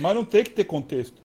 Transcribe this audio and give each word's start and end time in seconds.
Mas 0.00 0.14
não 0.14 0.24
tem 0.24 0.44
que 0.44 0.50
ter 0.50 0.64
contexto. 0.64 1.20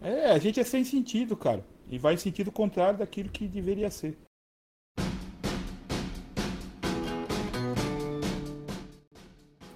É, 0.00 0.30
a 0.30 0.38
gente 0.38 0.60
é 0.60 0.64
sem 0.64 0.84
sentido, 0.84 1.36
cara. 1.36 1.64
E 1.90 1.98
vai 1.98 2.14
em 2.14 2.18
sentido 2.18 2.52
contrário 2.52 2.98
daquilo 2.98 3.30
que 3.30 3.48
deveria 3.48 3.90
ser. 3.90 4.16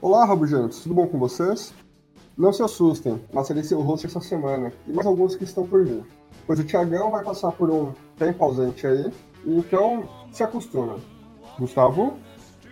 Olá, 0.01 0.25
Rabujantes, 0.25 0.81
tudo 0.81 0.95
bom 0.95 1.07
com 1.07 1.19
vocês? 1.19 1.73
Não 2.37 2.53
se 2.53 2.63
assustem, 2.63 3.21
mas 3.33 3.47
serei 3.47 3.63
seu 3.63 3.81
rosto 3.81 4.07
essa 4.07 4.21
semana 4.21 4.73
e 4.87 4.93
mais 4.93 5.07
alguns 5.07 5.37
que 5.37 5.45
estão 5.45 5.67
por 5.67 5.85
vir. 5.85 6.05
Pois 6.47 6.59
o 6.59 6.65
Tiagão 6.65 7.11
vai 7.11 7.23
passar 7.23 7.53
por 7.53 7.71
um 7.71 7.93
tempo 8.19 8.45
ausente 8.45 8.87
aí, 8.87 9.13
então 9.47 10.09
se 10.33 10.43
acostuma. 10.43 10.99
Gustavo? 11.59 12.19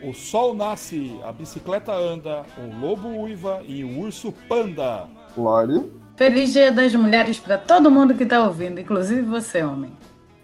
O 0.02 0.14
sol 0.14 0.54
nasce, 0.54 1.20
a 1.22 1.30
bicicleta 1.30 1.92
anda, 1.92 2.42
o 2.56 2.80
lobo 2.80 3.08
uiva 3.08 3.60
e 3.66 3.84
o 3.84 4.00
urso 4.00 4.32
panda. 4.48 5.06
Lari? 5.36 5.92
Feliz 6.16 6.54
Dia 6.54 6.72
das 6.72 6.94
Mulheres 6.94 7.38
para 7.38 7.58
todo 7.58 7.90
mundo 7.90 8.14
que 8.14 8.22
está 8.22 8.42
ouvindo, 8.42 8.80
inclusive 8.80 9.20
você, 9.20 9.62
homem. 9.62 9.92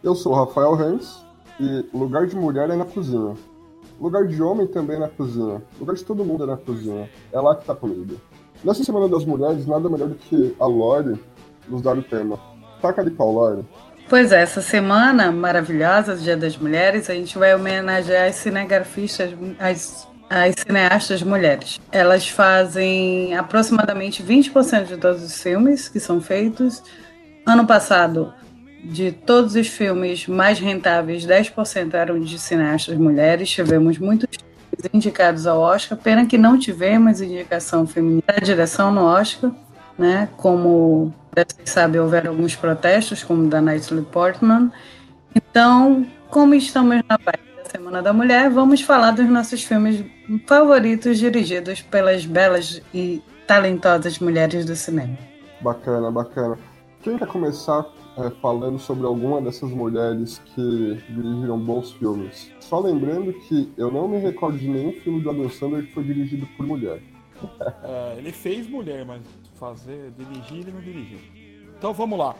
Eu 0.03 0.15
sou 0.15 0.33
o 0.33 0.35
Rafael 0.35 0.75
Reis 0.75 1.25
e 1.59 1.87
lugar 1.97 2.27
de 2.27 2.37
mulher 2.37 2.69
é 2.69 2.77
na 2.77 2.85
cozinha. 2.85 3.35
Lugar 3.99 4.27
de 4.27 4.43
homem 4.43 4.67
também 4.67 4.97
é 4.97 5.01
na 5.01 5.09
cozinha. 5.09 5.63
Lugar 5.81 5.97
de 5.97 6.05
todo 6.05 6.23
mundo 6.23 6.45
é 6.45 6.47
na 6.47 6.59
cozinha. 6.59 7.09
É 7.33 7.41
lá 7.41 7.57
que 7.57 7.65
tá 7.65 7.75
comigo. 7.75 8.21
Nessa 8.63 8.85
Semana 8.85 9.09
das 9.09 9.25
Mulheres, 9.25 9.67
nada 9.67 9.89
melhor 9.89 10.09
do 10.09 10.17
que 10.17 10.55
a 10.61 10.67
Lore 10.67 11.19
nos 11.67 11.81
dar 11.81 11.97
o 11.97 12.03
tema. 12.03 12.39
Taca 12.83 13.03
de 13.03 13.11
pau, 13.11 13.33
Lore. 13.33 13.65
Pois 14.09 14.31
é, 14.31 14.41
essa 14.41 14.63
semana 14.63 15.33
maravilhosa, 15.33 16.15
Dia 16.15 16.37
das 16.37 16.57
Mulheres, 16.57 17.11
a 17.11 17.15
gente 17.15 17.37
vai 17.37 17.53
homenagear 17.55 18.29
as 18.29 18.37
cinegrafistas, 18.37 19.33
as, 19.59 20.07
as 20.31 20.55
cineastas 20.57 21.23
mulheres. 21.25 21.81
Elas 21.91 22.29
fazem 22.29 23.37
aproximadamente 23.37 24.23
20% 24.23 24.85
de 24.85 24.97
todos 24.97 25.25
os 25.25 25.43
filmes 25.43 25.89
que 25.89 25.99
são 25.99 26.21
feitos. 26.21 26.85
Ano 27.45 27.67
passado, 27.67 28.33
de 28.85 29.11
todos 29.11 29.57
os 29.57 29.67
filmes 29.67 30.29
mais 30.29 30.61
rentáveis, 30.61 31.27
10% 31.27 31.93
eram 31.95 32.21
de 32.21 32.39
cineastas 32.39 32.97
mulheres. 32.97 33.51
Tivemos 33.51 33.99
muitos 33.99 34.29
indicados 34.93 35.49
ao 35.49 35.59
Oscar. 35.59 35.99
Pena 35.99 36.27
que 36.27 36.39
não 36.39 36.57
tivemos 36.57 37.21
indicação 37.21 37.85
feminina 37.89 38.23
da 38.29 38.35
direção 38.37 38.93
no 38.93 39.03
Oscar, 39.03 39.51
né? 39.99 40.29
Como 40.37 41.13
vocês 41.35 41.71
sabem, 41.71 42.01
houveram 42.01 42.31
alguns 42.31 42.55
protestos, 42.55 43.23
como 43.23 43.49
da 43.49 43.61
Natalie 43.61 44.05
Portman. 44.05 44.71
Então, 45.35 46.07
como 46.31 46.55
estamos 46.55 47.03
na 47.09 47.19
parte 47.19 47.43
da 47.57 47.65
Semana 47.71 48.03
da 48.03 48.13
Mulher, 48.13 48.49
vamos 48.49 48.81
falar 48.81 49.11
dos 49.11 49.29
nossos 49.29 49.63
filmes 49.63 50.05
favoritos 50.47 51.19
dirigidos 51.19 51.83
pelas 51.83 52.25
belas 52.25 52.83
e 52.95 53.23
talentosas 53.47 54.19
mulheres 54.19 54.65
do 54.65 54.75
cinema. 54.75 55.17
Bacana, 55.61 56.11
bacana. 56.11 56.59
Quem 57.03 57.19
quer 57.19 57.29
começar 57.29 57.87
é, 58.19 58.31
falando 58.41 58.79
sobre 58.79 59.07
alguma 59.07 59.41
dessas 59.41 59.71
mulheres 59.71 60.41
que 60.55 60.99
dirigiram 61.09 61.59
bons 61.59 61.93
filmes? 61.93 62.51
Só 62.61 62.81
lembrando 62.81 63.33
que 63.33 63.73
eu 63.77 63.93
não 63.93 64.09
me 64.09 64.19
recordo 64.19 64.59
de 64.59 64.69
nenhum 64.69 64.93
filme 64.93 65.21
do 65.21 65.31
Adam 65.31 65.49
Sandler 65.51 65.87
que 65.87 65.93
foi 65.93 66.03
dirigido 66.03 66.47
por 66.57 66.67
mulher. 66.67 67.01
É, 67.85 68.15
ele 68.19 68.33
fez 68.33 68.67
mulher, 68.67 69.05
mas 69.05 69.21
fazer, 69.57 70.13
dirigir, 70.13 70.59
ele 70.59 70.73
não 70.73 70.81
dirigiu. 70.81 71.19
Então 71.77 71.93
vamos 71.93 72.19
lá. 72.19 72.35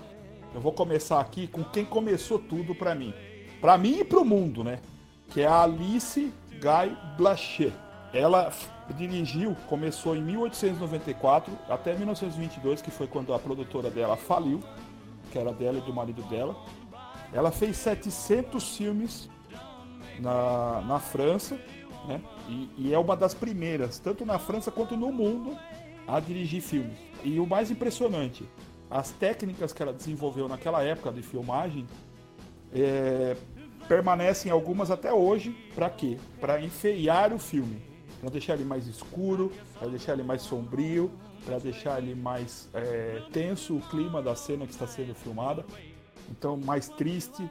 Eu 0.55 0.61
vou 0.61 0.73
começar 0.73 1.21
aqui 1.21 1.47
com 1.47 1.65
quem 1.65 1.85
começou 1.85 2.39
tudo 2.39 2.75
para 2.75 2.95
mim. 2.95 3.13
Para 3.61 3.77
mim 3.77 4.01
e 4.01 4.05
para 4.05 4.21
o 4.21 4.25
mundo, 4.25 4.63
né? 4.63 4.81
Que 5.31 5.43
é 5.43 5.47
a 5.47 5.63
Alice 5.63 6.33
Guy 6.53 6.97
Blaché. 7.17 7.73
Ela 8.13 8.53
dirigiu, 8.97 9.57
começou 9.69 10.17
em 10.17 10.23
1894 10.23 11.53
até 11.69 11.95
1922, 11.95 12.81
que 12.81 12.91
foi 12.91 13.07
quando 13.07 13.35
a 13.35 13.39
produtora 13.39 13.91
dela 13.91 14.17
faliu, 14.17 14.63
que 15.33 15.39
era 15.39 15.53
dela 15.53 15.79
e 15.79 15.81
do 15.81 15.93
marido 15.93 16.23
dela. 16.23 16.57
Ela 17.33 17.51
fez 17.51 17.77
700 17.77 18.77
filmes 18.77 19.29
na, 20.21 20.81
na 20.83 20.99
França, 20.99 21.61
né? 22.07 22.21
E, 22.49 22.71
e 22.79 22.95
é 22.95 22.99
uma 22.99 23.17
das 23.17 23.35
primeiras, 23.35 23.99
tanto 23.99 24.25
na 24.25 24.39
França 24.39 24.71
quanto 24.71 24.97
no 24.97 25.13
mundo, 25.13 25.59
a 26.07 26.21
dirigir 26.21 26.63
filmes. 26.63 26.99
E 27.25 27.41
o 27.41 27.47
mais 27.47 27.71
impressionante, 27.71 28.49
as 28.91 29.11
técnicas 29.11 29.73
que 29.73 29.83
ela 29.83 29.93
desenvolveu 29.93 30.49
naquela 30.49 30.83
época 30.83 31.11
de 31.13 31.23
filmagem 31.23 31.87
é, 32.73 33.37
permanecem 33.89 34.51
algumas 34.51 34.91
até 34.91 35.13
hoje. 35.13 35.57
Para 35.75 35.91
quê? 35.91 36.19
Para 36.41 36.61
enfeiar 36.61 37.33
o 37.33 37.39
filme, 37.39 37.83
para 38.21 38.31
deixar 38.31 38.55
ele 38.55 38.65
mais 38.65 38.87
escuro, 38.87 39.53
para 39.79 39.89
deixar 39.89 40.13
ele 40.13 40.23
mais 40.23 40.43
sombrio, 40.43 41.11
para 41.45 41.59
deixar 41.59 42.03
ele 42.03 42.15
mais 42.15 42.69
é, 42.75 43.23
tenso 43.33 43.77
o 43.77 43.81
clima 43.81 44.23
da 44.23 44.35
cena 44.35 44.67
que 44.67 44.73
está 44.73 44.87
sendo 44.87 45.15
filmada. 45.15 45.65
Então, 46.31 46.57
mais 46.57 46.89
triste. 46.89 47.49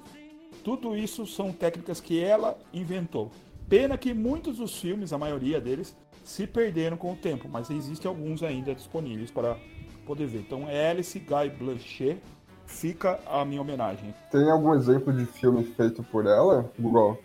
Tudo 0.63 0.95
isso 0.97 1.25
são 1.25 1.51
técnicas 1.51 2.01
que 2.01 2.22
ela 2.22 2.57
inventou. 2.73 3.31
Pena 3.69 3.97
que 3.97 4.13
muitos 4.13 4.57
dos 4.57 4.79
filmes, 4.79 5.13
a 5.13 5.17
maioria 5.17 5.59
deles, 5.59 5.95
se 6.25 6.45
perderam 6.47 6.97
com 6.97 7.13
o 7.13 7.15
tempo, 7.15 7.47
mas 7.47 7.69
existem 7.69 8.09
alguns 8.09 8.43
ainda 8.43 8.73
disponíveis 8.73 9.31
para 9.31 9.57
poder 10.05 10.25
ver. 10.25 10.39
Então, 10.39 10.65
Alice 10.67 11.17
Guy 11.17 11.49
Blanchet 11.51 12.21
fica 12.65 13.19
a 13.27 13.45
minha 13.45 13.61
homenagem. 13.61 14.13
Tem 14.31 14.49
algum 14.49 14.73
exemplo 14.73 15.13
de 15.13 15.25
filme 15.25 15.63
feito 15.63 16.03
por 16.03 16.25
ela, 16.25 16.69
Google? 16.77 17.17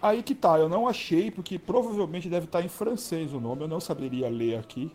Aí 0.00 0.22
que 0.22 0.34
tá, 0.34 0.58
eu 0.58 0.68
não 0.68 0.88
achei, 0.88 1.30
porque 1.30 1.58
provavelmente 1.58 2.28
deve 2.28 2.46
estar 2.46 2.62
em 2.62 2.68
francês 2.68 3.32
o 3.32 3.40
nome, 3.40 3.62
eu 3.62 3.68
não 3.68 3.80
saberia 3.80 4.28
ler 4.28 4.58
aqui 4.58 4.92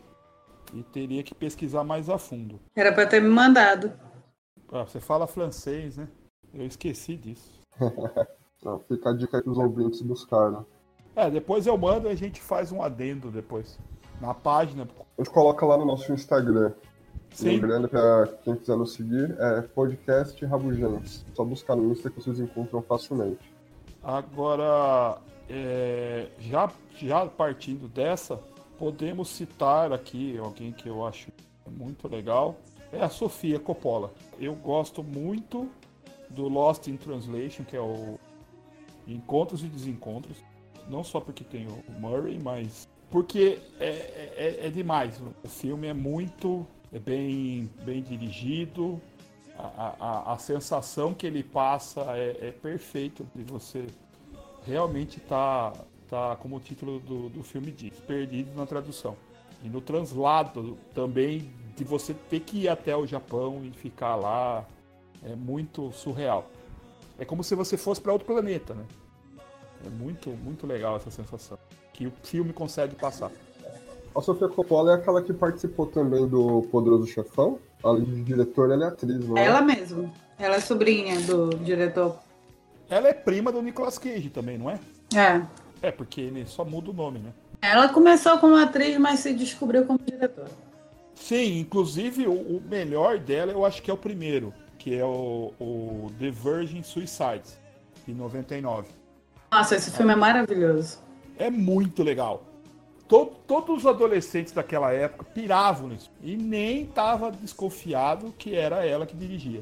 e 0.74 0.84
teria 0.84 1.24
que 1.24 1.36
pesquisar 1.36 1.84
mais 1.84 2.10
a 2.10 2.18
fundo. 2.18 2.60
Era 2.76 2.92
para 2.92 3.08
ter 3.08 3.22
me 3.22 3.30
mandado. 3.30 3.92
Ah, 4.72 4.84
você 4.84 5.00
fala 5.00 5.28
francês, 5.28 5.98
né? 5.98 6.08
Eu 6.54 6.66
esqueci 6.66 7.16
disso. 7.16 7.62
não, 8.64 8.80
fica 8.80 9.10
a 9.10 9.14
dica 9.14 9.38
aí 9.38 9.44
pros 9.44 9.58
ouvintes 9.58 10.02
buscarem. 10.02 10.66
É, 11.16 11.30
depois 11.30 11.68
eu 11.68 11.78
mando 11.78 12.08
e 12.08 12.12
a 12.12 12.16
gente 12.16 12.42
faz 12.42 12.72
um 12.72 12.82
adendo 12.82 13.30
depois. 13.30 13.78
Na 14.20 14.34
página. 14.34 14.88
A 15.18 15.24
gente 15.24 15.34
coloca 15.34 15.66
lá 15.66 15.78
no 15.78 15.86
nosso 15.86 16.12
Instagram. 16.14 16.72
Sim. 17.32 17.50
Lembrando 17.52 17.88
para 17.88 18.28
quem 18.44 18.56
quiser 18.56 18.78
nos 18.78 18.94
seguir, 18.94 19.36
é 19.40 19.62
podcast 19.62 20.46
Rabujantes. 20.46 21.26
Só 21.34 21.44
buscar 21.44 21.76
no 21.76 21.92
Insta 21.92 22.10
que 22.10 22.22
vocês 22.22 22.40
encontram 22.40 22.82
facilmente. 22.82 23.54
Agora, 24.04 25.18
é, 25.50 26.28
já, 26.40 26.72
já 26.98 27.26
partindo 27.26 27.88
dessa, 27.88 28.40
podemos 28.78 29.30
citar 29.30 29.94
aqui 29.94 30.38
alguém 30.38 30.72
que 30.72 30.90
eu 30.90 31.06
acho 31.06 31.32
muito 31.70 32.08
legal. 32.08 32.58
É 32.92 33.02
a 33.02 33.10
Sofia 33.10 33.60
Coppola. 33.60 34.12
Eu 34.40 34.54
gosto 34.54 35.02
muito 35.02 35.70
do 36.30 36.48
Lost 36.48 36.88
in 36.88 36.98
Translation, 36.98 37.64
que 37.64 37.76
é 37.76 37.82
o 37.82 38.20
Encontros 39.08 39.64
e 39.64 39.68
Desencontros 39.68 40.38
não 40.90 41.04
só 41.04 41.20
porque 41.20 41.44
tem 41.44 41.68
o 41.68 41.84
Murray, 42.00 42.40
mas 42.42 42.88
porque 43.10 43.60
é, 43.80 43.90
é, 43.90 44.68
é 44.68 44.70
demais. 44.70 45.22
O 45.44 45.48
filme 45.48 45.88
é 45.88 45.94
muito 45.94 46.66
é 46.94 47.00
bem, 47.00 47.70
bem 47.84 48.02
dirigido, 48.02 49.02
a, 49.58 49.96
a, 50.00 50.34
a 50.34 50.38
sensação 50.38 51.14
que 51.14 51.26
ele 51.26 51.44
passa 51.44 52.02
é, 52.18 52.48
é 52.48 52.52
perfeita 52.52 53.24
de 53.36 53.44
você 53.44 53.86
realmente 54.66 55.20
tá, 55.20 55.74
tá 56.10 56.36
como 56.36 56.58
o 56.58 56.60
título 56.60 57.00
do, 57.00 57.30
do 57.30 57.44
filme 57.44 57.72
diz, 57.72 58.00
perdido 58.00 58.56
na 58.56 58.66
tradução. 58.66 59.16
E 59.64 59.70
no 59.70 59.80
translado 59.80 60.78
também 60.94 61.52
de 61.76 61.84
você 61.84 62.14
ter 62.14 62.42
que 62.42 62.64
ir 62.64 62.70
até 62.70 62.96
o 62.96 63.06
Japão 63.06 63.62
e 63.64 63.72
ficar 63.72 64.16
lá 64.16 64.66
é 65.24 65.36
muito 65.36 65.92
surreal. 65.92 66.50
É 67.18 67.26
como 67.26 67.44
se 67.44 67.54
você 67.56 67.78
fosse 67.78 68.02
para 68.02 68.12
outro 68.12 68.26
planeta, 68.26 68.74
né? 68.74 68.84
É 69.86 69.90
muito, 69.90 70.30
muito 70.30 70.68
legal 70.68 70.96
essa 70.96 71.12
sensação 71.12 71.58
que 71.94 72.08
o 72.08 72.14
filme 72.24 72.54
consegue 72.54 72.96
passar. 72.96 73.32
A 74.16 74.22
Sofia 74.22 74.50
Coppola 74.50 74.92
é 74.92 74.96
aquela 74.96 75.22
que 75.22 75.34
participou 75.34 75.86
também 75.86 76.28
do 76.28 76.64
Poderoso 76.64 77.08
Chefão. 77.08 77.60
Além 77.84 78.04
de 78.04 78.24
diretor, 78.24 78.70
ela 78.72 78.86
é 78.86 78.88
atriz, 78.90 79.28
não 79.28 79.38
é? 79.38 79.46
Ela 79.46 79.62
mesmo. 79.62 80.12
Ela 80.38 80.56
é 80.56 80.60
sobrinha 80.60 81.20
do 81.22 81.50
diretor. 81.58 82.20
Ela 82.90 83.08
é 83.08 83.14
prima 83.14 83.52
do 83.52 83.62
Nicolas 83.62 83.98
Cage 83.98 84.30
também, 84.30 84.58
não 84.58 84.70
é? 84.70 84.80
É. 85.16 85.42
É, 85.82 85.92
porque 85.92 86.22
ele 86.22 86.46
só 86.46 86.66
muda 86.66 86.92
o 86.92 86.94
nome, 86.94 87.20
né? 87.20 87.32
Ela 87.62 87.90
começou 87.90 88.38
como 88.40 88.56
atriz, 88.56 88.98
mas 88.98 89.20
se 89.22 89.34
descobriu 89.34 89.86
como 89.86 90.00
diretora. 90.00 90.52
Sim, 91.16 91.60
inclusive 91.60 92.28
o, 92.28 92.34
o 92.34 92.62
melhor 92.68 93.20
dela 93.20 93.52
eu 93.52 93.64
acho 93.64 93.82
que 93.82 93.90
é 93.90 93.94
o 93.94 93.98
primeiro, 93.98 94.54
que 94.78 94.96
é 94.96 95.06
o, 95.06 95.54
o 95.60 96.12
The 96.20 96.32
Virgin 96.32 96.84
Suicides, 96.84 97.60
de 98.06 98.14
99. 98.14 98.88
Nossa, 99.54 99.76
esse 99.76 99.92
filme 99.92 100.14
é 100.14 100.16
maravilhoso. 100.16 101.00
É 101.38 101.50
muito 101.50 102.04
legal. 102.04 102.42
Todo, 103.06 103.32
todos 103.46 103.80
os 103.80 103.86
adolescentes 103.86 104.54
daquela 104.54 104.94
época 104.94 105.26
piravam 105.26 105.90
nisso. 105.90 106.10
E 106.24 106.38
nem 106.38 106.86
tava 106.86 107.30
desconfiado 107.30 108.34
que 108.38 108.56
era 108.56 108.86
ela 108.86 109.06
que 109.06 109.14
dirigia. 109.14 109.62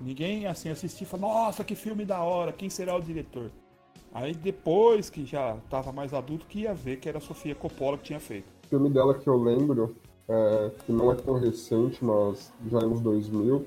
Ninguém 0.00 0.46
assim 0.46 0.70
assistia 0.70 1.06
e 1.06 1.08
falou, 1.08 1.28
nossa, 1.28 1.62
que 1.62 1.74
filme 1.74 2.06
da 2.06 2.22
hora, 2.22 2.52
quem 2.52 2.70
será 2.70 2.96
o 2.96 3.02
diretor? 3.02 3.50
Aí 4.14 4.32
depois 4.34 5.10
que 5.10 5.26
já 5.26 5.58
tava 5.68 5.92
mais 5.92 6.14
adulto 6.14 6.46
que 6.46 6.60
ia 6.60 6.72
ver 6.72 6.96
que 6.96 7.06
era 7.06 7.18
a 7.18 7.20
Sofia 7.20 7.54
Coppola 7.54 7.98
que 7.98 8.04
tinha 8.04 8.20
feito. 8.20 8.46
O 8.64 8.68
filme 8.68 8.88
dela 8.88 9.12
que 9.12 9.28
eu 9.28 9.36
lembro 9.36 9.94
é, 10.26 10.70
que 10.86 10.90
não 10.90 11.12
é 11.12 11.16
tão 11.16 11.34
recente, 11.34 12.02
mas 12.02 12.50
já 12.70 12.78
é 12.78 12.86
nos 12.86 13.02
2000, 13.02 13.66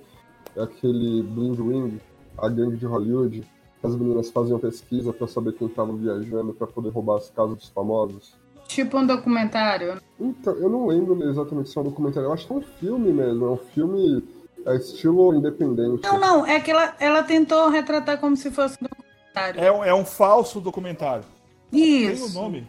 é 0.56 0.64
aquele 0.64 1.22
Blind 1.22 1.60
Ring, 1.60 2.02
a 2.36 2.50
gangue 2.50 2.78
de 2.78 2.86
Hollywood, 2.88 3.44
as 3.88 3.96
meninas 3.96 4.30
faziam 4.30 4.60
pesquisa 4.60 5.12
para 5.14 5.28
saber 5.28 5.54
quem 5.54 5.68
estava 5.68 5.92
viajando 5.94 6.54
para 6.54 6.68
poder 6.68 6.90
roubar 6.90 7.18
as 7.18 7.30
casas 7.30 7.58
dos 7.58 7.70
famosos. 7.70 8.36
Tipo 8.68 8.98
um 9.00 9.06
documentário. 9.06 10.02
Então, 10.20 10.54
eu 10.56 10.70
não 10.70 10.88
lembro 10.88 11.22
exatamente 11.30 11.70
se 11.70 11.78
é 11.78 11.82
um 11.82 11.86
documentário, 11.86 12.28
eu 12.28 12.34
acho 12.34 12.46
que 12.46 12.54
é 12.54 12.56
um 12.58 12.62
filme 12.62 13.14
mesmo, 13.14 13.46
é 13.46 13.50
um 13.52 13.58
filme 13.58 14.24
é 14.66 14.76
estilo 14.76 15.34
independente. 15.34 16.04
Não, 16.04 16.20
não, 16.20 16.46
é 16.46 16.60
que 16.60 16.70
ela, 16.72 16.94
ela 17.00 17.24
tentou 17.24 17.70
retratar 17.70 18.20
como 18.20 18.36
se 18.36 18.52
fosse 18.52 18.78
um 18.82 18.88
documentário. 18.88 19.62
É, 19.62 19.72
um- 19.72 19.84
é 19.86 19.94
um 19.94 20.04
falso 20.04 20.60
documentário. 20.60 21.24
Tem 21.72 22.10
um 22.10 22.12
Isso. 22.12 22.34
nome. 22.38 22.68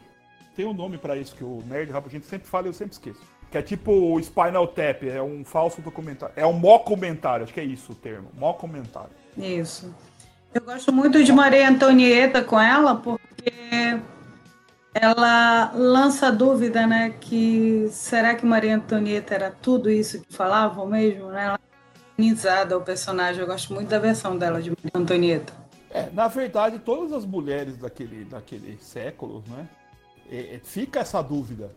Tem 0.54 0.66
um 0.66 0.74
nome 0.74 0.98
pra 0.98 1.16
isso 1.16 1.34
que 1.34 1.42
o 1.44 1.62
Nerd 1.68 1.90
Rabugento 1.90 2.26
sempre 2.26 2.48
fala 2.48 2.66
e 2.66 2.70
eu 2.70 2.72
sempre 2.72 2.92
esqueço. 2.92 3.20
Que 3.50 3.58
é 3.58 3.62
tipo 3.62 3.90
o 3.92 4.20
Spinal 4.20 4.66
Tap, 4.68 5.02
é 5.04 5.22
um 5.22 5.44
falso 5.44 5.80
documentário. 5.80 6.34
É 6.36 6.46
um 6.46 6.52
mockumentário, 6.52 7.44
acho 7.44 7.54
que 7.54 7.60
é 7.60 7.64
isso 7.64 7.92
o 7.92 7.94
termo. 7.94 8.28
Mockumentário. 8.36 9.10
Isso. 9.36 9.92
Eu 10.54 10.62
gosto 10.62 10.92
muito 10.92 11.22
de 11.22 11.32
Maria 11.32 11.68
Antonieta 11.68 12.42
com 12.42 12.58
ela, 12.58 12.96
porque 12.96 14.00
ela 14.94 15.72
lança 15.74 16.28
a 16.28 16.30
dúvida, 16.30 16.86
né? 16.86 17.14
Que 17.20 17.88
será 17.90 18.34
que 18.34 18.46
Maria 18.46 18.76
Antonieta 18.76 19.34
era 19.34 19.50
tudo 19.50 19.90
isso 19.90 20.20
que 20.22 20.32
falavam 20.34 20.86
mesmo, 20.86 21.28
né? 21.28 21.44
Ela 21.44 21.60
é 21.60 22.22
humanizada 22.22 22.76
o 22.76 22.80
personagem. 22.80 23.40
Eu 23.40 23.46
gosto 23.46 23.72
muito 23.72 23.88
da 23.88 23.98
versão 23.98 24.36
dela 24.36 24.60
de 24.60 24.70
Maria 24.70 24.90
Antonieta. 24.94 25.52
É, 25.90 26.08
na 26.12 26.28
verdade, 26.28 26.78
todas 26.78 27.12
as 27.12 27.24
mulheres 27.24 27.76
daquele, 27.76 28.24
daquele 28.24 28.78
século, 28.78 29.42
né? 29.48 29.68
é, 30.30 30.56
é, 30.56 30.60
fica 30.62 31.00
essa 31.00 31.22
dúvida. 31.22 31.70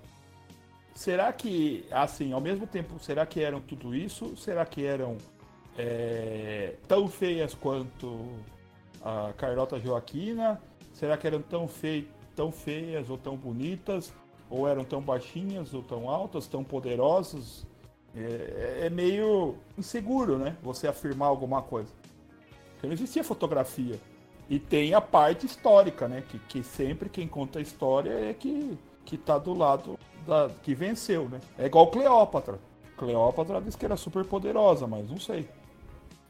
Será 0.93 1.31
que, 1.31 1.85
assim, 1.89 2.33
ao 2.33 2.41
mesmo 2.41 2.67
tempo, 2.67 2.99
será 2.99 3.25
que 3.25 3.41
eram 3.41 3.61
tudo 3.61 3.95
isso? 3.95 4.35
Será 4.37 4.65
que 4.65 4.85
eram 4.85 5.17
é, 5.77 6.75
tão 6.87 7.07
feias 7.07 7.53
quanto 7.53 8.27
a 9.03 9.33
Carlota 9.37 9.79
Joaquina? 9.79 10.61
Será 10.93 11.17
que 11.17 11.27
eram 11.27 11.41
tão, 11.41 11.67
fei 11.67 12.07
tão 12.35 12.51
feias 12.51 13.09
ou 13.09 13.17
tão 13.17 13.35
bonitas? 13.35 14.13
Ou 14.49 14.67
eram 14.67 14.83
tão 14.83 15.01
baixinhas 15.01 15.73
ou 15.73 15.81
tão 15.81 16.09
altas, 16.09 16.47
tão 16.47 16.63
poderosas? 16.63 17.65
É, 18.15 18.87
é 18.87 18.89
meio 18.89 19.55
inseguro, 19.77 20.37
né? 20.37 20.57
Você 20.61 20.87
afirmar 20.87 21.27
alguma 21.27 21.61
coisa. 21.61 21.91
Porque 22.73 22.87
não 22.87 22.93
existia 22.93 23.23
fotografia. 23.23 23.99
E 24.49 24.59
tem 24.59 24.93
a 24.93 24.99
parte 24.99 25.45
histórica, 25.45 26.07
né? 26.07 26.23
Que, 26.27 26.39
que 26.39 26.63
sempre 26.63 27.07
quem 27.07 27.27
conta 27.27 27.59
a 27.59 27.61
história 27.61 28.11
é 28.11 28.33
que, 28.33 28.77
que 29.05 29.17
tá 29.17 29.37
do 29.37 29.53
lado 29.53 29.97
da, 30.27 30.49
que 30.61 30.75
venceu, 30.75 31.29
né? 31.29 31.39
É 31.57 31.67
igual 31.67 31.87
Cleópatra. 31.87 32.59
Cleópatra 32.97 33.61
diz 33.61 33.75
que 33.75 33.85
era 33.85 33.95
super 33.95 34.25
poderosa, 34.25 34.85
mas 34.85 35.09
não 35.09 35.17
sei. 35.17 35.47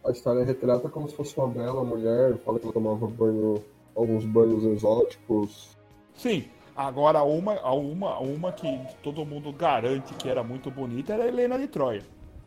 A 0.06 0.12
história 0.12 0.44
retrata 0.44 0.89
como 0.89 1.07
se 1.07 1.15
fosse 1.15 1.38
uma 1.38 1.48
bela 1.48 1.83
mulher, 1.83 2.38
fala 2.39 2.59
que 2.59 2.65
ela 2.65 2.74
tomava 2.74 3.07
banho, 3.07 3.63
alguns 3.95 4.25
banhos 4.25 4.63
exóticos. 4.63 5.77
Sim, 6.15 6.45
agora 6.75 7.24
uma, 7.24 7.53
uma, 7.71 8.19
uma 8.19 8.51
que 8.51 8.68
todo 9.03 9.25
mundo 9.25 9.51
garante 9.51 10.13
que 10.15 10.27
era 10.27 10.44
muito 10.44 10.71
bonita 10.71 11.13
era 11.13 11.24
a 11.24 11.27
Helena 11.27 11.57
de 11.57 11.68
Troia. 11.68 12.03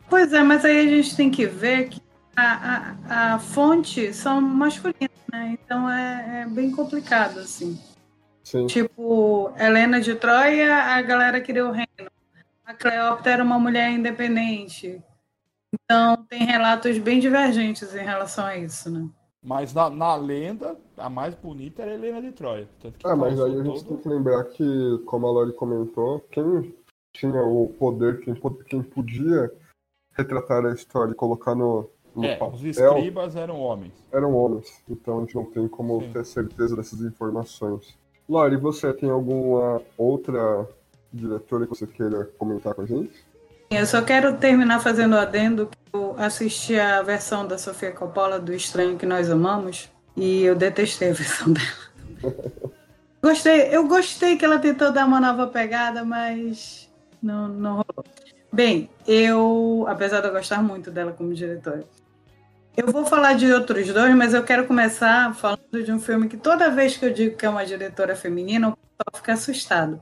Pois 0.09 0.33
é, 0.33 0.43
mas 0.43 0.65
aí 0.65 0.79
a 0.79 0.89
gente 0.89 1.15
tem 1.15 1.31
que 1.31 1.45
ver 1.45 1.89
que 1.89 2.01
a, 2.35 2.95
a, 3.07 3.35
a 3.35 3.39
fonte 3.39 4.13
são 4.13 4.41
masculinas, 4.41 5.09
né? 5.31 5.57
Então 5.63 5.89
é, 5.89 6.41
é 6.41 6.45
bem 6.47 6.71
complicado, 6.71 7.39
assim. 7.39 7.79
Sim. 8.43 8.67
Tipo, 8.67 9.51
Helena 9.57 9.99
de 9.99 10.13
Troia, 10.15 10.75
a 10.75 11.01
galera 11.01 11.41
queria 11.41 11.65
o 11.65 11.71
reino. 11.71 12.11
A 12.65 12.73
Cleópatra 12.73 13.33
era 13.33 13.43
uma 13.43 13.57
mulher 13.57 13.89
independente. 13.91 15.01
Então, 15.83 16.17
tem 16.29 16.43
relatos 16.45 16.97
bem 16.97 17.19
divergentes 17.19 17.93
em 17.93 18.03
relação 18.03 18.45
a 18.45 18.57
isso, 18.57 18.89
né? 18.89 19.07
Mas 19.43 19.73
na, 19.73 19.89
na 19.89 20.15
lenda, 20.15 20.75
a 20.97 21.09
mais 21.09 21.35
bonita 21.35 21.83
era 21.83 21.91
a 21.91 21.93
Helena 21.93 22.21
de 22.21 22.31
Troia. 22.31 22.67
Tanto 22.81 22.97
que 22.97 23.07
Ah, 23.07 23.15
mas 23.15 23.39
aí 23.39 23.51
a 23.59 23.63
gente 23.63 23.83
todo- 23.83 23.87
tem 23.89 23.97
que 23.97 24.09
lembrar 24.09 24.43
que, 24.45 24.97
como 25.05 25.27
a 25.27 25.31
Lori 25.31 25.53
comentou, 25.53 26.19
quem 26.31 26.73
tinha 27.13 27.43
o 27.43 27.67
poder, 27.77 28.21
quem, 28.21 28.33
quem 28.67 28.81
podia 28.81 29.51
retratar 30.13 30.65
a 30.65 30.73
história 30.73 31.11
e 31.11 31.15
colocar 31.15 31.53
no, 31.53 31.87
no 32.15 32.25
É, 32.25 32.33
os 32.33 32.39
papel, 32.39 32.67
escribas 32.69 33.35
eram 33.35 33.59
homens. 33.59 33.93
eram 34.11 34.33
homens. 34.35 34.81
Então 34.89 35.17
a 35.17 35.21
gente 35.21 35.35
não 35.35 35.45
tem 35.45 35.67
como 35.67 36.01
Sim. 36.01 36.11
ter 36.13 36.25
certeza 36.25 36.75
dessas 36.75 37.01
informações. 37.01 37.95
Lori, 38.27 38.57
você 38.57 38.91
tem 38.93 39.09
alguma 39.11 39.79
outra 39.95 40.67
diretora 41.13 41.65
que 41.67 41.69
você 41.77 41.85
queira 41.85 42.25
comentar 42.39 42.73
com 42.73 42.81
a 42.81 42.85
gente? 42.85 43.23
Eu 43.69 43.85
só 43.85 44.01
quero 44.01 44.37
terminar 44.37 44.79
fazendo 44.79 45.17
adendo 45.17 45.67
que 45.67 45.77
eu 45.93 46.15
assisti 46.17 46.79
a 46.79 47.01
versão 47.01 47.47
da 47.47 47.57
Sofia 47.57 47.91
Coppola 47.91 48.39
do 48.39 48.53
Estranho 48.53 48.97
que 48.97 49.05
Nós 49.05 49.29
Amamos 49.29 49.89
e 50.15 50.43
eu 50.43 50.55
detestei 50.55 51.09
a 51.09 51.13
versão 51.15 51.51
dela. 51.51 52.35
Gostei, 53.21 53.75
eu 53.75 53.87
gostei 53.87 54.37
que 54.37 54.45
ela 54.45 54.59
tentou 54.59 54.91
dar 54.91 55.05
uma 55.05 55.19
nova 55.19 55.47
pegada, 55.47 56.03
mas 56.03 56.89
não, 57.21 57.47
não 57.47 57.71
rolou. 57.71 58.05
Bem, 58.53 58.89
eu, 59.07 59.85
apesar 59.89 60.21
de 60.21 60.27
eu 60.27 60.31
gostar 60.31 60.61
muito 60.61 60.91
dela 60.91 61.11
como 61.11 61.33
diretora, 61.33 61.83
eu 62.77 62.87
vou 62.91 63.05
falar 63.05 63.33
de 63.33 63.51
outros 63.51 63.87
dois, 63.91 64.13
mas 64.15 64.33
eu 64.33 64.43
quero 64.43 64.67
começar 64.67 65.33
falando 65.33 65.83
de 65.83 65.91
um 65.91 65.99
filme 65.99 66.27
que 66.27 66.37
toda 66.37 66.69
vez 66.69 66.95
que 66.95 67.05
eu 67.05 67.13
digo 67.13 67.35
que 67.35 67.45
é 67.45 67.49
uma 67.49 67.65
diretora 67.65 68.15
feminina, 68.15 68.69
o 68.69 68.71
pessoal 68.71 69.15
fica 69.15 69.33
assustado. 69.33 70.01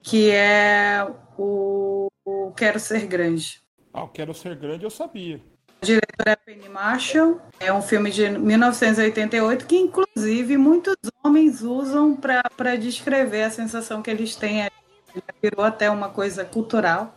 Que 0.00 0.30
é 0.30 1.06
o, 1.36 2.07
o 2.28 2.52
Quero 2.52 2.78
Ser 2.78 3.06
Grande. 3.06 3.62
Ah, 3.92 4.00
eu 4.00 4.08
quero 4.08 4.34
ser 4.34 4.54
grande, 4.54 4.84
eu 4.84 4.90
sabia. 4.90 5.40
A 5.80 5.86
diretora 5.86 6.32
é 6.32 6.36
Penny 6.36 6.68
Marshall. 6.68 7.40
É 7.58 7.72
um 7.72 7.80
filme 7.80 8.10
de 8.10 8.28
1988 8.28 9.66
que, 9.66 9.76
inclusive, 9.76 10.56
muitos 10.56 10.94
homens 11.24 11.62
usam 11.62 12.14
para 12.14 12.76
descrever 12.76 13.44
a 13.44 13.50
sensação 13.50 14.02
que 14.02 14.10
eles 14.10 14.36
têm. 14.36 14.60
Ele 14.60 15.22
virou 15.42 15.64
até 15.64 15.90
uma 15.90 16.10
coisa 16.10 16.44
cultural. 16.44 17.14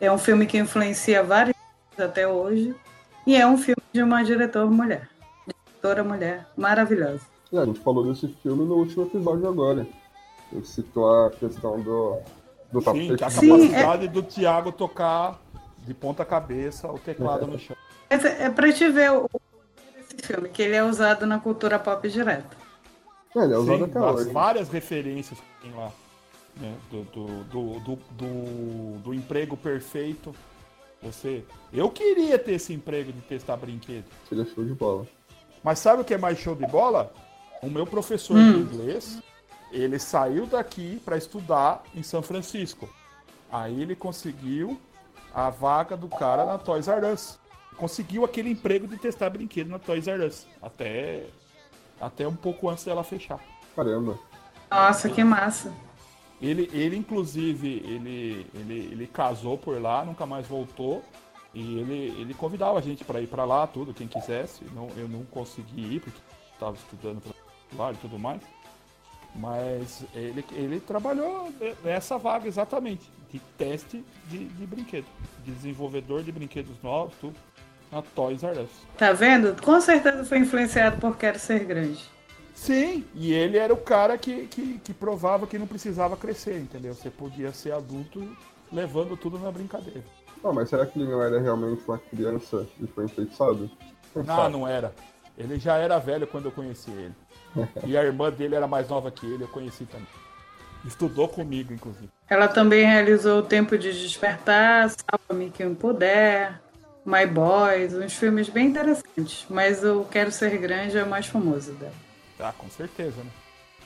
É 0.00 0.10
um 0.10 0.18
filme 0.18 0.46
que 0.46 0.56
influencia 0.56 1.22
vários 1.22 1.54
até 1.98 2.26
hoje. 2.26 2.74
E 3.26 3.36
é 3.36 3.46
um 3.46 3.58
filme 3.58 3.82
de 3.92 4.02
uma 4.02 4.22
diretora 4.22 4.66
mulher. 4.66 5.08
Diretora 5.46 6.02
mulher 6.02 6.46
maravilhosa. 6.56 7.20
É, 7.52 7.58
a 7.58 7.66
gente 7.66 7.80
falou 7.80 8.06
desse 8.06 8.26
filme 8.42 8.64
no 8.64 8.76
último 8.76 9.02
episódio 9.04 9.46
agora. 9.46 9.86
Gente 10.50 10.68
citou 10.68 11.26
a 11.26 11.30
questão 11.30 11.80
do, 11.80 12.18
do 12.72 12.80
Sim, 12.80 13.12
a 13.12 13.16
tapete. 13.16 13.30
Sim, 13.32 13.48
capacidade 13.68 14.08
do 14.08 14.22
Thiago 14.22 14.72
tocar 14.72 15.40
de 15.78 15.94
ponta 15.94 16.24
cabeça 16.24 16.88
o 16.90 16.98
teclado 16.98 17.46
no 17.46 17.58
chão. 17.58 17.76
É 18.08 18.14
é 18.44 18.50
pra 18.50 18.72
te 18.72 18.88
ver 18.88 19.10
o, 19.12 19.28
esse 19.98 20.16
filme, 20.26 20.48
que 20.48 20.62
ele 20.62 20.76
é 20.76 20.84
usado 20.84 21.26
na 21.26 21.38
cultura 21.38 21.78
pop 21.78 22.08
direto. 22.08 22.56
É, 23.36 23.44
ele 23.44 23.54
é 23.54 23.58
usado 23.58 23.78
Sim, 23.78 23.84
até 23.84 24.00
hoje. 24.00 24.30
várias 24.32 24.68
referências 24.68 25.38
que 25.38 25.68
tem 25.68 25.76
lá. 25.76 25.90
né, 26.56 26.74
Do, 26.90 27.02
do, 27.04 27.26
do, 27.44 27.80
do, 27.80 27.98
do- 28.10 28.98
do 29.04 29.14
emprego 29.14 29.56
perfeito. 29.56 30.34
Você. 31.02 31.44
Eu 31.72 31.88
queria 31.90 32.38
ter 32.38 32.52
esse 32.52 32.74
emprego 32.74 33.10
de 33.12 33.20
testar 33.22 33.56
brinquedo. 33.56 34.04
Seria 34.28 34.44
show 34.44 34.62
de 34.64 34.74
bola. 34.74 35.06
Mas 35.62 35.78
sabe 35.78 36.02
o 36.02 36.04
que 36.04 36.12
é 36.14 36.18
mais 36.18 36.38
show 36.38 36.54
de 36.54 36.66
bola? 36.66 37.12
O 37.62 37.68
meu 37.70 37.86
professor 37.86 38.36
Hum. 38.36 38.52
de 38.52 38.58
inglês, 38.74 39.22
ele 39.70 39.98
saiu 39.98 40.46
daqui 40.46 41.00
para 41.04 41.16
estudar 41.16 41.82
em 41.94 42.02
São 42.02 42.22
Francisco. 42.22 42.88
Aí 43.50 43.82
ele 43.82 43.96
conseguiu 43.96 44.80
a 45.34 45.50
vaga 45.50 45.96
do 45.96 46.08
cara 46.08 46.44
na 46.44 46.58
Toys 46.58 46.88
R 46.88 47.12
Us. 47.12 47.38
Conseguiu 47.76 48.24
aquele 48.24 48.50
emprego 48.50 48.86
de 48.86 48.96
testar 48.96 49.30
brinquedo 49.30 49.68
na 49.68 49.78
Toys 49.78 50.06
R 50.06 50.24
Us. 50.24 50.46
Até, 50.60 51.26
até 52.00 52.26
um 52.26 52.36
pouco 52.36 52.68
antes 52.68 52.84
dela 52.84 53.02
fechar. 53.02 53.40
Caramba. 53.74 54.18
Nossa, 54.70 55.08
que 55.08 55.24
massa. 55.24 55.72
Ele, 56.40 56.70
ele 56.72 56.96
inclusive, 56.96 57.82
ele, 57.84 58.46
ele, 58.54 58.78
ele 58.92 59.06
casou 59.06 59.58
por 59.58 59.80
lá, 59.80 60.04
nunca 60.04 60.24
mais 60.24 60.46
voltou. 60.46 61.02
E 61.52 61.78
ele, 61.78 62.20
ele 62.20 62.34
convidava 62.34 62.78
a 62.78 62.82
gente 62.82 63.04
para 63.04 63.20
ir 63.20 63.26
para 63.26 63.44
lá, 63.44 63.66
tudo, 63.66 63.92
quem 63.92 64.06
quisesse. 64.06 64.64
Não, 64.72 64.88
eu 64.96 65.08
não 65.08 65.24
consegui 65.24 65.96
ir, 65.96 66.00
porque 66.00 66.20
estava 66.52 66.76
estudando 66.76 67.20
pra 67.20 67.34
lá 67.84 67.92
e 67.92 67.96
tudo 67.96 68.18
mais. 68.18 68.40
Mas 69.34 70.04
ele, 70.14 70.44
ele 70.52 70.80
trabalhou 70.80 71.52
nessa 71.84 72.18
vaga 72.18 72.48
exatamente, 72.48 73.10
de 73.30 73.38
teste 73.56 74.04
de, 74.28 74.46
de 74.46 74.66
brinquedo, 74.66 75.06
de 75.44 75.52
desenvolvedor 75.52 76.22
de 76.22 76.32
brinquedos 76.32 76.82
novos, 76.82 77.14
tudo, 77.20 77.36
na 77.92 78.02
Toys 78.02 78.42
R 78.42 78.60
Us. 78.60 78.70
Tá 78.98 79.12
vendo? 79.12 79.60
Com 79.62 79.80
certeza 79.80 80.24
foi 80.24 80.38
influenciado 80.38 81.00
por 81.00 81.16
Quero 81.16 81.38
Ser 81.38 81.64
Grande. 81.64 82.04
Sim, 82.54 83.04
e 83.14 83.32
ele 83.32 83.56
era 83.56 83.72
o 83.72 83.76
cara 83.76 84.18
que, 84.18 84.46
que, 84.48 84.78
que 84.80 84.92
provava 84.92 85.46
que 85.46 85.58
não 85.58 85.66
precisava 85.66 86.16
crescer, 86.16 86.58
entendeu? 86.58 86.92
Você 86.92 87.08
podia 87.08 87.52
ser 87.52 87.72
adulto 87.72 88.36
levando 88.70 89.16
tudo 89.16 89.38
na 89.38 89.50
brincadeira. 89.50 90.04
Não, 90.42 90.52
mas 90.52 90.68
será 90.68 90.84
que 90.84 90.98
ele 90.98 91.10
não 91.10 91.22
era 91.22 91.40
realmente 91.40 91.82
uma 91.86 91.98
criança 91.98 92.66
e 92.80 92.86
foi 92.86 93.04
enfeitiçado? 93.04 93.70
Não, 94.14 94.50
não 94.50 94.68
era. 94.68 94.94
Ele 95.38 95.58
já 95.58 95.76
era 95.76 95.98
velho 95.98 96.26
quando 96.26 96.46
eu 96.46 96.52
conheci 96.52 96.90
ele. 96.90 97.14
E 97.86 97.96
a 97.96 98.04
irmã 98.04 98.30
dele 98.30 98.54
era 98.54 98.66
mais 98.66 98.88
nova 98.88 99.10
que 99.10 99.26
ele, 99.26 99.44
eu 99.44 99.48
conheci 99.48 99.84
também. 99.84 100.06
Estudou 100.84 101.28
comigo, 101.28 101.72
inclusive. 101.72 102.08
Ela 102.28 102.48
também 102.48 102.84
realizou 102.86 103.40
O 103.40 103.42
Tempo 103.42 103.76
de 103.76 103.92
Despertar, 103.92 104.90
Salva-me 104.90 105.50
Quem 105.50 105.74
Puder, 105.74 106.58
My 107.04 107.26
Boys, 107.26 107.94
uns 107.94 108.14
filmes 108.14 108.48
bem 108.48 108.68
interessantes. 108.68 109.44
Mas 109.50 109.84
o 109.84 110.04
Quero 110.04 110.30
Ser 110.32 110.56
Grande 110.58 110.96
é 110.96 111.02
o 111.02 111.08
mais 111.08 111.26
famoso 111.26 111.72
dela. 111.72 111.92
Ah, 112.38 112.52
com 112.56 112.68
certeza, 112.70 113.22
né? 113.22 113.30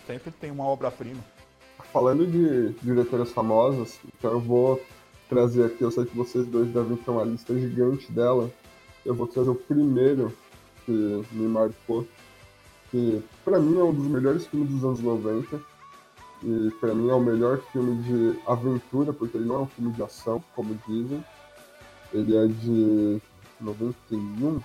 Sempre 0.06 0.30
tem 0.30 0.50
uma 0.50 0.64
obra-prima. 0.64 1.20
Falando 1.92 2.26
de 2.26 2.72
diretoras 2.82 3.30
famosas, 3.30 3.98
então 4.18 4.32
eu 4.32 4.40
vou 4.40 4.80
trazer 5.28 5.64
aqui, 5.64 5.82
eu 5.82 5.90
sei 5.90 6.04
que 6.04 6.16
vocês 6.16 6.46
dois 6.46 6.68
devem 6.68 6.96
ter 6.96 7.10
uma 7.10 7.24
lista 7.24 7.58
gigante 7.58 8.10
dela. 8.12 8.50
Eu 9.04 9.14
vou 9.14 9.26
trazer 9.26 9.50
o 9.50 9.54
primeiro 9.54 10.32
que 10.84 10.92
me 11.32 11.48
marcou, 11.48 12.06
que 12.94 13.20
para 13.44 13.58
mim 13.58 13.76
é 13.76 13.82
um 13.82 13.92
dos 13.92 14.06
melhores 14.06 14.46
filmes 14.46 14.70
dos 14.70 14.84
anos 14.84 15.00
90. 15.00 15.60
E 16.44 16.70
para 16.80 16.94
mim 16.94 17.10
é 17.10 17.14
o 17.14 17.20
melhor 17.20 17.58
filme 17.72 18.00
de 18.02 18.38
aventura, 18.46 19.12
porque 19.12 19.36
ele 19.36 19.46
não 19.46 19.56
é 19.56 19.58
um 19.60 19.66
filme 19.66 19.92
de 19.92 20.02
ação, 20.02 20.44
como 20.54 20.78
dizem. 20.86 21.24
Ele 22.12 22.36
é 22.36 22.46
de 22.46 23.20
91. 23.60 24.60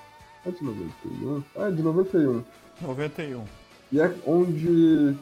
É 0.45 0.51
de 0.51 0.63
91? 0.63 1.43
Ah, 1.55 1.67
é 1.69 1.71
de 1.71 1.81
91. 1.81 2.43
91. 2.81 3.43
E 3.91 3.99
é 3.99 4.13
onde 4.27 5.17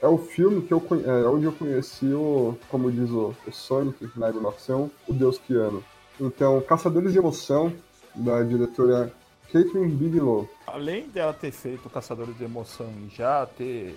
é 0.00 0.08
o 0.08 0.16
filme 0.16 0.62
que 0.62 0.72
eu 0.72 0.82
é 1.04 1.28
onde 1.28 1.44
eu 1.44 1.52
conheci 1.52 2.06
o, 2.06 2.56
como 2.70 2.90
diz 2.90 3.10
o, 3.10 3.34
o 3.46 3.52
Sonic 3.52 4.08
na 4.16 4.28
animação, 4.28 4.90
o 5.06 5.12
Deus 5.12 5.36
que 5.36 5.54
ama. 5.54 5.82
Então, 6.18 6.62
Caçadores 6.62 7.12
de 7.12 7.18
Emoção, 7.18 7.70
da 8.14 8.42
diretora 8.42 9.12
Catherine 9.52 9.94
Bigelow. 9.94 10.46
Além 10.66 11.08
dela 11.08 11.32
ter 11.32 11.50
feito 11.50 11.88
Caçadores 11.88 12.36
de 12.36 12.44
Emoção 12.44 12.90
e 13.06 13.08
já 13.08 13.46
ter, 13.46 13.96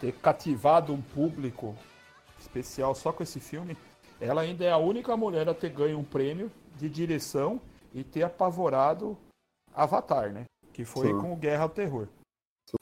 ter 0.00 0.12
cativado 0.12 0.92
um 0.92 1.02
público 1.02 1.74
especial 2.38 2.94
só 2.94 3.12
com 3.12 3.22
esse 3.22 3.38
filme, 3.38 3.76
ela 4.18 4.40
ainda 4.40 4.64
é 4.64 4.72
a 4.72 4.78
única 4.78 5.14
mulher 5.16 5.48
a 5.48 5.54
ter 5.54 5.70
ganho 5.70 5.98
um 5.98 6.04
prêmio 6.04 6.50
de 6.78 6.88
direção 6.88 7.60
e 7.92 8.02
ter 8.02 8.22
apavorado 8.22 9.16
Avatar, 9.74 10.32
né? 10.32 10.44
Que 10.72 10.84
foi 10.84 11.08
Sim. 11.08 11.18
com 11.18 11.36
Guerra 11.36 11.64
ao 11.64 11.68
Terror. 11.68 12.08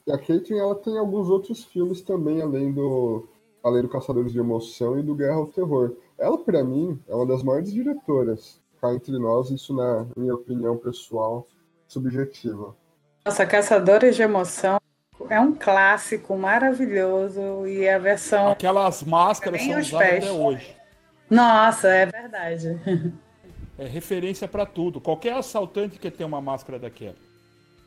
E 0.07 0.11
a 0.11 0.17
Caitlyn, 0.17 0.57
ela 0.57 0.75
tem 0.75 0.97
alguns 0.97 1.29
outros 1.29 1.65
filmes 1.65 2.01
também, 2.01 2.41
além 2.41 2.71
do, 2.71 3.27
além 3.61 3.81
do 3.81 3.89
Caçadores 3.89 4.31
de 4.31 4.39
Emoção 4.39 4.97
e 4.97 5.03
do 5.03 5.15
Guerra 5.15 5.35
ao 5.35 5.47
Terror. 5.47 5.97
Ela, 6.17 6.37
para 6.37 6.63
mim, 6.63 6.97
é 7.07 7.15
uma 7.15 7.25
das 7.25 7.43
maiores 7.43 7.73
diretoras. 7.73 8.61
Cá 8.79 8.93
entre 8.93 9.17
nós, 9.17 9.49
isso 9.49 9.73
na 9.73 10.05
minha 10.15 10.35
opinião 10.35 10.77
pessoal, 10.77 11.45
subjetiva. 11.89 12.75
Nossa, 13.25 13.45
Caçadores 13.45 14.15
de 14.15 14.21
Emoção 14.21 14.79
é 15.29 15.39
um 15.39 15.53
clássico 15.53 16.37
maravilhoso 16.37 17.67
e 17.67 17.89
a 17.89 17.99
versão. 17.99 18.47
Aquelas 18.47 19.03
máscaras 19.03 19.61
são 19.61 19.79
usadas 19.79 20.23
até 20.23 20.31
hoje. 20.31 20.77
Nossa, 21.29 21.89
é 21.89 22.05
verdade. 22.05 22.79
É 23.77 23.85
referência 23.85 24.47
para 24.47 24.65
tudo. 24.65 25.01
Qualquer 25.01 25.33
assaltante 25.33 25.99
que 25.99 26.09
tem 26.09 26.25
uma 26.25 26.41
máscara 26.41 26.79
daquela. 26.79 27.15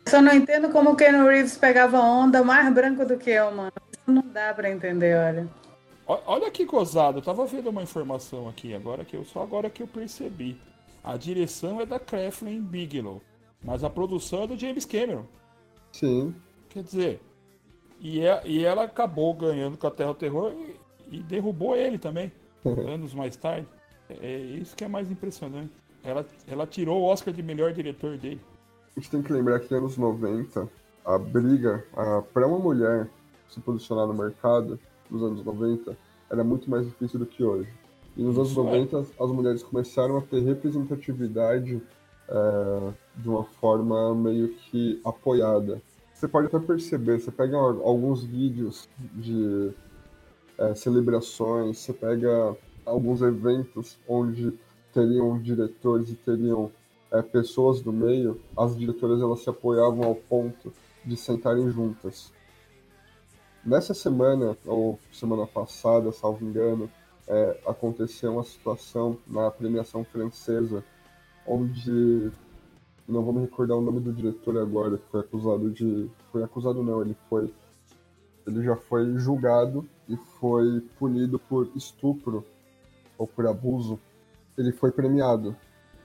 Só 0.09 0.21
não 0.21 0.32
entendo 0.32 0.71
como 0.71 0.90
o 0.90 0.97
Ken 0.97 1.23
Reeves 1.25 1.56
pegava 1.56 2.00
onda 2.00 2.42
mais 2.42 2.73
branco 2.75 3.04
do 3.04 3.16
que 3.16 3.30
eu, 3.30 3.50
mano. 3.52 3.73
Isso 3.92 4.11
não 4.11 4.23
dá 4.23 4.52
para 4.52 4.71
entender, 4.71 5.16
olha. 5.16 5.49
Olha 6.06 6.50
que 6.50 6.64
gozado, 6.64 7.18
eu 7.18 7.23
tava 7.23 7.47
vendo 7.47 7.71
uma 7.71 7.82
informação 7.82 8.49
aqui 8.49 8.75
agora 8.75 9.04
que 9.04 9.16
eu 9.16 9.25
só 9.25 9.42
agora 9.42 9.71
que 9.71 9.82
eu 9.82 9.87
percebi. 9.87 10.61
A 11.02 11.16
direção 11.16 11.80
é 11.80 11.87
da 11.87 11.99
Kathleen 11.99 12.61
Bigelow, 12.61 13.23
mas 13.62 13.85
a 13.85 13.90
produção 13.90 14.42
é 14.42 14.47
do 14.47 14.59
James 14.59 14.85
Cameron. 14.85 15.25
Sim. 15.92 16.35
Quer 16.69 16.83
dizer, 16.83 17.21
e, 18.00 18.21
é, 18.21 18.42
e 18.45 18.64
ela 18.64 18.85
acabou 18.85 19.33
ganhando 19.35 19.76
com 19.76 19.87
a 19.87 19.90
Terra 19.90 20.12
do 20.12 20.19
Terror 20.19 20.52
e, 20.52 21.19
e 21.19 21.23
derrubou 21.23 21.76
ele 21.76 21.99
também, 21.99 22.33
anos 22.64 23.14
mais 23.14 23.37
tarde. 23.37 23.66
É, 24.09 24.26
é 24.26 24.38
isso 24.38 24.75
que 24.75 24.85
é 24.85 24.88
mais 24.88 25.11
impressionante. 25.11 25.73
Ela, 26.02 26.26
ela 26.49 26.66
tirou 26.66 27.00
o 27.00 27.04
Oscar 27.04 27.33
de 27.33 27.42
melhor 27.42 27.73
diretor 27.73 28.16
dele. 28.19 28.40
A 28.97 29.00
gente 29.00 29.11
tem 29.11 29.23
que 29.23 29.33
lembrar 29.33 29.61
que 29.61 29.73
nos 29.73 29.73
anos 29.73 29.97
90, 29.97 30.69
a 31.04 31.19
briga 31.19 31.85
para 32.33 32.47
uma 32.47 32.59
mulher 32.59 33.09
se 33.49 33.61
posicionar 33.61 34.07
no 34.07 34.14
mercado, 34.14 34.78
nos 35.11 35.23
anos 35.23 35.45
90, 35.45 35.97
era 36.31 36.42
muito 36.42 36.71
mais 36.71 36.87
difícil 36.87 37.19
do 37.19 37.26
que 37.26 37.45
hoje. 37.45 37.69
E 38.16 38.23
nos 38.23 38.37
anos 38.37 38.54
90, 38.54 38.99
as 38.99 39.31
mulheres 39.31 39.62
começaram 39.62 40.19
a 40.19 40.23
ter 40.23 40.40
representatividade 40.40 41.81
é, 42.32 42.92
de 43.16 43.28
uma 43.28 43.44
forma 43.44 44.14
meio 44.14 44.48
que 44.54 45.00
apoiada. 45.04 45.80
Você 46.14 46.26
pode 46.26 46.46
até 46.46 46.58
perceber, 46.58 47.20
você 47.20 47.30
pega 47.30 47.56
alguns 47.56 48.24
vídeos 48.24 48.88
de 48.98 49.70
é, 50.58 50.74
celebrações, 50.74 51.78
você 51.78 51.92
pega 51.92 52.56
alguns 52.86 53.20
eventos 53.20 53.98
onde 54.08 54.52
teriam 54.92 55.38
diretores 55.38 56.10
e 56.10 56.14
teriam 56.14 56.70
é, 57.10 57.20
pessoas 57.20 57.80
do 57.80 57.92
meio, 57.92 58.40
as 58.56 58.76
diretoras 58.76 59.20
elas 59.20 59.40
se 59.40 59.50
apoiavam 59.50 60.04
ao 60.04 60.14
ponto 60.14 60.72
de 61.04 61.16
sentarem 61.16 61.68
juntas. 61.70 62.32
Nessa 63.64 63.94
semana, 63.94 64.56
ou 64.66 64.98
semana 65.12 65.46
passada, 65.46 66.10
salvo 66.12 66.44
engano, 66.44 66.90
é, 67.28 67.60
aconteceu 67.66 68.32
uma 68.32 68.44
situação 68.44 69.18
na 69.26 69.50
premiação 69.50 70.04
francesa, 70.04 70.82
onde 71.46 72.30
não 73.08 73.22
vou 73.22 73.32
me 73.32 73.40
recordar 73.42 73.76
o 73.76 73.82
nome 73.82 74.00
do 74.00 74.12
diretor 74.12 74.56
agora, 74.58 74.96
que 74.96 75.04
foi 75.11 75.20
acusado 75.20 75.70
de. 75.70 76.11
Foi 76.30 76.42
acusado 76.42 76.82
não, 76.82 77.02
ele 77.02 77.16
foi. 77.28 77.52
Ele 78.46 78.62
já 78.62 78.76
foi 78.76 79.16
julgado 79.18 79.87
e 80.08 80.16
foi 80.16 80.80
punido 80.99 81.38
por 81.38 81.68
estupro 81.76 82.44
ou 83.16 83.26
por 83.26 83.46
abuso. 83.46 83.99
Ele 84.56 84.72
foi 84.72 84.90
premiado. 84.90 85.56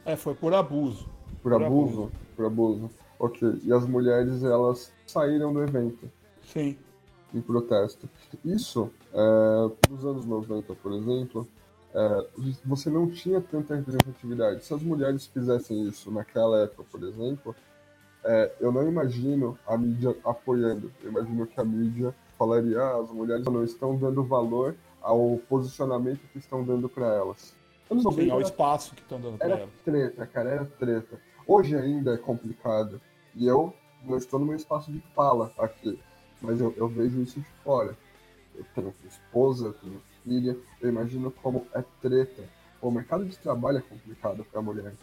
É, 0.05 0.15
foi 0.15 0.35
por 0.35 0.53
abuso. 0.53 1.09
Por, 1.41 1.51
por 1.51 1.63
abuso? 1.63 1.93
abuso? 1.93 2.11
Por 2.35 2.45
abuso. 2.45 2.89
Ok. 3.19 3.61
E 3.63 3.73
as 3.73 3.85
mulheres, 3.87 4.43
elas 4.43 4.93
saíram 5.05 5.51
do 5.51 5.63
evento. 5.63 6.09
Sim. 6.43 6.77
Em 7.33 7.41
protesto. 7.41 8.07
Isso, 8.45 8.89
é, 9.13 9.89
nos 9.89 10.05
anos 10.05 10.25
90, 10.25 10.75
por 10.75 10.93
exemplo, 10.93 11.47
é, 11.93 12.27
você 12.65 12.89
não 12.89 13.09
tinha 13.09 13.41
tanta 13.41 13.75
representatividade. 13.75 14.63
Se 14.63 14.73
as 14.73 14.81
mulheres 14.81 15.25
fizessem 15.25 15.87
isso 15.87 16.11
naquela 16.11 16.63
época, 16.63 16.83
por 16.91 17.03
exemplo, 17.03 17.55
é, 18.23 18.51
eu 18.59 18.71
não 18.71 18.87
imagino 18.87 19.57
a 19.65 19.77
mídia 19.77 20.15
apoiando. 20.23 20.91
Eu 21.01 21.09
imagino 21.11 21.47
que 21.47 21.59
a 21.59 21.63
mídia 21.63 22.13
falaria: 22.37 22.79
ah, 22.81 23.01
as 23.01 23.09
mulheres 23.09 23.45
não 23.45 23.63
estão 23.63 23.95
dando 23.97 24.23
valor 24.23 24.75
ao 25.01 25.39
posicionamento 25.49 26.19
que 26.31 26.37
estão 26.37 26.63
dando 26.63 26.89
para 26.89 27.07
elas. 27.07 27.55
Anos 27.89 28.03
90, 28.03 28.21
Sim, 28.21 28.31
ao 28.31 28.41
espaço 28.41 28.93
que 28.93 29.01
estão 29.01 29.19
dando 29.19 29.37
pra 29.37 29.47
era 29.47 29.59
ela. 29.59 29.69
treta, 29.85 30.27
cara, 30.27 30.49
era 30.49 30.65
treta. 30.65 31.21
Hoje 31.47 31.75
ainda 31.75 32.13
é 32.13 32.17
complicado. 32.17 32.99
E 33.33 33.47
eu 33.47 33.73
não 34.03 34.17
estou 34.17 34.39
no 34.39 34.45
meu 34.45 34.55
espaço 34.55 34.91
de 34.91 34.99
fala 35.15 35.53
aqui. 35.57 35.97
Mas 36.41 36.59
eu, 36.59 36.73
eu 36.75 36.87
vejo 36.87 37.21
isso 37.21 37.39
de 37.39 37.47
fora. 37.63 37.97
Eu 38.53 38.65
tenho 38.75 38.93
esposa, 39.07 39.67
eu 39.67 39.73
tenho 39.73 40.01
filha. 40.27 40.57
Eu 40.81 40.89
imagino 40.89 41.31
como 41.31 41.65
é 41.73 41.83
treta. 42.01 42.43
O 42.81 42.91
mercado 42.91 43.25
de 43.25 43.37
trabalho 43.37 43.77
é 43.77 43.81
complicado 43.81 44.43
para 44.43 44.59
a 44.59 44.63
mulher. 44.63 44.93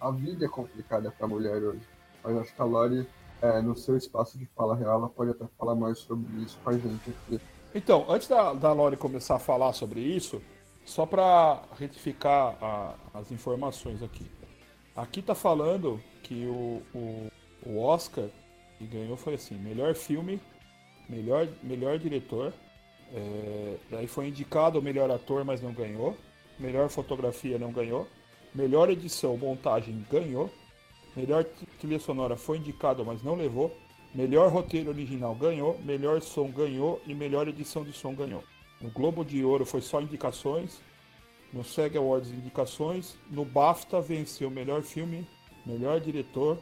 A 0.00 0.10
vida 0.10 0.44
é 0.44 0.48
complicada 0.48 1.10
para 1.10 1.24
a 1.24 1.28
mulher 1.28 1.62
hoje. 1.62 1.88
Mas 2.22 2.36
acho 2.36 2.54
que 2.54 2.60
a 2.60 2.64
Lori, 2.64 3.08
é, 3.40 3.62
no 3.62 3.74
seu 3.74 3.96
espaço 3.96 4.38
de 4.38 4.46
fala 4.54 4.76
real, 4.76 4.98
ela 4.98 5.08
pode 5.08 5.30
até 5.30 5.46
falar 5.58 5.74
mais 5.74 5.98
sobre 5.98 6.42
isso 6.42 6.58
com 6.62 6.70
a 6.70 6.72
gente 6.74 7.10
aqui. 7.10 7.40
Então, 7.74 8.06
antes 8.08 8.28
da, 8.28 8.52
da 8.52 8.72
Lori 8.72 8.96
começar 8.96 9.36
a 9.36 9.38
falar 9.40 9.72
sobre 9.72 10.00
isso, 10.00 10.40
só 10.84 11.06
para 11.06 11.62
retificar 11.78 12.56
a, 12.62 12.94
as 13.14 13.32
informações 13.32 14.02
aqui. 14.02 14.30
Aqui 14.94 15.20
tá 15.22 15.34
falando 15.34 16.00
que 16.22 16.46
o, 16.46 16.82
o, 16.94 17.30
o, 17.66 17.78
Oscar 17.80 18.28
que 18.78 18.86
ganhou 18.86 19.16
foi 19.16 19.34
assim: 19.34 19.56
melhor 19.56 19.94
filme, 19.94 20.40
melhor, 21.08 21.48
melhor 21.62 21.98
diretor. 21.98 22.52
É, 23.12 23.76
daí 23.90 24.06
foi 24.06 24.28
indicado 24.28 24.78
o 24.78 24.82
melhor 24.82 25.10
ator, 25.10 25.44
mas 25.44 25.60
não 25.60 25.72
ganhou. 25.72 26.16
Melhor 26.58 26.88
fotografia 26.88 27.58
não 27.58 27.72
ganhou. 27.72 28.08
Melhor 28.54 28.88
edição, 28.90 29.36
montagem 29.36 30.04
ganhou. 30.10 30.50
Melhor 31.16 31.44
trilha 31.78 31.98
sonora 31.98 32.36
foi 32.36 32.58
indicado, 32.58 33.04
mas 33.04 33.22
não 33.22 33.34
levou. 33.34 33.76
Melhor 34.14 34.50
roteiro 34.50 34.90
original 34.90 35.34
ganhou. 35.34 35.78
Melhor 35.84 36.20
som 36.22 36.50
ganhou. 36.50 37.00
E 37.06 37.14
melhor 37.14 37.48
edição 37.48 37.84
de 37.84 37.92
som 37.92 38.14
ganhou. 38.14 38.42
No 38.80 38.90
Globo 38.90 39.24
de 39.24 39.44
Ouro 39.44 39.64
foi 39.64 39.80
só 39.80 40.00
indicações. 40.00 40.80
No 41.52 41.64
SEG 41.64 41.96
Awards, 41.96 42.30
indicações. 42.30 43.16
No 43.30 43.44
BAFTA 43.44 44.00
venceu 44.00 44.50
melhor 44.50 44.82
filme, 44.82 45.26
melhor 45.64 46.00
diretor, 46.00 46.58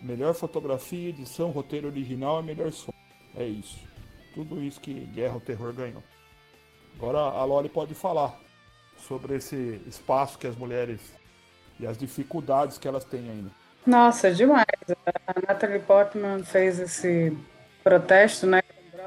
melhor 0.00 0.34
fotografia, 0.34 1.08
edição, 1.08 1.50
roteiro 1.50 1.88
original 1.88 2.40
e 2.40 2.44
melhor 2.44 2.72
som. 2.72 2.92
É 3.36 3.44
isso. 3.44 3.85
Tudo 4.36 4.62
isso 4.62 4.78
que 4.78 4.92
Guerra 4.92 5.34
ao 5.34 5.40
Terror 5.40 5.72
ganhou. 5.72 6.02
Agora 6.96 7.18
a 7.18 7.44
Loli 7.44 7.70
pode 7.70 7.94
falar 7.94 8.38
sobre 8.98 9.36
esse 9.36 9.80
espaço 9.88 10.38
que 10.38 10.46
as 10.46 10.54
mulheres 10.54 11.00
e 11.80 11.86
as 11.86 11.96
dificuldades 11.96 12.76
que 12.76 12.86
elas 12.86 13.04
têm 13.04 13.30
ainda. 13.30 13.50
Nossa, 13.86 14.30
demais. 14.30 14.66
A 15.26 15.40
Natalie 15.48 15.78
Portman 15.78 16.44
fez 16.44 16.78
esse 16.78 17.36
protesto, 17.82 18.46
né? 18.46 18.62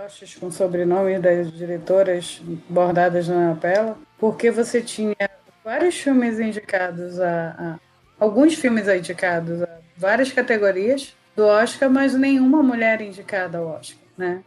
postes 0.09 0.33
com 0.33 0.49
sobrenome 0.49 1.19
das 1.19 1.51
diretoras 1.51 2.41
bordadas 2.67 3.27
na 3.27 3.49
lapela, 3.49 3.97
porque 4.17 4.49
você 4.49 4.81
tinha 4.81 5.15
vários 5.63 5.95
filmes 5.95 6.39
indicados 6.39 7.19
a, 7.19 7.55
a 7.59 7.79
alguns 8.19 8.55
filmes 8.55 8.87
indicados 8.87 9.61
a 9.61 9.79
várias 9.95 10.31
categorias 10.31 11.15
do 11.35 11.45
Oscar, 11.45 11.89
mas 11.89 12.15
nenhuma 12.15 12.63
mulher 12.63 13.01
indicada 13.01 13.59
ao 13.59 13.67
Oscar, 13.67 13.99
né? 14.17 14.43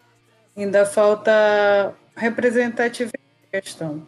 Ainda 0.57 0.85
falta 0.85 1.95
representatividade 2.17 3.25
na 3.53 3.61
questão. 3.61 4.07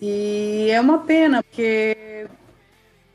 E 0.00 0.68
é 0.70 0.80
uma 0.80 0.98
pena, 0.98 1.42
porque 1.42 2.26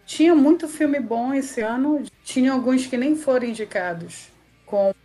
tinha 0.06 0.34
muito 0.34 0.68
filme 0.68 1.00
bom 1.00 1.34
esse 1.34 1.62
ano, 1.62 2.04
tinha 2.24 2.54
alguns 2.54 2.86
que 2.86 2.96
nem 2.96 3.16
foram 3.16 3.48
indicados, 3.48 4.30
como 4.66 4.96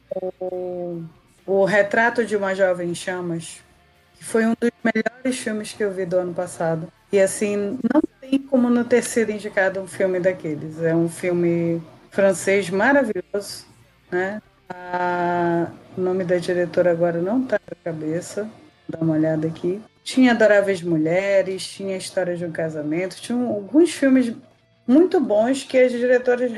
o, 0.40 1.02
o 1.44 1.64
Retrato 1.64 2.24
de 2.24 2.36
uma 2.36 2.54
Jovem 2.54 2.90
em 2.90 2.94
Chamas, 2.94 3.60
que 4.14 4.24
foi 4.24 4.46
um 4.46 4.54
dos 4.60 4.70
melhores 4.84 5.38
filmes 5.40 5.72
que 5.72 5.82
eu 5.82 5.92
vi 5.92 6.06
do 6.06 6.18
ano 6.18 6.32
passado. 6.32 6.92
E 7.10 7.20
assim, 7.20 7.78
não 7.92 8.00
tem 8.20 8.38
como 8.38 8.70
não 8.70 8.84
ter 8.84 9.02
sido 9.02 9.32
indicado 9.32 9.80
um 9.80 9.86
filme 9.86 10.20
daqueles. 10.20 10.80
É 10.80 10.94
um 10.94 11.08
filme 11.08 11.82
francês 12.10 12.70
maravilhoso, 12.70 13.66
né? 14.10 14.40
A... 14.68 15.66
O 15.96 16.00
nome 16.00 16.24
da 16.24 16.38
diretora 16.38 16.90
agora 16.90 17.20
não 17.20 17.42
está 17.42 17.60
na 17.68 17.92
cabeça. 17.92 18.48
Dar 18.88 19.02
uma 19.02 19.14
olhada 19.14 19.46
aqui. 19.46 19.80
Tinha 20.02 20.32
Adoráveis 20.32 20.82
Mulheres, 20.82 21.66
tinha 21.66 21.96
História 21.96 22.36
de 22.36 22.44
um 22.44 22.50
Casamento, 22.50 23.20
tinha 23.20 23.38
alguns 23.38 23.92
filmes 23.92 24.34
muito 24.86 25.20
bons 25.20 25.62
que 25.62 25.78
as 25.78 25.92
diretoras 25.92 26.50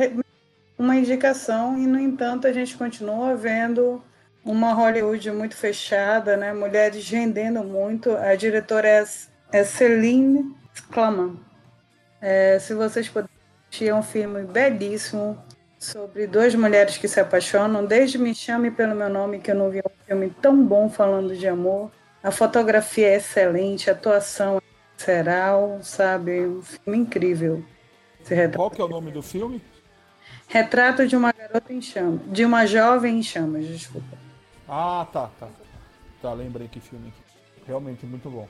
uma 0.78 0.96
indicação 0.96 1.78
e 1.78 1.86
no 1.86 1.98
entanto 1.98 2.46
a 2.46 2.52
gente 2.52 2.76
continua 2.76 3.34
vendo 3.34 4.02
uma 4.44 4.72
Hollywood 4.72 5.30
muito 5.30 5.56
fechada, 5.56 6.36
né? 6.36 6.52
Mulheres 6.52 7.08
rendendo 7.08 7.62
muito. 7.64 8.16
A 8.16 8.34
diretora 8.34 8.88
é, 8.88 9.04
é 9.52 9.64
Celine 9.64 10.54
Claman. 10.90 11.36
É, 12.20 12.58
se 12.58 12.72
vocês 12.74 13.08
puderem 13.08 13.30
assistir, 13.68 13.88
é 13.88 13.94
um 13.94 14.02
filme 14.02 14.42
belíssimo 14.44 15.38
sobre 15.84 16.26
duas 16.26 16.54
mulheres 16.54 16.96
que 16.96 17.06
se 17.06 17.20
apaixonam. 17.20 17.84
Desde 17.84 18.18
Me 18.18 18.34
Chame 18.34 18.70
Pelo 18.70 18.94
Meu 18.94 19.08
Nome, 19.08 19.38
que 19.38 19.50
eu 19.50 19.54
não 19.54 19.70
vi 19.70 19.80
um 19.80 20.04
filme 20.06 20.30
tão 20.40 20.64
bom 20.64 20.88
falando 20.88 21.36
de 21.36 21.46
amor. 21.46 21.90
A 22.22 22.30
fotografia 22.30 23.08
é 23.08 23.16
excelente, 23.16 23.90
a 23.90 23.92
atuação 23.92 24.56
é 24.56 24.60
visceral, 24.96 25.78
sabe? 25.82 26.46
Um 26.46 26.62
filme 26.62 26.98
incrível. 26.98 27.62
Qual 28.54 28.70
que 28.70 28.80
é 28.80 28.84
o 28.84 28.88
nome 28.88 29.10
do 29.10 29.22
filme? 29.22 29.60
Retrato 30.48 31.06
de 31.06 31.14
uma 31.14 31.32
garota 31.32 31.72
em 31.72 31.82
chamas. 31.82 32.20
De 32.28 32.44
uma 32.44 32.64
jovem 32.64 33.18
em 33.18 33.22
chamas, 33.22 33.66
desculpa. 33.66 34.16
Ah, 34.66 35.06
tá, 35.12 35.30
tá. 35.38 35.48
Tá, 36.22 36.32
lembrei 36.32 36.68
que 36.68 36.80
filme 36.80 37.08
aqui. 37.08 37.38
Realmente 37.66 38.06
muito 38.06 38.30
bom. 38.30 38.48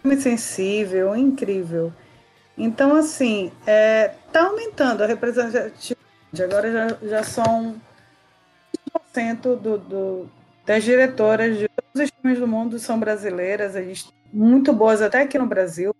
Filme 0.00 0.18
sensível, 0.18 1.14
incrível. 1.14 1.92
Então, 2.56 2.96
assim, 2.96 3.52
é, 3.66 4.14
tá 4.32 4.46
aumentando 4.46 5.02
a 5.02 5.06
representatividade. 5.06 6.05
Agora 6.42 6.70
já, 6.70 6.88
já 7.02 7.22
são 7.22 7.76
100% 9.14 9.56
do, 9.56 9.78
do, 9.78 10.30
das 10.64 10.84
diretoras 10.84 11.58
de 11.58 11.68
todos 11.68 12.04
os 12.04 12.10
filmes 12.20 12.38
do 12.38 12.46
mundo 12.46 12.78
são 12.78 12.98
brasileiras. 12.98 13.76
A 13.76 13.82
gente, 13.82 14.08
muito 14.32 14.72
boas 14.72 15.02
até 15.02 15.22
aqui 15.22 15.38
no 15.38 15.46
Brasil. 15.46 15.94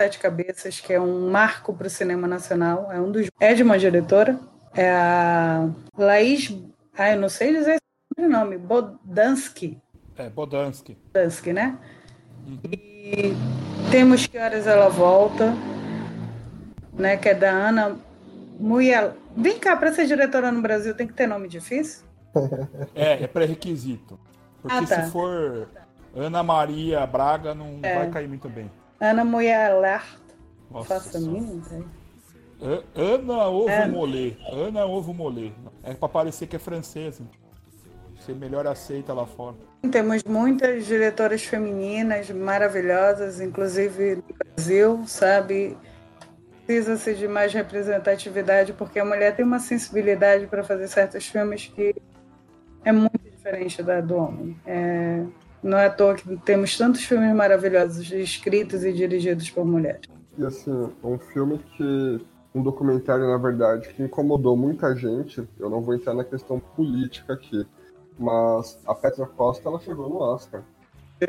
Sete 0.00 0.18
Cabeças, 0.18 0.80
que 0.80 0.92
é 0.92 1.00
um 1.00 1.30
marco 1.30 1.72
para 1.74 1.86
o 1.86 1.90
cinema 1.90 2.26
nacional. 2.26 2.90
É 2.90 3.00
um 3.00 3.10
dos. 3.10 3.30
É 3.38 3.54
de 3.54 3.62
uma 3.62 3.78
diretora. 3.78 4.38
É 4.74 4.90
a 4.90 5.68
Laís. 5.96 6.56
Ah, 6.96 7.12
eu 7.12 7.20
não 7.20 7.28
sei 7.28 7.52
dizer 7.52 7.78
o 8.18 8.28
nome. 8.28 8.58
Bodansky. 8.58 9.78
É, 10.16 10.28
Bodansky. 10.28 10.96
Bodansky, 11.12 11.52
né? 11.52 11.78
Uhum. 12.46 12.58
E 12.64 13.34
temos 13.90 14.26
Que 14.26 14.38
Horas 14.38 14.66
Ela 14.66 14.88
Volta 14.88 15.54
né, 16.92 17.16
que 17.16 17.28
é 17.28 17.34
da 17.34 17.50
Ana 17.50 17.96
Muiel. 18.58 19.14
Vem 19.36 19.58
cá, 19.58 19.76
para 19.76 19.92
ser 19.92 20.06
diretora 20.06 20.50
no 20.52 20.60
Brasil 20.60 20.94
tem 20.94 21.06
que 21.06 21.12
ter 21.12 21.26
nome 21.26 21.48
difícil? 21.48 22.04
É, 22.94 23.24
é 23.24 23.26
pré-requisito. 23.26 24.18
Porque 24.60 24.76
ah, 24.76 24.86
tá. 24.86 25.04
se 25.04 25.10
for 25.10 25.68
Ana 26.14 26.42
Maria 26.42 27.06
Braga, 27.06 27.54
não 27.54 27.78
é. 27.82 27.98
vai 27.98 28.10
cair 28.10 28.28
muito 28.28 28.48
bem. 28.48 28.70
Ana 29.00 29.24
Muielert. 29.24 30.06
Faça 30.84 31.18
mínimo, 31.18 31.62
Ana 32.94 33.48
Ovo. 33.48 33.88
Molê. 33.90 34.36
Ana 34.50 34.86
Ovo 34.86 35.12
Molê. 35.12 35.50
É 35.82 35.92
para 35.94 36.08
parecer 36.08 36.46
que 36.46 36.56
é 36.56 36.58
francesa. 36.58 37.24
Ser 38.20 38.36
melhor 38.36 38.66
aceita 38.68 39.12
lá 39.12 39.26
fora. 39.26 39.56
Temos 39.90 40.22
muitas 40.22 40.86
diretoras 40.86 41.42
femininas 41.42 42.30
maravilhosas, 42.30 43.40
inclusive 43.40 44.16
no 44.16 44.22
Brasil, 44.54 45.02
sabe? 45.08 45.76
Precisa-se 46.72 47.14
de 47.14 47.28
mais 47.28 47.52
representatividade, 47.52 48.72
porque 48.72 48.98
a 48.98 49.04
mulher 49.04 49.36
tem 49.36 49.44
uma 49.44 49.58
sensibilidade 49.58 50.46
para 50.46 50.64
fazer 50.64 50.88
certos 50.88 51.26
filmes 51.26 51.66
que 51.66 51.94
é 52.82 52.90
muito 52.90 53.18
diferente 53.18 53.82
da 53.82 54.00
do 54.00 54.16
homem. 54.16 54.56
É, 54.64 55.22
não 55.62 55.76
é 55.76 55.86
à 55.86 55.90
toa 55.90 56.14
que 56.14 56.36
temos 56.38 56.78
tantos 56.78 57.04
filmes 57.04 57.34
maravilhosos 57.34 58.10
escritos 58.10 58.84
e 58.84 58.92
dirigidos 58.92 59.50
por 59.50 59.66
mulheres. 59.66 60.00
E 60.38 60.44
assim, 60.44 60.88
um 61.04 61.18
filme 61.18 61.58
que. 61.76 62.20
Um 62.54 62.62
documentário, 62.62 63.26
na 63.26 63.38
verdade, 63.38 63.88
que 63.88 64.02
incomodou 64.02 64.54
muita 64.54 64.94
gente. 64.94 65.42
Eu 65.58 65.70
não 65.70 65.80
vou 65.80 65.94
entrar 65.94 66.12
na 66.12 66.22
questão 66.22 66.60
política 66.60 67.32
aqui, 67.32 67.66
mas 68.18 68.78
a 68.86 68.94
Petra 68.94 69.24
Costa 69.24 69.70
ela 69.70 69.80
chegou 69.80 70.06
no 70.10 70.16
Oscar. 70.16 70.62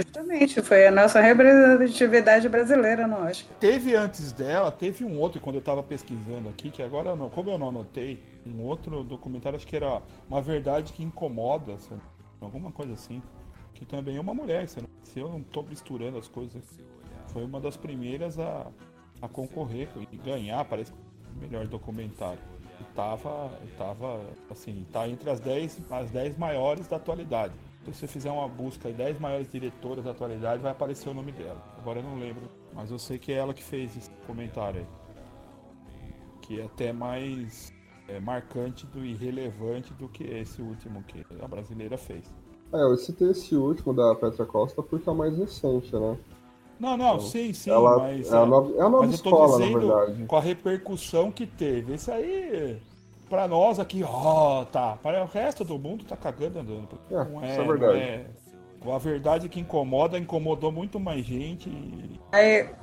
Justamente, 0.01 0.61
foi 0.61 0.87
a 0.87 0.91
nossa 0.91 1.21
representatividade 1.21 2.49
brasileira 2.49 3.05
no 3.05 3.17
Oscar. 3.17 3.55
Teve 3.59 3.95
antes 3.95 4.31
dela, 4.31 4.71
teve 4.71 5.05
um 5.05 5.19
outro, 5.19 5.39
quando 5.39 5.55
eu 5.55 5.59
estava 5.59 5.83
pesquisando 5.83 6.49
aqui, 6.49 6.71
que 6.71 6.81
agora, 6.81 7.15
não, 7.15 7.29
como 7.29 7.51
eu 7.51 7.57
não 7.57 7.69
anotei, 7.69 8.23
um 8.45 8.61
outro 8.63 9.03
documentário, 9.03 9.55
acho 9.55 9.67
que 9.67 9.75
era 9.75 10.01
Uma 10.29 10.41
Verdade 10.41 10.93
que 10.93 11.03
Incomoda, 11.03 11.77
sabe? 11.79 12.01
alguma 12.41 12.71
coisa 12.71 12.93
assim, 12.93 13.21
que 13.73 13.85
também 13.85 14.17
é 14.17 14.19
uma 14.19 14.33
mulher, 14.33 14.67
sabe? 14.67 14.87
se 15.03 15.19
eu 15.19 15.29
não 15.29 15.39
estou 15.39 15.63
misturando 15.63 16.17
as 16.17 16.27
coisas, 16.27 16.63
foi 17.27 17.43
uma 17.43 17.59
das 17.59 17.77
primeiras 17.77 18.39
a, 18.39 18.67
a 19.21 19.27
concorrer 19.27 19.87
e 20.11 20.17
ganhar, 20.17 20.63
parece, 20.65 20.91
o 20.91 21.39
melhor 21.39 21.67
documentário. 21.67 22.39
E 22.81 22.83
tava, 22.95 23.51
tava 23.77 24.21
assim, 24.49 24.85
tá 24.91 25.07
entre 25.07 25.29
as 25.29 25.39
10 25.39 25.81
as 25.91 26.09
10 26.09 26.37
maiores 26.37 26.87
da 26.87 26.97
atualidade. 26.97 27.53
Se 27.85 27.93
você 27.93 28.07
fizer 28.07 28.31
uma 28.31 28.47
busca 28.47 28.89
de 28.89 28.95
10 28.95 29.19
maiores 29.19 29.51
diretoras 29.51 30.05
da 30.05 30.11
atualidade, 30.11 30.61
vai 30.61 30.71
aparecer 30.71 31.09
o 31.09 31.13
nome 31.13 31.31
dela. 31.31 31.61
Agora 31.77 31.99
eu 31.99 32.03
não 32.03 32.17
lembro, 32.17 32.43
mas 32.73 32.89
eu 32.89 32.97
sei 32.97 33.17
que 33.17 33.31
é 33.31 33.35
ela 33.35 33.53
que 33.53 33.63
fez 33.63 33.95
esse 33.97 34.09
comentário 34.25 34.79
aí. 34.79 34.87
Que 36.41 36.61
é 36.61 36.65
até 36.65 36.93
mais 36.93 37.73
é, 38.07 38.19
marcante 38.19 38.85
do, 38.87 39.03
e 39.03 39.13
relevante 39.13 39.93
do 39.93 40.07
que 40.07 40.23
esse 40.23 40.61
último 40.61 41.03
que 41.03 41.25
a 41.41 41.47
brasileira 41.47 41.97
fez. 41.97 42.23
É, 42.73 42.81
eu 42.81 42.95
citei 42.95 43.31
esse 43.31 43.55
último 43.55 43.93
da 43.93 44.15
Petra 44.15 44.45
Costa 44.45 44.81
porque 44.81 45.07
é 45.07 45.11
o 45.11 45.15
mais 45.15 45.37
recente, 45.37 45.93
né? 45.93 46.17
Não, 46.79 46.97
não, 46.97 47.15
então, 47.15 47.19
sim, 47.19 47.53
sim, 47.53 47.69
ela, 47.69 47.97
mas. 47.97 48.31
É 48.31 48.37
a 48.37 48.45
nova, 48.45 48.77
é 48.77 48.81
a 48.81 48.89
nova 48.89 49.05
escola, 49.07 49.59
na 49.59 49.79
verdade. 49.79 50.25
Com 50.25 50.35
a 50.35 50.41
repercussão 50.41 51.31
que 51.31 51.45
teve. 51.45 51.93
Esse 51.93 52.11
aí 52.11 52.81
Pra 53.33 53.47
nós 53.47 53.79
aqui, 53.79 54.03
ó, 54.03 54.61
oh, 54.61 54.65
tá. 54.67 54.95
Para 55.01 55.23
o 55.23 55.25
resto 55.25 55.63
do 55.63 55.79
mundo 55.79 56.05
tá 56.05 56.15
cagando 56.15 56.59
andando. 56.59 56.99
É, 57.09 57.15
não 57.15 57.43
é, 57.43 57.49
isso 57.49 57.61
é 57.61 57.65
verdade. 57.65 57.97
É... 57.97 58.25
A 58.85 58.97
verdade 58.99 59.49
que 59.49 59.59
incomoda, 59.59 60.19
incomodou 60.19 60.71
muito 60.71 60.99
mais 60.99 61.25
gente. 61.25 61.67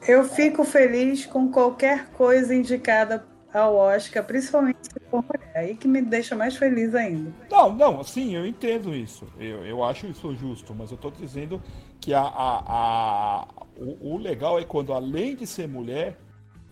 Eu 0.09 0.25
fico 0.25 0.65
feliz 0.65 1.25
com 1.25 1.53
qualquer 1.53 2.09
coisa 2.09 2.53
indicada 2.53 3.25
ao 3.55 3.77
Oscar, 3.77 4.25
principalmente 4.25 4.79
se 4.83 4.99
for 5.09 5.23
mulher. 5.23 5.53
Aí 5.55 5.77
que 5.77 5.87
me 5.87 6.03
deixa 6.03 6.35
mais 6.35 6.57
feliz 6.57 6.97
ainda. 6.97 7.33
Não, 7.49 7.73
não, 7.73 8.03
sim, 8.03 8.35
eu 8.35 8.45
entendo 8.45 8.93
isso. 8.93 9.29
Eu, 9.39 9.65
eu 9.65 9.85
acho 9.85 10.09
isso 10.09 10.35
justo, 10.35 10.75
mas 10.75 10.91
eu 10.91 10.97
tô 10.97 11.13
dizendo 11.13 11.63
que 12.01 12.13
a, 12.13 12.23
a, 12.23 12.65
a 12.67 13.49
o, 13.77 14.15
o, 14.15 14.19
legal 14.19 14.59
é 14.59 14.65
quando, 14.65 14.93
além 14.93 15.37
de 15.37 15.47
ser 15.47 15.69
mulher, 15.69 16.19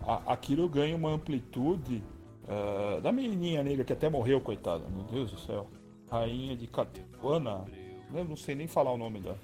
a, 0.04 0.32
aquilo 0.32 0.68
ganha 0.68 0.96
uma 0.96 1.10
amplitude 1.10 2.02
Uh, 2.48 3.00
da 3.02 3.12
menininha 3.12 3.62
negra 3.62 3.84
que 3.84 3.92
até 3.92 4.08
morreu, 4.08 4.40
coitada, 4.40 4.88
meu 4.88 5.04
Deus 5.04 5.30
do 5.30 5.38
céu. 5.38 5.68
Rainha 6.10 6.56
de 6.56 6.66
Catuana. 6.66 7.66
Eu 8.14 8.24
não 8.24 8.36
sei 8.36 8.54
nem 8.54 8.66
falar 8.66 8.90
o 8.90 8.96
nome 8.96 9.20
dela. 9.20 9.38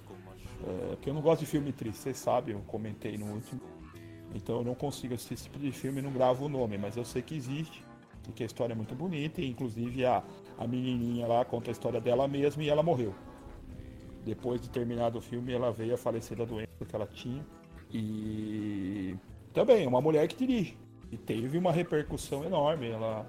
Uh, 0.62 0.96
porque 0.96 1.10
eu 1.10 1.14
não 1.14 1.20
gosto 1.20 1.40
de 1.40 1.46
filme 1.46 1.70
triste, 1.70 1.98
vocês 1.98 2.16
sabem, 2.16 2.54
eu 2.54 2.62
comentei 2.62 3.18
no 3.18 3.26
último. 3.26 3.60
Então 4.34 4.56
eu 4.56 4.64
não 4.64 4.74
consigo 4.74 5.14
assistir 5.14 5.34
esse 5.34 5.44
tipo 5.44 5.58
de 5.58 5.70
filme 5.70 5.98
e 5.98 6.02
não 6.02 6.10
gravo 6.10 6.46
o 6.46 6.48
nome, 6.48 6.78
mas 6.78 6.96
eu 6.96 7.04
sei 7.04 7.20
que 7.20 7.36
existe. 7.36 7.84
E 8.26 8.32
que 8.32 8.42
a 8.42 8.46
história 8.46 8.72
é 8.72 8.76
muito 8.76 8.94
bonita. 8.94 9.42
E 9.42 9.50
inclusive 9.50 10.06
a, 10.06 10.24
a 10.58 10.66
menininha 10.66 11.26
lá 11.26 11.44
conta 11.44 11.70
a 11.70 11.72
história 11.72 12.00
dela 12.00 12.26
mesma 12.26 12.62
e 12.62 12.70
ela 12.70 12.82
morreu. 12.82 13.14
Depois 14.24 14.62
de 14.62 14.70
terminado 14.70 15.18
o 15.18 15.20
filme, 15.20 15.52
ela 15.52 15.70
veio 15.70 15.94
a 15.94 15.98
falecer 15.98 16.38
da 16.38 16.46
doença 16.46 16.84
que 16.88 16.96
ela 16.96 17.06
tinha. 17.06 17.44
E 17.92 19.14
também, 19.52 19.86
uma 19.86 20.00
mulher 20.00 20.26
que 20.26 20.34
dirige. 20.34 20.76
E 21.14 21.16
teve 21.16 21.56
uma 21.56 21.70
repercussão 21.70 22.44
enorme. 22.44 22.90
Ela 22.90 23.24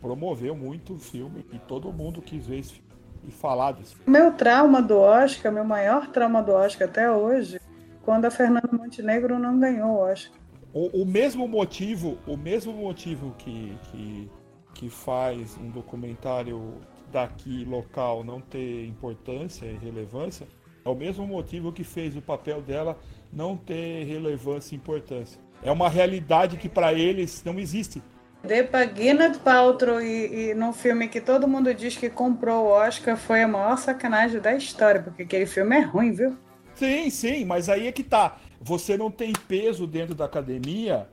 promoveu 0.00 0.54
muito 0.54 0.94
o 0.94 0.98
filme 0.98 1.44
e 1.52 1.58
todo 1.58 1.92
mundo 1.92 2.22
quis 2.22 2.46
ver 2.46 2.60
esse 2.60 2.74
filme. 2.74 2.88
e 3.26 3.32
falar 3.32 3.72
disso. 3.72 3.96
Meu 4.06 4.32
trauma 4.32 4.80
do 4.80 4.96
Oscar, 4.96 5.52
meu 5.52 5.64
maior 5.64 6.06
trauma 6.06 6.40
do 6.40 6.52
Oscar 6.52 6.88
até 6.88 7.10
hoje, 7.10 7.60
quando 8.02 8.24
a 8.24 8.30
Fernanda 8.30 8.70
Montenegro 8.72 9.38
não 9.38 9.58
ganhou 9.58 9.90
o 9.90 9.98
Oscar. 9.98 10.38
O, 10.72 11.02
o 11.02 11.04
mesmo 11.04 11.48
motivo, 11.48 12.16
o 12.26 12.36
mesmo 12.36 12.72
motivo 12.72 13.34
que, 13.36 13.76
que, 13.90 14.30
que 14.72 14.88
faz 14.88 15.56
um 15.58 15.68
documentário 15.68 16.74
daqui 17.12 17.64
local 17.64 18.22
não 18.22 18.40
ter 18.40 18.86
importância 18.86 19.66
e 19.66 19.76
relevância, 19.76 20.46
é 20.84 20.88
o 20.88 20.94
mesmo 20.94 21.26
motivo 21.26 21.72
que 21.72 21.84
fez 21.84 22.16
o 22.16 22.22
papel 22.22 22.62
dela 22.62 22.96
não 23.32 23.56
ter 23.56 24.04
relevância 24.04 24.74
e 24.74 24.78
importância. 24.78 25.40
É 25.62 25.70
uma 25.70 25.88
realidade 25.88 26.56
que 26.56 26.68
para 26.68 26.92
eles 26.92 27.42
não 27.44 27.58
existe. 27.58 28.02
Dê 28.42 28.62
pra 28.62 28.86
Gwyneth 28.86 29.38
Paltrow 29.44 30.00
e, 30.00 30.50
e 30.50 30.54
num 30.54 30.72
filme 30.72 31.08
que 31.08 31.20
todo 31.20 31.46
mundo 31.46 31.74
diz 31.74 31.96
que 31.96 32.08
comprou 32.08 32.66
o 32.66 32.68
Oscar 32.70 33.16
foi 33.16 33.42
a 33.42 33.48
maior 33.48 33.76
sacanagem 33.76 34.40
da 34.40 34.54
história, 34.54 35.02
porque 35.02 35.24
aquele 35.24 35.46
filme 35.46 35.76
é 35.76 35.80
ruim, 35.80 36.12
viu? 36.12 36.36
Sim, 36.74 37.10
sim, 37.10 37.44
mas 37.44 37.68
aí 37.68 37.86
é 37.86 37.92
que 37.92 38.02
tá. 38.02 38.38
Você 38.58 38.96
não 38.96 39.10
tem 39.10 39.32
peso 39.46 39.86
dentro 39.86 40.14
da 40.14 40.24
academia, 40.24 41.06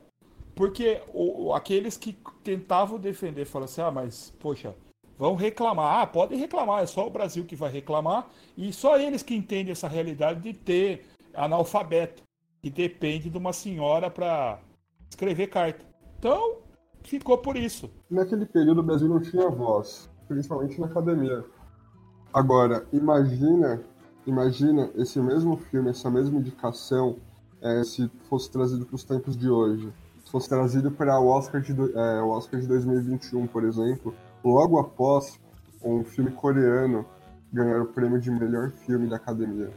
porque 0.56 1.02
o, 1.14 1.54
aqueles 1.54 1.98
que 1.98 2.18
tentavam 2.44 2.98
defender 2.98 3.46
falam 3.46 3.66
assim: 3.66 3.82
ah, 3.82 3.92
mas, 3.92 4.34
poxa, 4.40 4.74
vão 5.18 5.36
reclamar. 5.36 6.02
Ah, 6.02 6.08
podem 6.08 6.40
reclamar, 6.40 6.84
é 6.84 6.86
só 6.86 7.06
o 7.06 7.12
Brasil 7.12 7.44
que 7.44 7.56
vai 7.56 7.72
reclamar, 7.72 8.28
e 8.58 8.72
só 8.72 8.98
eles 8.98 9.22
que 9.22 9.36
entendem 9.36 9.74
essa 9.74 9.90
realidade 9.90 10.40
de 10.40 10.54
ter 10.54 11.06
analfabeto, 11.34 12.24
que 12.62 12.70
depende 12.70 13.30
de 13.30 13.38
uma 13.38 13.54
senhora 13.54 14.10
para 14.10 14.60
escrever 15.10 15.48
carta. 15.48 15.86
Então, 16.18 16.58
ficou 17.04 17.38
por 17.38 17.56
isso. 17.56 17.90
Naquele 18.10 18.46
período 18.46 18.80
o 18.80 18.84
Brasil 18.84 19.08
não 19.08 19.22
tinha 19.22 19.50
voz, 19.50 20.10
principalmente 20.28 20.80
na 20.80 20.88
academia. 20.88 21.44
Agora, 22.34 22.86
imagina, 22.92 23.82
imagina 24.26 24.90
esse 24.96 25.20
mesmo 25.20 25.58
filme, 25.58 25.90
essa 25.90 26.10
mesma 26.10 26.40
indicação, 26.40 27.18
é, 27.62 27.84
se 27.84 28.10
fosse 28.30 28.52
trazido 28.52 28.86
para 28.86 28.96
os 28.96 29.04
tempos 29.04 29.36
de 29.36 29.50
hoje. 29.50 29.92
Se 30.24 30.32
fosse 30.32 30.50
trazido 30.50 30.92
para 30.92 31.20
o 31.20 31.28
Oscar 31.28 31.62
de, 31.62 31.72
é, 31.72 32.22
o 32.22 32.30
Oscar 32.30 32.60
de 32.60 32.68
2021, 32.68 33.48
por 33.48 33.64
exemplo, 33.64 34.14
logo 34.44 34.78
após 34.78 35.40
um 35.82 36.04
filme 36.04 36.32
coreano 36.32 37.06
ganhar 37.52 37.82
o 37.82 37.86
prêmio 37.86 38.20
de 38.20 38.30
melhor 38.30 38.72
filme 38.72 39.08
da 39.08 39.16
academia, 39.16 39.72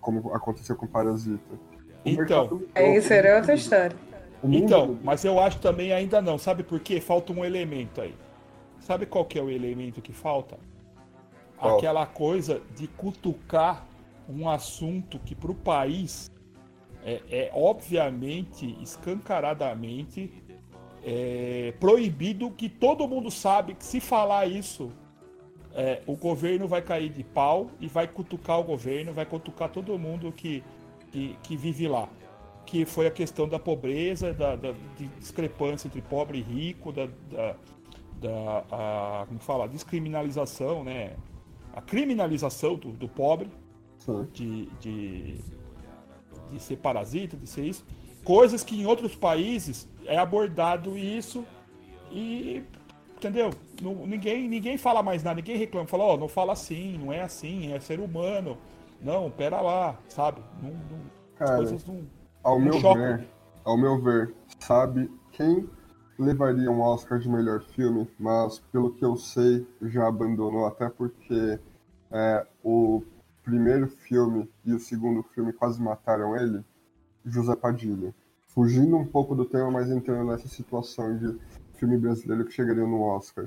como 0.00 0.34
aconteceu 0.34 0.74
com 0.74 0.86
Parasita. 0.86 1.69
Então, 2.04 2.62
aí 2.74 3.00
seria 3.02 3.36
outra 3.36 3.54
história. 3.54 3.96
Então, 4.42 4.98
mas 5.04 5.24
eu 5.24 5.38
acho 5.38 5.58
também 5.58 5.92
ainda 5.92 6.20
não. 6.22 6.38
Sabe 6.38 6.62
por 6.62 6.80
quê? 6.80 7.00
Falta 7.00 7.32
um 7.32 7.44
elemento 7.44 8.00
aí. 8.00 8.14
Sabe 8.80 9.04
qual 9.04 9.24
que 9.24 9.38
é 9.38 9.42
o 9.42 9.50
elemento 9.50 10.00
que 10.00 10.12
falta? 10.12 10.58
Oh. 11.60 11.76
Aquela 11.76 12.06
coisa 12.06 12.62
de 12.74 12.86
cutucar 12.86 13.86
um 14.28 14.48
assunto 14.48 15.18
que 15.18 15.34
para 15.34 15.50
o 15.50 15.54
país 15.54 16.30
é, 17.04 17.20
é, 17.30 17.50
obviamente, 17.54 18.76
escancaradamente 18.82 20.32
é, 21.04 21.72
proibido, 21.80 22.50
que 22.50 22.68
todo 22.68 23.06
mundo 23.08 23.30
sabe 23.30 23.74
que 23.74 23.84
se 23.84 24.00
falar 24.00 24.46
isso, 24.46 24.92
é, 25.74 26.02
o 26.06 26.14
governo 26.16 26.68
vai 26.68 26.82
cair 26.82 27.10
de 27.10 27.24
pau 27.24 27.70
e 27.80 27.88
vai 27.88 28.06
cutucar 28.06 28.58
o 28.60 28.64
governo, 28.64 29.12
vai 29.12 29.24
cutucar 29.24 29.70
todo 29.70 29.98
mundo 29.98 30.32
que, 30.32 30.62
que, 31.10 31.36
que 31.42 31.56
vive 31.56 31.88
lá 31.88 32.08
que 32.70 32.84
foi 32.84 33.08
a 33.08 33.10
questão 33.10 33.48
da 33.48 33.58
pobreza, 33.58 34.32
da, 34.32 34.54
da 34.54 34.72
discrepância 35.18 35.88
entre 35.88 36.00
pobre 36.00 36.38
e 36.38 36.40
rico, 36.40 36.92
da, 36.92 37.08
da, 37.28 37.56
da 38.20 38.64
a, 38.70 39.26
como 39.26 39.40
fala, 39.40 39.66
descriminalização, 39.66 40.84
né? 40.84 41.16
A 41.74 41.80
criminalização 41.80 42.76
do, 42.76 42.92
do 42.92 43.08
pobre, 43.08 43.50
de, 44.32 44.66
de, 44.80 45.38
de 46.52 46.60
ser 46.60 46.76
parasita, 46.76 47.36
de 47.36 47.48
ser 47.48 47.64
isso. 47.64 47.84
Coisas 48.22 48.62
que 48.62 48.80
em 48.80 48.86
outros 48.86 49.16
países 49.16 49.88
é 50.06 50.16
abordado 50.16 50.96
isso 50.96 51.44
e 52.12 52.62
entendeu? 53.16 53.50
Ninguém, 54.06 54.48
ninguém 54.48 54.78
fala 54.78 55.02
mais 55.02 55.24
nada, 55.24 55.36
ninguém 55.36 55.56
reclama, 55.56 55.88
fala, 55.88 56.04
ó, 56.04 56.14
oh, 56.14 56.16
não 56.16 56.28
fala 56.28 56.52
assim, 56.52 56.96
não 56.98 57.12
é 57.12 57.20
assim, 57.20 57.72
é 57.72 57.80
ser 57.80 57.98
humano. 57.98 58.56
Não, 59.02 59.30
pera 59.30 59.60
lá, 59.60 59.98
sabe? 60.08 60.42
Não, 60.62 60.70
não, 60.70 61.00
Cara, 61.36 61.52
as 61.52 61.70
coisas 61.70 61.86
não 61.86 62.06
ao 62.42 62.58
meu 62.58 62.80
ver, 62.80 63.28
ao 63.64 63.76
meu 63.76 64.00
ver, 64.00 64.34
sabe 64.58 65.10
quem 65.32 65.68
levaria 66.18 66.70
um 66.70 66.80
Oscar 66.80 67.18
de 67.18 67.28
melhor 67.28 67.60
filme, 67.60 68.08
mas 68.18 68.58
pelo 68.72 68.92
que 68.92 69.04
eu 69.04 69.16
sei 69.16 69.66
já 69.82 70.06
abandonou 70.06 70.66
até 70.66 70.88
porque 70.88 71.58
é, 72.10 72.46
o 72.62 73.02
primeiro 73.42 73.88
filme 73.88 74.50
e 74.64 74.72
o 74.72 74.78
segundo 74.78 75.22
filme 75.22 75.52
quase 75.52 75.80
mataram 75.80 76.36
ele, 76.36 76.64
José 77.24 77.54
Padilha. 77.56 78.14
Fugindo 78.48 78.96
um 78.96 79.06
pouco 79.06 79.34
do 79.34 79.44
tema, 79.44 79.70
mas 79.70 79.90
entrando 79.90 80.30
nessa 80.30 80.48
situação 80.48 81.16
de 81.16 81.38
filme 81.74 81.96
brasileiro 81.96 82.44
que 82.44 82.52
chegaria 82.52 82.86
no 82.86 83.02
Oscar. 83.02 83.46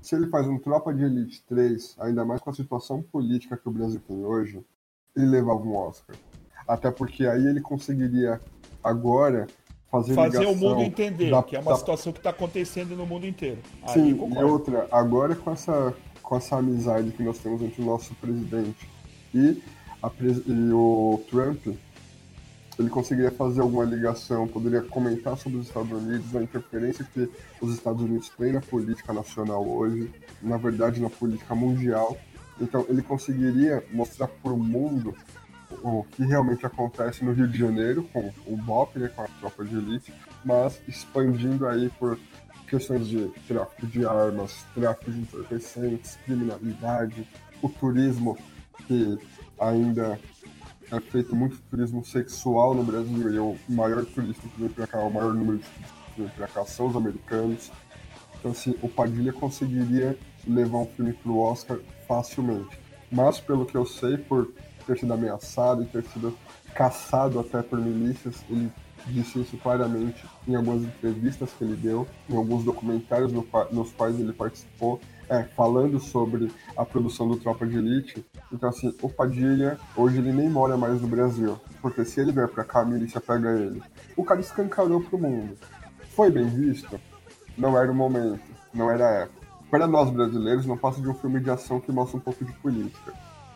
Se 0.00 0.14
ele 0.14 0.28
faz 0.28 0.46
um 0.46 0.58
Tropa 0.58 0.94
de 0.94 1.02
Elite 1.02 1.42
3, 1.46 1.96
ainda 1.98 2.24
mais 2.24 2.40
com 2.40 2.50
a 2.50 2.54
situação 2.54 3.02
política 3.02 3.56
que 3.56 3.68
o 3.68 3.72
Brasil 3.72 4.00
tem 4.06 4.24
hoje, 4.24 4.64
ele 5.16 5.26
levava 5.26 5.60
um 5.60 5.76
Oscar. 5.76 6.16
Até 6.66 6.90
porque 6.90 7.26
aí 7.26 7.46
ele 7.46 7.60
conseguiria 7.60 8.40
agora 8.82 9.46
fazer, 9.90 10.14
fazer 10.14 10.46
o 10.46 10.56
mundo 10.56 10.82
entender 10.82 11.30
da, 11.30 11.42
que 11.42 11.56
é 11.56 11.60
uma 11.60 11.72
da... 11.72 11.78
situação 11.78 12.12
que 12.12 12.18
está 12.18 12.30
acontecendo 12.30 12.96
no 12.96 13.06
mundo 13.06 13.26
inteiro. 13.26 13.58
Sim, 13.88 14.10
e 14.10 14.42
outra, 14.42 14.88
agora 14.90 15.34
com 15.34 15.52
essa, 15.52 15.94
com 16.22 16.36
essa 16.36 16.56
amizade 16.56 17.10
que 17.12 17.22
nós 17.22 17.38
temos 17.38 17.62
entre 17.62 17.80
o 17.82 17.84
nosso 17.84 18.14
presidente 18.14 18.88
e, 19.32 19.62
a, 20.02 20.10
e 20.46 20.72
o 20.72 21.22
Trump, 21.30 21.66
ele 22.78 22.90
conseguiria 22.90 23.30
fazer 23.30 23.60
alguma 23.60 23.84
ligação, 23.84 24.48
poderia 24.48 24.82
comentar 24.82 25.36
sobre 25.36 25.58
os 25.58 25.68
Estados 25.68 25.92
Unidos, 25.92 26.34
a 26.34 26.42
interferência 26.42 27.06
que 27.12 27.30
os 27.60 27.72
Estados 27.72 28.02
Unidos 28.02 28.30
têm 28.30 28.52
na 28.52 28.60
política 28.60 29.12
nacional 29.12 29.64
hoje, 29.66 30.10
na 30.42 30.56
verdade 30.56 31.00
na 31.00 31.10
política 31.10 31.54
mundial. 31.54 32.16
Então 32.60 32.86
ele 32.88 33.02
conseguiria 33.02 33.84
mostrar 33.92 34.28
para 34.28 34.52
o 34.52 34.58
mundo 34.58 35.14
o 35.82 36.04
que 36.04 36.24
realmente 36.24 36.64
acontece 36.64 37.24
no 37.24 37.32
Rio 37.32 37.48
de 37.48 37.58
Janeiro 37.58 38.04
com 38.12 38.32
o 38.46 38.56
BOP, 38.56 38.98
né, 38.98 39.08
com 39.08 39.22
a 39.22 39.28
tropa 39.40 39.64
de 39.64 39.76
elite, 39.76 40.14
mas 40.44 40.80
expandindo 40.86 41.66
aí 41.66 41.90
por 41.98 42.18
questões 42.68 43.06
de 43.06 43.28
tráfico 43.46 43.86
de 43.86 44.06
armas, 44.06 44.64
tráfico 44.74 45.10
de 45.10 45.20
entorpecentes, 45.20 46.16
criminalidade, 46.24 47.26
o 47.60 47.68
turismo, 47.68 48.38
que 48.86 49.18
ainda 49.58 50.18
é 50.90 51.00
feito 51.00 51.34
muito 51.34 51.58
turismo 51.70 52.04
sexual 52.04 52.74
no 52.74 52.84
Brasil 52.84 53.32
e 53.32 53.36
é 53.36 53.40
o 53.40 53.56
maior 53.68 54.04
turista 54.04 54.46
que 54.48 54.60
vem 54.60 54.68
para 54.68 54.86
cá, 54.86 55.00
o 55.00 55.12
maior 55.12 55.32
número 55.32 55.58
de 55.58 55.64
turistas 55.64 55.98
que 56.14 56.20
vem 56.20 56.30
para 56.30 56.46
cá 56.46 56.64
são 56.64 56.86
os 56.86 56.96
americanos. 56.96 57.70
Então, 58.38 58.50
assim, 58.50 58.74
o 58.82 58.88
Padilha 58.88 59.32
conseguiria 59.32 60.18
levar 60.46 60.78
um 60.78 60.86
filme 60.86 61.12
para 61.12 61.32
o 61.32 61.38
Oscar 61.38 61.78
facilmente. 62.06 62.78
Mas, 63.10 63.38
pelo 63.40 63.66
que 63.66 63.76
eu 63.76 63.86
sei, 63.86 64.16
por 64.16 64.48
ter 64.86 64.98
sido 64.98 65.12
ameaçado 65.12 65.82
e 65.82 65.86
ter 65.86 66.02
sido 66.04 66.36
caçado 66.74 67.38
até 67.40 67.62
por 67.62 67.80
milícias. 67.80 68.44
Ele 68.48 68.70
disse 69.06 69.40
isso 69.40 69.56
claramente 69.58 70.24
em 70.48 70.54
algumas 70.54 70.82
entrevistas 70.82 71.50
que 71.52 71.64
ele 71.64 71.76
deu, 71.76 72.06
em 72.28 72.36
alguns 72.36 72.64
documentários 72.64 73.32
no, 73.32 73.46
nos 73.70 73.92
quais 73.92 74.18
ele 74.18 74.32
participou, 74.32 75.00
é, 75.28 75.42
falando 75.42 75.98
sobre 76.00 76.50
a 76.76 76.84
produção 76.84 77.28
do 77.28 77.36
Tropa 77.36 77.66
de 77.66 77.76
Elite. 77.76 78.24
Então, 78.52 78.68
assim, 78.68 78.94
o 79.02 79.08
Padilha, 79.08 79.78
hoje 79.96 80.18
ele 80.18 80.32
nem 80.32 80.48
mora 80.48 80.76
mais 80.76 81.00
no 81.00 81.08
Brasil, 81.08 81.58
porque 81.80 82.04
se 82.04 82.20
ele 82.20 82.32
vier 82.32 82.48
pra 82.48 82.64
cá, 82.64 82.80
a 82.80 82.84
milícia 82.84 83.20
pega 83.20 83.52
ele. 83.58 83.82
O 84.16 84.24
cara 84.24 84.40
escancarou 84.40 85.00
pro 85.02 85.18
mundo. 85.18 85.56
Foi 86.14 86.30
bem 86.30 86.46
visto? 86.46 87.00
Não 87.56 87.78
era 87.78 87.90
o 87.90 87.94
momento, 87.94 88.42
não 88.72 88.90
era 88.90 89.06
a 89.06 89.12
época. 89.22 89.43
Para 89.70 89.86
nós 89.86 90.10
brasileiros, 90.10 90.66
não 90.66 90.76
passa 90.76 91.00
de 91.00 91.08
um 91.08 91.14
filme 91.14 91.40
de 91.40 91.50
ação 91.50 91.80
que 91.80 91.90
mostra 91.90 92.16
um 92.16 92.20
pouco 92.20 92.44
de 92.44 92.52
política, 92.52 93.12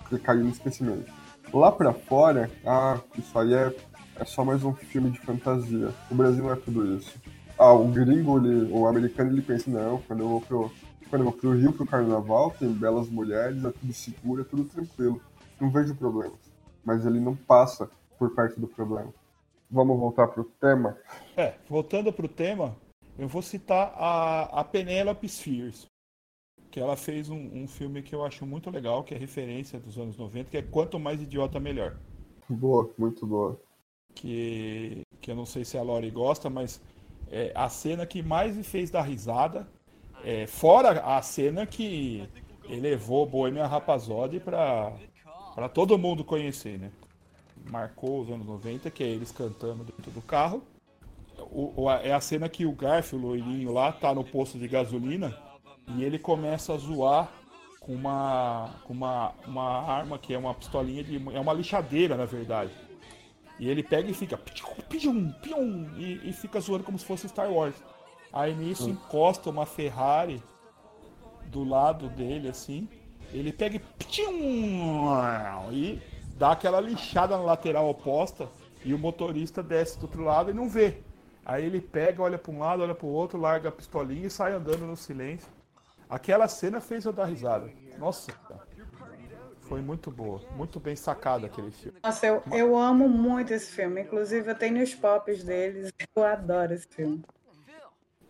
que 0.09 0.18
caiu 0.18 0.44
no 0.44 0.51
esquecimento. 0.51 1.12
Lá 1.53 1.71
pra 1.71 1.92
fora, 1.92 2.51
ah, 2.66 2.99
isso 3.16 3.38
aí 3.38 3.55
é, 3.55 3.75
é 4.16 4.25
só 4.25 4.44
mais 4.44 4.64
um 4.64 4.75
filme 4.75 5.11
de 5.11 5.21
fantasia. 5.21 5.94
O 6.11 6.14
Brasil 6.14 6.42
não 6.42 6.53
é 6.53 6.57
tudo 6.57 6.97
isso. 6.97 7.18
Ah, 7.59 7.73
o 7.73 7.88
gringo, 7.88 8.38
ele, 8.38 8.71
o 8.73 8.87
americano, 8.87 9.31
ele 9.31 9.42
pensa, 9.42 9.71
não, 9.71 10.03
quando 10.03 10.21
eu 10.21 10.29
vou 10.29 10.40
pro, 10.40 10.73
quando 11.09 11.23
eu 11.23 11.31
vou 11.31 11.33
pro 11.33 11.57
Rio 11.57 11.73
pro 11.73 11.87
carnaval, 11.87 12.51
tem 12.51 12.73
belas 12.73 13.09
mulheres, 13.09 13.64
é 13.64 13.71
tudo 13.71 13.92
seguro, 13.92 14.42
é 14.42 14.44
tudo 14.44 14.64
tranquilo. 14.64 15.21
Não 15.61 15.71
vejo 15.71 15.94
problemas. 15.94 16.38
Mas 16.85 17.07
ele 17.07 17.21
não 17.21 17.35
passa 17.35 17.88
por 18.18 18.35
perto 18.35 18.61
do 18.61 18.66
problema. 18.66 19.12
Vamos 19.71 19.99
voltar 19.99 20.29
pro 20.29 20.44
tema? 20.44 20.97
É, 21.37 21.55
voltando 21.68 22.12
pro 22.12 22.29
tema, 22.29 22.77
eu 23.18 23.29
vou 23.29 23.42
citar 23.42 23.92
a, 23.97 24.61
a 24.61 24.64
Penelope 24.64 25.29
Spheres 25.29 25.87
que 26.70 26.78
ela 26.78 26.96
fez 26.96 27.28
um, 27.31 27.62
um, 27.62 27.66
filme 27.66 28.02
que 28.02 28.14
eu 28.14 28.24
acho 28.24 28.44
muito 28.44 28.70
legal, 28.70 29.02
que 29.02 29.14
é 29.14 29.18
referência 29.18 29.78
dos 29.78 29.98
anos 29.98 30.16
90, 30.16 30.50
que 30.50 30.57
é 30.57 30.62
Quanto 30.62 30.98
Mais 30.98 31.20
Idiota 31.20 31.59
Melhor. 31.59 31.96
Boa, 32.48 32.90
muito 32.98 33.26
boa. 33.26 33.59
Que, 34.14 35.02
que 35.20 35.31
eu 35.31 35.37
não 35.37 35.46
sei 35.46 35.64
se 35.64 35.78
a 35.78 35.83
Lori 35.83 36.11
gosta, 36.11 36.50
mas 36.50 36.81
é 37.31 37.52
a 37.54 37.68
cena 37.68 38.07
que 38.07 38.22
mais 38.22 38.57
me 38.57 38.62
fez 38.62 38.90
dar 38.90 39.02
risada, 39.02 39.68
é, 40.22 40.46
fora 40.46 41.00
a 41.00 41.22
cena 41.22 41.66
que 41.66 42.28
elevou 42.68 43.26
Bohemian 43.26 43.66
Rhapsody 43.66 44.40
pra, 44.40 44.92
pra 45.54 45.68
todo 45.68 45.98
mundo 45.98 46.24
conhecer, 46.24 46.78
né? 46.78 46.90
Marcou 47.70 48.22
os 48.22 48.31
anos 48.31 48.46
90, 48.46 48.90
que 48.90 49.02
é 49.02 49.07
eles 49.07 49.31
cantando 49.31 49.85
dentro 49.85 50.11
do 50.11 50.22
carro. 50.22 50.62
O, 51.50 51.83
o, 51.83 51.90
é 51.90 52.12
a 52.12 52.20
cena 52.20 52.48
que 52.48 52.66
o 52.66 52.72
Garfield, 52.72 53.24
o 53.24 53.28
loirinho 53.28 53.72
lá, 53.72 53.92
tá 53.92 54.14
no 54.14 54.24
posto 54.24 54.59
de 54.59 54.66
gasolina 54.66 55.47
e 55.96 56.05
ele 56.05 56.18
começa 56.18 56.74
a 56.74 56.77
zoar 56.77 57.31
com 57.81 57.94
uma, 57.94 58.70
com 58.85 58.92
uma, 58.92 59.33
uma 59.46 59.83
arma 59.90 60.18
que 60.18 60.35
é 60.35 60.38
uma 60.38 60.55
pistolinha 60.55 61.03
de. 61.03 61.16
É 61.35 61.40
uma 61.40 61.53
lixadeira, 61.53 62.16
na 62.16 62.27
verdade. 62.27 62.70
E 63.59 63.68
ele 63.68 63.83
pega 63.83 64.11
e 64.11 64.14
fica. 64.14 64.37
Pium, 64.37 65.33
pium, 65.33 65.88
e, 65.96 66.29
e 66.29 66.33
fica 66.33 66.61
zoando 66.61 66.85
como 66.85 66.98
se 66.98 67.05
fosse 67.05 67.29
Star 67.29 67.51
Wars. 67.51 67.74
Aí 68.33 68.55
nisso 68.55 68.87
hum. 68.87 68.90
encosta 68.90 69.48
uma 69.48 69.64
Ferrari 69.64 70.42
do 71.46 71.64
lado 71.64 72.09
dele, 72.11 72.48
assim. 72.48 72.88
Ele 73.33 73.53
pega 73.53 73.77
e. 73.77 73.79
Pium, 73.79 75.11
e 75.72 76.01
dá 76.37 76.53
aquela 76.53 76.81
lixada 76.81 77.37
na 77.37 77.42
lateral 77.42 77.88
oposta. 77.88 78.48
E 78.85 78.94
o 78.94 78.98
motorista 78.98 79.62
desce 79.62 79.98
do 79.98 80.03
outro 80.03 80.22
lado 80.22 80.51
e 80.51 80.55
não 80.55 80.68
vê. 80.68 80.98
Aí 81.44 81.64
ele 81.64 81.81
pega, 81.81 82.22
olha 82.22 82.38
para 82.38 82.53
um 82.53 82.59
lado, 82.59 82.83
olha 82.83 82.94
para 82.94 83.07
o 83.07 83.11
outro, 83.11 83.40
larga 83.40 83.70
a 83.70 83.72
pistolinha 83.72 84.27
e 84.27 84.31
sai 84.31 84.53
andando 84.53 84.87
no 84.87 84.96
silêncio. 84.96 85.48
Aquela 86.09 86.49
cena 86.49 86.81
fez 86.81 87.05
eu 87.05 87.12
dar 87.12 87.27
risada. 87.27 87.71
Nossa, 87.99 88.33
foi 89.62 89.83
muito 89.83 90.11
boa, 90.11 90.40
muito 90.57 90.81
bem 90.81 90.97
sacado 90.97 91.44
aquele 91.44 91.71
filme. 91.71 91.99
Nossa, 92.03 92.27
eu, 92.27 92.42
eu 92.53 92.77
amo 92.77 93.09
muito 93.09 93.53
esse 93.53 93.71
filme. 93.71 94.01
Inclusive, 94.01 94.51
eu 94.51 94.55
tenho 94.55 94.83
os 94.83 94.94
pops 94.94 95.44
deles. 95.44 95.92
Eu 96.16 96.25
adoro 96.25 96.73
esse 96.73 96.87
filme. 96.88 97.23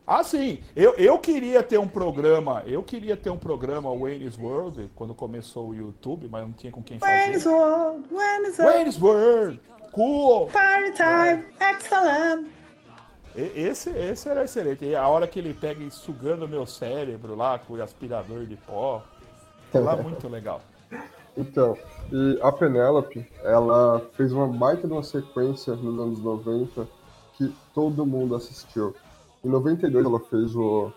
Ah, 0.04 0.24
sim. 0.24 0.62
Eu, 0.74 0.94
eu 0.94 1.18
queria 1.18 1.62
ter 1.62 1.78
um 1.78 1.86
programa. 1.86 2.62
Eu 2.66 2.82
queria 2.82 3.14
ter 3.16 3.28
um 3.28 3.36
programa 3.36 3.94
Wayne's 3.94 4.38
World 4.38 4.90
quando 4.94 5.14
começou 5.14 5.68
o 5.68 5.74
YouTube, 5.74 6.26
mas 6.30 6.42
não 6.42 6.52
tinha 6.52 6.72
com 6.72 6.82
quem 6.82 6.98
fazer. 6.98 7.12
Wayne's 7.12 7.46
World, 7.46 8.08
Wayne's 8.10 8.58
World. 8.58 8.74
Wayne's 8.74 9.02
World. 9.02 9.60
Cool. 9.92 10.46
Party 10.46 10.92
time, 10.92 11.44
excellent. 11.60 12.48
Esse, 13.38 13.90
esse 13.90 14.28
era 14.28 14.44
excelente. 14.44 14.84
E 14.84 14.96
a 14.96 15.06
hora 15.06 15.28
que 15.28 15.38
ele 15.38 15.54
pega 15.54 15.82
e 15.82 15.90
sugando 15.90 16.48
meu 16.48 16.66
cérebro 16.66 17.36
lá 17.36 17.58
com 17.58 17.74
o 17.74 17.82
aspirador 17.82 18.44
de 18.44 18.56
pó. 18.56 19.02
Lá 19.72 19.96
muito 19.96 20.28
legal. 20.28 20.60
Então, 21.36 21.78
e 22.10 22.36
a 22.42 22.50
Penélope, 22.50 23.24
ela 23.44 24.04
fez 24.14 24.32
uma 24.32 24.48
baita 24.48 24.88
de 24.88 24.92
uma 24.92 25.04
sequência 25.04 25.76
nos 25.76 25.96
anos 26.00 26.18
90 26.20 26.88
que 27.34 27.54
todo 27.72 28.04
mundo 28.04 28.34
assistiu. 28.34 28.92
Em 29.44 29.48
92 29.48 30.04
ela 30.04 30.18
fez 30.18 30.56
o 30.56 30.92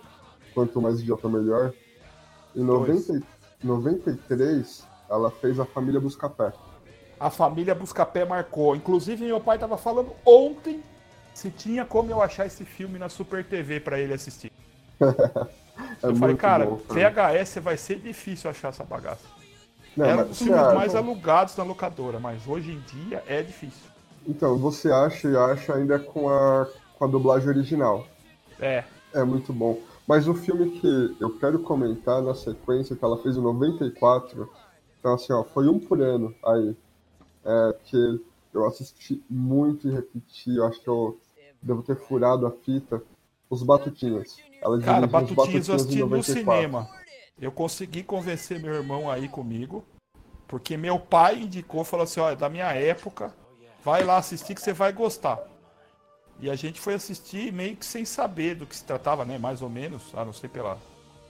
Quanto 0.55 0.81
Mais 0.81 0.99
Idiota 0.99 1.29
Melhor. 1.29 1.71
Em 2.55 2.63
90, 2.63 3.21
93 3.63 4.83
ela 5.07 5.29
fez 5.29 5.59
a 5.59 5.65
Família 5.65 5.99
Buscapé. 5.99 6.51
A 7.19 7.29
Família 7.29 7.75
Buscapé 7.75 8.25
marcou. 8.25 8.75
Inclusive 8.75 9.23
meu 9.23 9.39
pai 9.39 9.57
estava 9.57 9.77
falando 9.77 10.11
ontem 10.25 10.81
se 11.33 11.49
tinha 11.49 11.85
como 11.85 12.11
eu 12.11 12.21
achar 12.21 12.45
esse 12.45 12.65
filme 12.65 12.99
na 12.99 13.09
Super 13.09 13.43
TV 13.43 13.79
para 13.79 13.99
ele 13.99 14.13
assistir. 14.13 14.51
é 15.01 15.07
eu 16.03 16.15
falei, 16.15 16.35
cara, 16.35 16.65
bom, 16.65 16.79
VHS 16.87 17.55
vai 17.61 17.77
ser 17.77 17.99
difícil 17.99 18.49
achar 18.49 18.69
essa 18.69 18.83
bagaça. 18.83 19.25
Não, 19.95 20.05
Era 20.05 20.23
um 20.23 20.27
dos 20.27 20.37
filmes 20.37 20.55
acha... 20.55 20.75
mais 20.75 20.95
alugados 20.95 21.55
na 21.57 21.63
locadora, 21.63 22.19
mas 22.19 22.47
hoje 22.47 22.71
em 22.71 22.79
dia 22.79 23.23
é 23.27 23.41
difícil. 23.41 23.89
Então, 24.27 24.57
você 24.57 24.91
acha 24.91 25.27
e 25.27 25.35
acha 25.35 25.73
ainda 25.73 25.99
com 25.99 26.29
a, 26.29 26.67
com 26.97 27.05
a 27.05 27.07
dublagem 27.07 27.49
original. 27.49 28.05
É. 28.59 28.83
É 29.13 29.23
muito 29.23 29.51
bom. 29.51 29.79
Mas 30.07 30.27
o 30.27 30.33
filme 30.33 30.71
que 30.71 31.15
eu 31.19 31.37
quero 31.37 31.59
comentar 31.59 32.21
na 32.21 32.35
sequência, 32.35 32.95
que 32.95 33.03
ela 33.03 33.17
fez 33.21 33.35
em 33.37 33.41
94, 33.41 34.49
então 34.99 35.13
assim, 35.13 35.33
ó, 35.33 35.43
foi 35.43 35.67
um 35.67 35.79
por 35.79 36.01
ano 36.01 36.33
aí. 36.45 36.75
É, 37.43 37.75
que 37.85 38.21
eu 38.53 38.65
assisti 38.65 39.23
muito 39.29 39.87
e 39.87 39.91
repeti, 39.91 40.55
eu 40.55 40.65
acho 40.65 40.79
que 40.81 40.87
eu 40.87 41.19
devo 41.61 41.83
ter 41.83 41.95
furado 41.95 42.45
a 42.45 42.51
fita. 42.51 43.01
Os 43.49 43.63
Batutinhas. 43.63 44.37
Ela 44.61 44.79
Cara, 44.79 45.07
Batutinhas, 45.07 45.35
Batutinhas 45.35 45.67
eu 45.67 45.75
assisti 45.75 46.03
no 46.03 46.23
cinema. 46.23 46.89
Eu 47.39 47.51
consegui 47.51 48.03
convencer 48.03 48.59
meu 48.59 48.73
irmão 48.73 49.09
aí 49.09 49.27
comigo, 49.27 49.83
porque 50.47 50.77
meu 50.77 50.99
pai 50.99 51.41
indicou, 51.41 51.83
falou 51.83 52.03
assim, 52.03 52.19
olha, 52.19 52.35
da 52.35 52.49
minha 52.49 52.71
época, 52.71 53.33
vai 53.83 54.03
lá 54.03 54.17
assistir 54.17 54.53
que 54.53 54.61
você 54.61 54.71
vai 54.71 54.93
gostar. 54.93 55.39
E 56.39 56.49
a 56.49 56.55
gente 56.55 56.79
foi 56.79 56.93
assistir 56.93 57.51
meio 57.51 57.75
que 57.75 57.85
sem 57.85 58.05
saber 58.05 58.55
do 58.55 58.65
que 58.65 58.75
se 58.75 58.83
tratava, 58.83 59.25
né? 59.25 59.37
Mais 59.37 59.61
ou 59.61 59.69
menos, 59.69 60.03
a 60.13 60.23
não 60.23 60.33
ser 60.33 60.49
pela, 60.49 60.77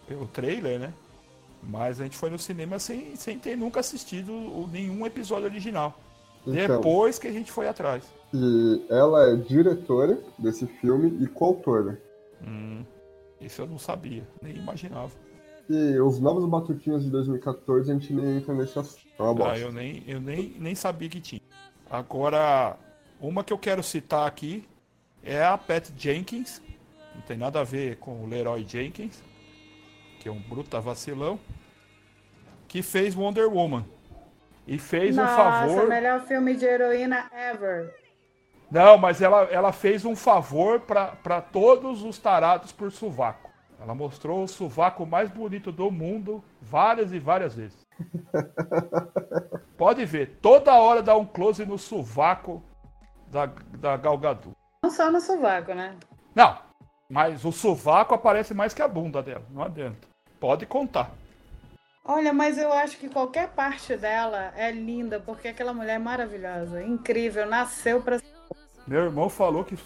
pelo 0.07 0.27
trailer, 0.27 0.79
né? 0.79 0.93
Mas 1.63 1.99
a 1.99 2.03
gente 2.03 2.17
foi 2.17 2.29
no 2.29 2.39
cinema 2.39 2.79
sem, 2.79 3.15
sem 3.15 3.37
ter 3.37 3.55
nunca 3.55 3.79
assistido 3.79 4.31
nenhum 4.71 5.05
episódio 5.05 5.45
original. 5.45 5.97
Então, 6.45 6.77
Depois 6.77 7.19
que 7.19 7.27
a 7.27 7.31
gente 7.31 7.51
foi 7.51 7.67
atrás. 7.67 8.03
E 8.33 8.85
ela 8.89 9.31
é 9.31 9.35
diretora 9.35 10.19
desse 10.37 10.65
filme 10.65 11.23
e 11.23 11.27
coautora. 11.27 12.01
Hum, 12.45 12.83
isso 13.39 13.61
eu 13.61 13.67
não 13.67 13.77
sabia, 13.77 14.27
nem 14.41 14.55
imaginava. 14.55 15.11
E 15.69 15.99
os 15.99 16.19
novos 16.19 16.45
Batutinhos 16.45 17.03
de 17.03 17.09
2014 17.09 17.91
a 17.91 17.93
gente 17.93 18.13
nem 18.13 18.37
entra 18.37 18.53
nesse 18.53 18.77
assunto. 18.77 19.01
É 19.19 19.51
ah, 19.51 19.57
eu 19.57 19.71
nem, 19.71 20.03
eu 20.07 20.19
nem, 20.19 20.55
nem 20.59 20.75
sabia 20.75 21.07
que 21.07 21.21
tinha. 21.21 21.41
Agora, 21.89 22.77
uma 23.19 23.43
que 23.43 23.53
eu 23.53 23.57
quero 23.57 23.83
citar 23.83 24.27
aqui 24.27 24.67
é 25.23 25.43
a 25.43 25.57
Pat 25.57 25.89
Jenkins. 25.97 26.61
Não 27.13 27.21
tem 27.21 27.37
nada 27.37 27.59
a 27.59 27.63
ver 27.63 27.97
com 27.97 28.23
o 28.23 28.27
Leroy 28.27 28.65
Jenkins, 28.67 29.21
que 30.19 30.27
é 30.27 30.31
um 30.31 30.41
bruta 30.41 30.79
vacilão, 30.79 31.39
que 32.67 32.81
fez 32.81 33.15
Wonder 33.15 33.47
Woman. 33.47 33.85
E 34.67 34.77
fez 34.77 35.15
Nossa, 35.15 35.31
um 35.31 35.35
favor. 35.35 35.75
Nossa, 35.75 35.87
melhor 35.87 36.21
filme 36.21 36.55
de 36.55 36.65
heroína 36.65 37.29
ever. 37.33 37.93
Não, 38.71 38.97
mas 38.97 39.21
ela, 39.21 39.43
ela 39.51 39.73
fez 39.73 40.05
um 40.05 40.15
favor 40.15 40.79
para 40.79 41.41
todos 41.41 42.03
os 42.03 42.17
tarados 42.17 42.71
por 42.71 42.91
sovaco. 42.91 43.51
Ela 43.81 43.95
mostrou 43.95 44.43
o 44.43 44.47
sovaco 44.47 45.05
mais 45.05 45.29
bonito 45.29 45.71
do 45.71 45.89
mundo 45.91 46.43
várias 46.61 47.11
e 47.11 47.19
várias 47.19 47.55
vezes. 47.55 47.85
Pode 49.75 50.05
ver, 50.05 50.37
toda 50.41 50.79
hora 50.79 51.01
dá 51.01 51.17
um 51.17 51.25
close 51.25 51.65
no 51.65 51.77
sovaco 51.77 52.63
da, 53.27 53.47
da 53.77 53.97
Galgadu. 53.97 54.55
Não 54.83 54.91
só 54.91 55.11
no 55.11 55.19
sovaco, 55.19 55.73
né? 55.73 55.97
Não, 56.33 56.57
mas 57.09 57.43
o 57.43 57.51
sovaco 57.51 58.13
aparece 58.13 58.53
mais 58.53 58.73
que 58.73 58.81
a 58.81 58.87
bunda 58.87 59.21
dela, 59.21 59.43
não 59.49 59.63
adianta. 59.63 60.07
Pode 60.39 60.65
contar. 60.65 61.11
Olha, 62.03 62.33
mas 62.33 62.57
eu 62.57 62.73
acho 62.73 62.97
que 62.97 63.07
qualquer 63.07 63.49
parte 63.49 63.95
dela 63.95 64.51
é 64.55 64.71
linda, 64.71 65.19
porque 65.19 65.49
aquela 65.49 65.73
mulher 65.73 65.95
é 65.95 65.99
maravilhosa, 65.99 66.83
incrível, 66.83 67.45
nasceu 67.45 68.01
pra. 68.01 68.19
Meu 68.87 69.03
irmão 69.03 69.29
falou 69.29 69.63
que 69.63 69.77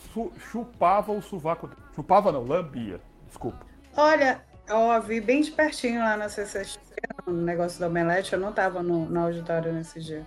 chupava 0.51 1.11
o 1.11 1.21
sovaco. 1.21 1.69
Chupava 1.93 2.31
não, 2.31 2.43
lambia. 2.43 3.01
Desculpa. 3.27 3.65
Olha, 3.95 4.41
eu 4.67 5.01
vi 5.01 5.19
bem 5.19 5.41
de 5.41 5.51
pertinho 5.51 5.99
lá 5.99 6.15
na 6.15 6.29
CCXP, 6.29 6.81
no 7.27 7.33
negócio 7.33 7.79
da 7.79 7.87
Omelete, 7.87 8.33
eu 8.33 8.39
não 8.39 8.53
tava 8.53 8.81
no, 8.81 9.05
no 9.05 9.19
auditório 9.25 9.73
nesse 9.73 9.99
dia. 9.99 10.25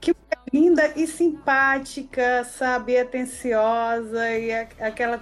Que 0.00 0.12
mulher 0.12 0.44
linda 0.52 0.92
e 0.96 1.06
simpática, 1.06 2.44
sabe, 2.44 2.96
atenciosa, 2.96 4.30
e 4.30 4.52
aquela 4.52 5.18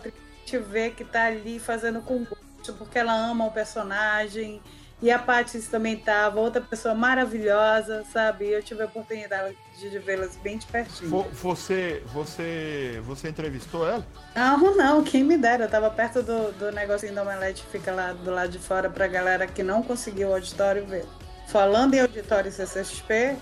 gente 0.53 0.59
vê 0.59 0.91
que 0.91 1.05
tá 1.05 1.27
ali 1.27 1.59
fazendo 1.59 2.03
com 2.03 2.25
gosto, 2.25 2.75
porque 2.75 2.99
ela 2.99 3.15
ama 3.15 3.47
o 3.47 3.51
personagem 3.51 4.61
e 5.03 5.11
a 5.11 5.19
Paty 5.19 5.61
também 5.63 5.95
estava, 5.95 6.39
outra 6.39 6.61
pessoa 6.61 6.95
maravilhosa, 6.95 8.05
sabe? 8.13 8.49
Eu 8.49 8.63
tive 8.63 8.83
a 8.83 8.87
oportunidade 8.87 9.57
de 9.77 9.99
vê-las 9.99 10.37
bem 10.37 10.57
de 10.57 10.67
pertinho. 10.67 11.27
Você, 11.33 12.01
você, 12.07 13.03
você 13.05 13.29
entrevistou 13.29 13.89
ela? 13.89 14.07
Não, 14.37 14.77
não, 14.77 15.03
quem 15.03 15.25
me 15.25 15.37
dera. 15.37 15.65
Eu 15.65 15.69
tava 15.69 15.91
perto 15.91 16.23
do, 16.23 16.53
do 16.53 16.71
negocinho 16.71 17.13
da 17.13 17.23
Omelete, 17.23 17.65
fica 17.73 17.91
lá 17.91 18.13
do 18.13 18.31
lado 18.31 18.51
de 18.51 18.61
fora 18.61 18.89
pra 18.89 19.09
galera 19.09 19.45
que 19.45 19.65
não 19.65 19.83
conseguiu 19.83 20.29
o 20.29 20.35
auditório 20.35 20.87
ver. 20.87 21.05
Falando 21.49 21.95
em 21.95 22.01
auditório 22.01 22.53
CCXP, 22.53 23.37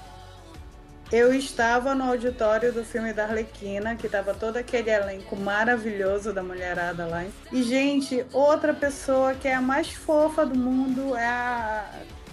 eu 1.13 1.35
estava 1.35 1.95
no 1.95 2.05
auditório 2.05 2.73
do 2.73 2.85
filme 2.85 3.13
da 3.13 3.25
Arlequina, 3.25 3.97
que 3.97 4.09
tava 4.09 4.33
todo 4.33 4.57
aquele 4.57 4.91
elenco 4.91 5.35
maravilhoso 5.35 6.33
da 6.33 6.43
mulherada 6.43 7.07
lá. 7.07 7.25
E, 7.51 7.63
gente, 7.65 8.25
outra 8.33 8.73
pessoa 8.73 9.35
que 9.35 9.49
é 9.49 9.55
a 9.55 9.61
mais 9.61 9.93
fofa 9.93 10.47
do 10.47 10.57
mundo 10.57 11.17
é 11.17 11.27
a, 11.27 11.91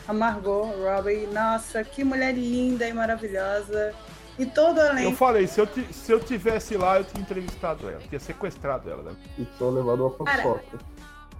a 0.08 0.13
Margot 0.13 0.72
Robbie. 0.84 1.28
Nossa, 1.34 1.84
que 1.84 2.04
mulher 2.04 2.34
linda 2.36 2.88
e 2.88 2.94
maravilhosa. 2.94 3.96
E 4.38 4.46
todo 4.46 4.80
elenco. 4.80 5.10
Eu 5.10 5.16
falei, 5.16 5.48
se 5.48 5.60
eu, 5.60 5.68
se 5.92 6.12
eu 6.12 6.20
tivesse 6.20 6.78
lá, 6.78 7.00
eu 7.00 7.04
tinha 7.04 7.22
entrevistado 7.22 7.90
ela, 7.90 8.02
tinha 8.08 8.20
sequestrado 8.20 8.92
ela. 8.92 9.02
Né? 9.02 9.16
E 9.40 9.46
tinha 9.58 9.70
levado 9.72 10.02
uma 10.02 10.12
paçoca. 10.12 10.78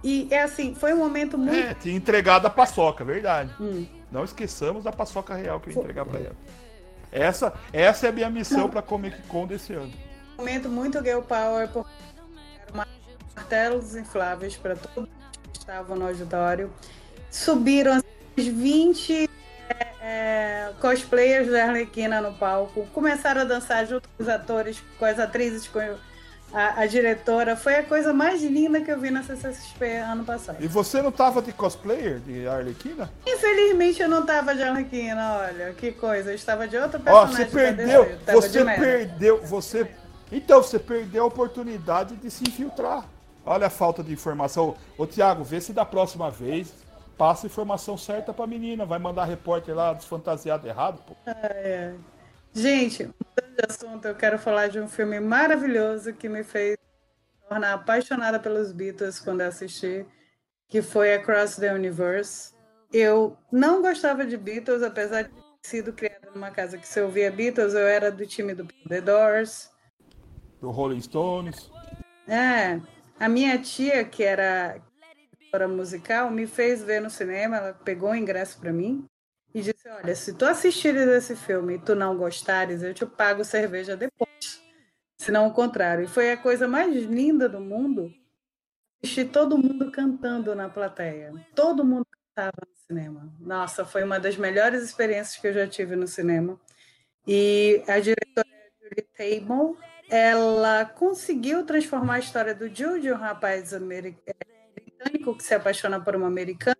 E 0.02 0.26
é 0.30 0.42
assim, 0.42 0.74
foi 0.74 0.92
um 0.92 0.98
momento 0.98 1.38
muito. 1.38 1.54
É, 1.54 1.74
tinha 1.74 1.94
entregado 1.94 2.46
a 2.46 2.50
paçoca, 2.50 3.04
verdade. 3.04 3.54
Hum. 3.60 3.86
Não 4.10 4.24
esqueçamos 4.24 4.82
da 4.82 4.90
paçoca 4.90 5.34
real 5.34 5.60
que 5.60 5.70
eu 5.70 5.74
ia 5.74 5.80
entregar 5.80 6.04
pra 6.04 6.18
ela. 6.18 6.36
Essa, 7.10 7.52
essa 7.72 8.06
é 8.06 8.08
a 8.10 8.12
minha 8.12 8.30
missão 8.30 8.68
para 8.68 8.82
Comic 8.82 9.22
Con 9.22 9.46
desse 9.46 9.72
ano. 9.72 9.92
Momento 10.36 10.68
muito 10.68 11.02
girl 11.02 11.20
power, 11.20 11.68
porque 11.68 11.90
martelos 13.34 13.96
infláveis 13.96 14.56
para 14.56 14.76
todos 14.76 15.08
que 15.52 15.58
estavam 15.58 15.96
no 15.96 16.06
auditório. 16.06 16.72
Subiram 17.30 18.02
20 18.36 19.28
é, 19.68 19.88
é, 20.00 20.72
cosplayers 20.80 21.50
da 21.50 21.64
Arlequina 21.64 22.20
no 22.20 22.32
palco, 22.34 22.86
começaram 22.92 23.42
a 23.42 23.44
dançar 23.44 23.86
junto 23.86 24.08
com 24.08 24.22
os 24.22 24.28
atores, 24.28 24.82
com 24.98 25.04
as 25.04 25.18
atrizes, 25.18 25.66
com 25.66 25.80
a, 26.52 26.80
a, 26.80 26.86
diretora. 26.86 27.56
Foi 27.56 27.76
a 27.76 27.82
coisa 27.82 28.12
mais 28.12 28.42
linda 28.42 28.80
que 28.80 28.90
eu 28.90 28.98
vi 28.98 29.10
na 29.10 29.22
CCXP 29.22 29.84
ano 29.98 30.24
passado. 30.24 30.56
E 30.60 30.66
você 30.66 31.02
não 31.02 31.12
tava 31.12 31.42
de 31.42 31.52
cosplayer 31.52 32.18
de 32.20 32.46
Arlequina? 32.46 33.10
Infelizmente 33.26 34.02
eu 34.02 34.08
não 34.08 34.24
tava 34.24 34.54
de 34.54 34.62
Arlequina, 34.62 35.38
olha, 35.38 35.72
que 35.74 35.92
coisa. 35.92 36.30
Eu 36.30 36.34
estava 36.34 36.66
de 36.66 36.76
outra 36.76 36.98
personagem. 36.98 37.34
Ó, 37.34 37.36
você 37.36 37.44
perdeu, 37.46 38.18
você 38.26 38.64
perdeu, 38.64 39.40
você... 39.44 39.90
Então, 40.30 40.62
você 40.62 40.78
perdeu 40.78 41.24
a 41.24 41.26
oportunidade 41.26 42.14
de 42.16 42.30
se 42.30 42.44
infiltrar. 42.44 43.04
Olha 43.46 43.68
a 43.68 43.70
falta 43.70 44.02
de 44.02 44.12
informação. 44.12 44.76
Ô, 44.98 45.06
Tiago, 45.06 45.42
vê 45.42 45.58
se 45.58 45.72
da 45.72 45.84
próxima 45.84 46.30
vez 46.30 46.70
passa 47.16 47.46
a 47.46 47.48
informação 47.48 47.96
certa 47.96 48.32
pra 48.32 48.46
menina. 48.46 48.84
Vai 48.84 48.98
mandar 48.98 49.24
repórter 49.24 49.74
lá 49.74 49.94
desfantasiado 49.94 50.68
errado, 50.68 51.00
pô. 51.06 51.16
Ah, 51.26 51.34
é. 51.44 51.94
Gente, 52.58 53.04
mudando 53.04 53.54
de 53.54 53.64
assunto, 53.70 54.08
eu 54.08 54.16
quero 54.16 54.36
falar 54.36 54.66
de 54.66 54.80
um 54.80 54.88
filme 54.88 55.20
maravilhoso 55.20 56.12
que 56.12 56.28
me 56.28 56.42
fez 56.42 56.76
tornar 57.48 57.74
apaixonada 57.74 58.40
pelos 58.40 58.72
Beatles 58.72 59.20
quando 59.20 59.42
eu 59.42 59.46
assisti, 59.46 60.04
que 60.66 60.82
foi 60.82 61.14
Across 61.14 61.54
the 61.58 61.72
Universe. 61.72 62.52
Eu 62.92 63.38
não 63.52 63.80
gostava 63.80 64.26
de 64.26 64.36
Beatles, 64.36 64.82
apesar 64.82 65.22
de 65.22 65.28
ter 65.28 65.40
sido 65.62 65.92
criada 65.92 66.32
numa 66.34 66.50
casa 66.50 66.76
que 66.76 66.88
se 66.88 67.00
ouvia 67.00 67.30
Beatles, 67.30 67.74
eu 67.74 67.86
era 67.86 68.10
do 68.10 68.26
time 68.26 68.52
do 68.54 68.66
The 68.88 69.02
Doors. 69.02 69.70
Do 70.60 70.72
Rolling 70.72 71.00
Stones. 71.00 71.70
É, 72.26 72.80
a 73.20 73.28
minha 73.28 73.56
tia, 73.58 74.04
que 74.04 74.24
era 74.24 74.82
musical, 75.68 76.28
me 76.28 76.44
fez 76.44 76.82
ver 76.82 77.00
no 77.00 77.08
cinema, 77.08 77.58
ela 77.58 77.72
pegou 77.72 78.10
o 78.10 78.16
ingresso 78.16 78.58
para 78.58 78.72
mim 78.72 79.08
e 79.54 79.60
disse: 79.60 79.88
Olha, 79.88 80.14
se 80.14 80.34
tu 80.34 80.44
assistires 80.44 81.08
esse 81.08 81.36
filme 81.36 81.74
e 81.74 81.78
tu 81.78 81.94
não 81.94 82.16
gostares, 82.16 82.82
eu 82.82 82.94
te 82.94 83.06
pago 83.06 83.44
cerveja 83.44 83.96
depois. 83.96 84.62
Se 85.18 85.32
não 85.32 85.48
o 85.48 85.52
contrário. 85.52 86.04
E 86.04 86.08
foi 86.08 86.30
a 86.30 86.36
coisa 86.36 86.68
mais 86.68 86.94
linda 86.94 87.48
do 87.48 87.60
mundo 87.60 88.12
assistir 89.02 89.26
todo 89.26 89.58
mundo 89.58 89.90
cantando 89.90 90.54
na 90.54 90.68
plateia. 90.68 91.32
Todo 91.54 91.84
mundo 91.84 92.06
cantava 92.34 92.56
no 92.66 92.76
cinema. 92.86 93.32
Nossa, 93.40 93.84
foi 93.84 94.02
uma 94.02 94.18
das 94.18 94.36
melhores 94.36 94.82
experiências 94.82 95.40
que 95.40 95.46
eu 95.46 95.52
já 95.52 95.66
tive 95.66 95.96
no 95.96 96.06
cinema. 96.06 96.58
E 97.26 97.82
a 97.86 97.98
diretora 98.00 98.48
Julie 98.80 99.08
Table 99.16 99.76
ela 100.10 100.86
conseguiu 100.86 101.64
transformar 101.64 102.14
a 102.14 102.18
história 102.18 102.54
do 102.54 102.66
Jude, 102.74 103.12
um 103.12 103.16
rapaz 103.16 103.72
britânico 103.72 105.36
que 105.36 105.44
se 105.44 105.54
apaixona 105.54 106.00
por 106.00 106.16
uma 106.16 106.26
americana, 106.26 106.76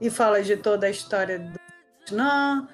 e 0.00 0.10
fala 0.10 0.42
de 0.42 0.56
toda 0.56 0.86
a 0.86 0.90
história 0.90 1.38
do 1.38 1.58
Vietnã, 2.08 2.68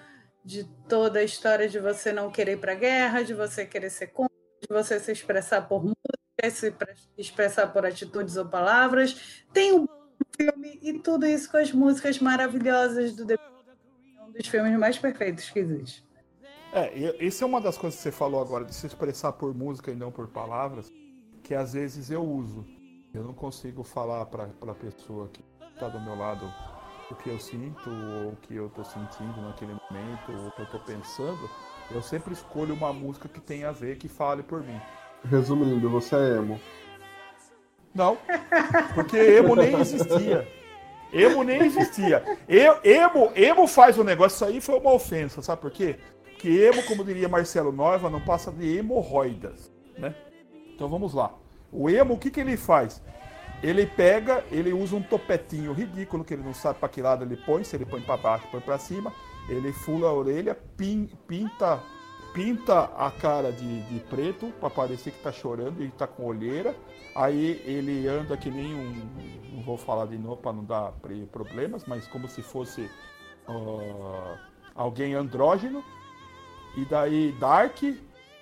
de 0.44 0.64
toda 0.88 1.18
a 1.18 1.24
história 1.24 1.68
de 1.68 1.78
você 1.78 2.12
não 2.12 2.30
querer 2.30 2.52
ir 2.52 2.60
para 2.60 2.72
a 2.72 2.76
guerra, 2.76 3.22
de 3.22 3.34
você 3.34 3.66
querer 3.66 3.90
ser 3.90 4.08
contra, 4.08 4.34
de 4.60 4.68
você 4.68 5.00
se 5.00 5.12
expressar 5.12 5.62
por 5.62 5.82
música, 5.82 6.50
se 6.50 6.74
expressar 7.16 7.68
por 7.68 7.84
atitudes 7.84 8.36
ou 8.36 8.46
palavras. 8.46 9.44
Tem 9.52 9.72
um 9.72 9.86
filme 10.36 10.78
e 10.82 10.98
tudo 10.98 11.26
isso 11.26 11.50
com 11.50 11.56
as 11.56 11.72
músicas 11.72 12.18
maravilhosas 12.18 13.14
do 13.14 13.26
The 13.26 13.36
um 14.26 14.32
dos 14.32 14.48
filmes 14.48 14.78
mais 14.78 14.98
perfeitos 14.98 15.50
que 15.50 15.58
existe. 15.58 16.04
É, 16.72 16.92
isso 17.24 17.44
é 17.44 17.46
uma 17.46 17.60
das 17.60 17.78
coisas 17.78 17.98
que 17.98 18.02
você 18.02 18.12
falou 18.12 18.40
agora, 18.40 18.64
de 18.64 18.74
se 18.74 18.86
expressar 18.86 19.32
por 19.32 19.54
música 19.54 19.92
e 19.92 19.94
não 19.94 20.10
por 20.10 20.26
palavras, 20.28 20.92
que 21.42 21.54
às 21.54 21.72
vezes 21.72 22.10
eu 22.10 22.22
uso. 22.22 22.66
Eu 23.14 23.22
não 23.22 23.32
consigo 23.32 23.84
falar 23.84 24.26
para 24.26 24.44
a 24.44 24.74
pessoa 24.74 25.28
que 25.28 25.40
está 25.72 25.88
do 25.88 26.00
meu 26.00 26.16
lado 26.16 26.52
o 27.10 27.14
que 27.14 27.30
eu 27.30 27.38
sinto, 27.38 27.88
ou 27.88 28.32
o 28.32 28.36
que 28.42 28.54
eu 28.54 28.66
estou 28.66 28.84
sentindo 28.84 29.40
naquele 29.42 29.72
momento, 29.72 30.32
ou 30.32 30.48
o 30.48 30.52
que 30.52 30.60
eu 30.60 30.64
estou 30.64 30.80
pensando. 30.80 31.50
Eu 31.90 32.02
sempre 32.02 32.32
escolho 32.32 32.74
uma 32.74 32.92
música 32.92 33.28
que 33.28 33.40
tenha 33.40 33.68
a 33.68 33.72
ver, 33.72 33.96
que 33.96 34.08
fale 34.08 34.42
por 34.42 34.62
mim. 34.62 34.80
Resumindo, 35.24 35.88
você 35.88 36.16
é 36.16 36.36
emo. 36.36 36.60
Não, 37.94 38.18
porque 38.94 39.16
emo 39.16 39.54
nem 39.54 39.78
existia. 39.80 40.48
Emo 41.12 41.44
nem 41.44 41.62
existia. 41.62 42.24
Eu, 42.48 42.78
emo, 42.82 43.30
emo 43.36 43.66
faz 43.68 43.98
um 43.98 44.02
negócio, 44.04 44.34
isso 44.34 44.44
aí 44.44 44.60
foi 44.60 44.78
uma 44.80 44.92
ofensa, 44.92 45.40
sabe 45.42 45.62
por 45.62 45.70
quê? 45.70 45.96
que 46.44 46.62
emo, 46.62 46.82
como 46.82 47.02
diria 47.02 47.26
Marcelo 47.26 47.72
Nova, 47.72 48.10
não 48.10 48.20
passa 48.20 48.52
de 48.52 48.76
hemorroidas, 48.76 49.72
né? 49.96 50.14
Então 50.74 50.90
vamos 50.90 51.14
lá. 51.14 51.32
O 51.72 51.88
emo, 51.88 52.12
o 52.12 52.18
que, 52.18 52.30
que 52.30 52.38
ele 52.38 52.54
faz? 52.58 53.02
Ele 53.64 53.86
pega, 53.86 54.44
ele 54.52 54.72
usa 54.72 54.94
um 54.94 55.02
topetinho 55.02 55.72
ridículo, 55.72 56.22
que 56.22 56.34
ele 56.34 56.42
não 56.42 56.52
sabe 56.52 56.78
para 56.78 56.88
que 56.88 57.00
lado 57.00 57.24
ele 57.24 57.36
põe, 57.36 57.64
se 57.64 57.74
ele 57.74 57.86
põe 57.86 58.00
para 58.02 58.16
baixo, 58.16 58.46
põe 58.50 58.60
para 58.60 58.78
cima, 58.78 59.10
ele 59.48 59.72
fula 59.72 60.08
a 60.08 60.12
orelha, 60.12 60.54
pin, 60.76 61.08
pinta 61.26 61.80
pinta 62.34 62.90
a 62.96 63.12
cara 63.12 63.52
de, 63.52 63.82
de 63.82 64.00
preto 64.00 64.52
para 64.58 64.68
parecer 64.68 65.12
que 65.12 65.22
tá 65.22 65.30
chorando 65.30 65.82
e 65.82 65.88
tá 65.90 66.06
com 66.06 66.26
olheira. 66.26 66.74
Aí 67.14 67.62
ele 67.64 68.08
anda 68.08 68.36
que 68.36 68.50
nem 68.50 68.74
um, 68.74 68.92
não 69.52 69.62
vou 69.62 69.78
falar 69.78 70.06
de 70.06 70.18
novo 70.18 70.38
para 70.38 70.52
não 70.52 70.64
dar 70.64 70.92
problemas, 71.30 71.84
mas 71.86 72.08
como 72.08 72.28
se 72.28 72.42
fosse 72.42 72.90
uh, 73.48 74.36
alguém 74.74 75.14
andrógeno 75.14 75.82
e 76.76 76.84
daí 76.84 77.30
Dark 77.38 77.80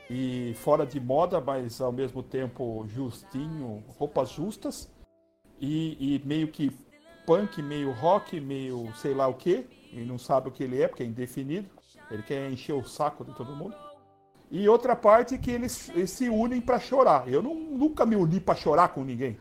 e 0.08 0.54
fora 0.56 0.86
de 0.86 0.98
moda, 0.98 1.40
mas 1.40 1.80
ao 1.80 1.92
mesmo 1.92 2.22
tempo 2.22 2.84
justinho, 2.88 3.84
roupas 3.98 4.30
justas. 4.30 4.90
E, 5.62 6.16
e 6.16 6.22
meio 6.26 6.48
que 6.48 6.76
punk, 7.24 7.62
meio 7.62 7.92
rock, 7.92 8.40
meio 8.40 8.92
sei 8.96 9.14
lá 9.14 9.28
o 9.28 9.34
que. 9.34 9.64
E 9.92 10.00
não 10.00 10.18
sabe 10.18 10.48
o 10.48 10.50
que 10.50 10.64
ele 10.64 10.82
é, 10.82 10.88
porque 10.88 11.04
é 11.04 11.06
indefinido. 11.06 11.68
Ele 12.10 12.22
quer 12.22 12.50
encher 12.50 12.72
o 12.72 12.84
saco 12.84 13.24
de 13.24 13.32
todo 13.34 13.54
mundo. 13.54 13.74
E 14.50 14.68
outra 14.68 14.96
parte 14.96 15.38
que 15.38 15.50
eles, 15.50 15.88
eles 15.90 16.10
se 16.10 16.28
unem 16.28 16.60
para 16.60 16.80
chorar. 16.80 17.28
Eu 17.28 17.42
não, 17.42 17.54
nunca 17.54 18.04
me 18.04 18.16
uni 18.16 18.40
para 18.40 18.54
chorar 18.54 18.88
com 18.88 19.04
ninguém. 19.04 19.38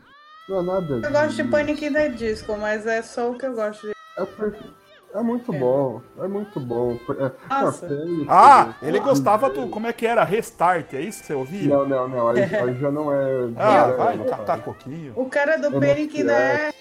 Não 0.48 0.60
é 0.60 0.62
nada. 0.62 0.94
Eu 0.94 1.12
gosto 1.12 1.36
de 1.36 1.44
Panic! 1.44 1.90
da 1.90 2.06
Disco, 2.06 2.56
mas 2.56 2.86
é 2.86 3.02
só 3.02 3.30
o 3.30 3.36
que 3.36 3.44
eu 3.44 3.54
gosto 3.54 3.88
de. 3.88 3.92
É 4.16 4.24
perfeito. 4.24 4.81
É 5.14 5.20
muito 5.20 5.54
é. 5.54 5.58
bom, 5.58 6.00
é 6.18 6.26
muito 6.26 6.58
bom. 6.58 6.98
É, 7.18 7.62
Nossa. 7.62 7.88
ah, 8.28 8.74
ele 8.80 8.98
gostava 8.98 9.50
do. 9.50 9.68
Como 9.68 9.86
é 9.86 9.92
que 9.92 10.06
era? 10.06 10.24
Restart, 10.24 10.94
é 10.94 11.00
isso 11.00 11.20
que 11.20 11.26
você 11.26 11.34
ouvia? 11.34 11.68
Não, 11.68 11.86
não, 11.86 12.08
não. 12.08 12.28
Aí, 12.28 12.42
aí 12.56 12.78
já 12.78 12.90
não 12.90 13.12
é. 13.12 13.50
Ah, 13.56 13.88
é, 13.88 13.96
vai 13.96 14.18
catar 14.24 14.62
coquinho. 14.62 15.12
O 15.14 15.26
cara 15.28 15.58
do 15.58 15.70
Panic 15.72 16.16
ainda 16.16 16.32
é, 16.32 16.72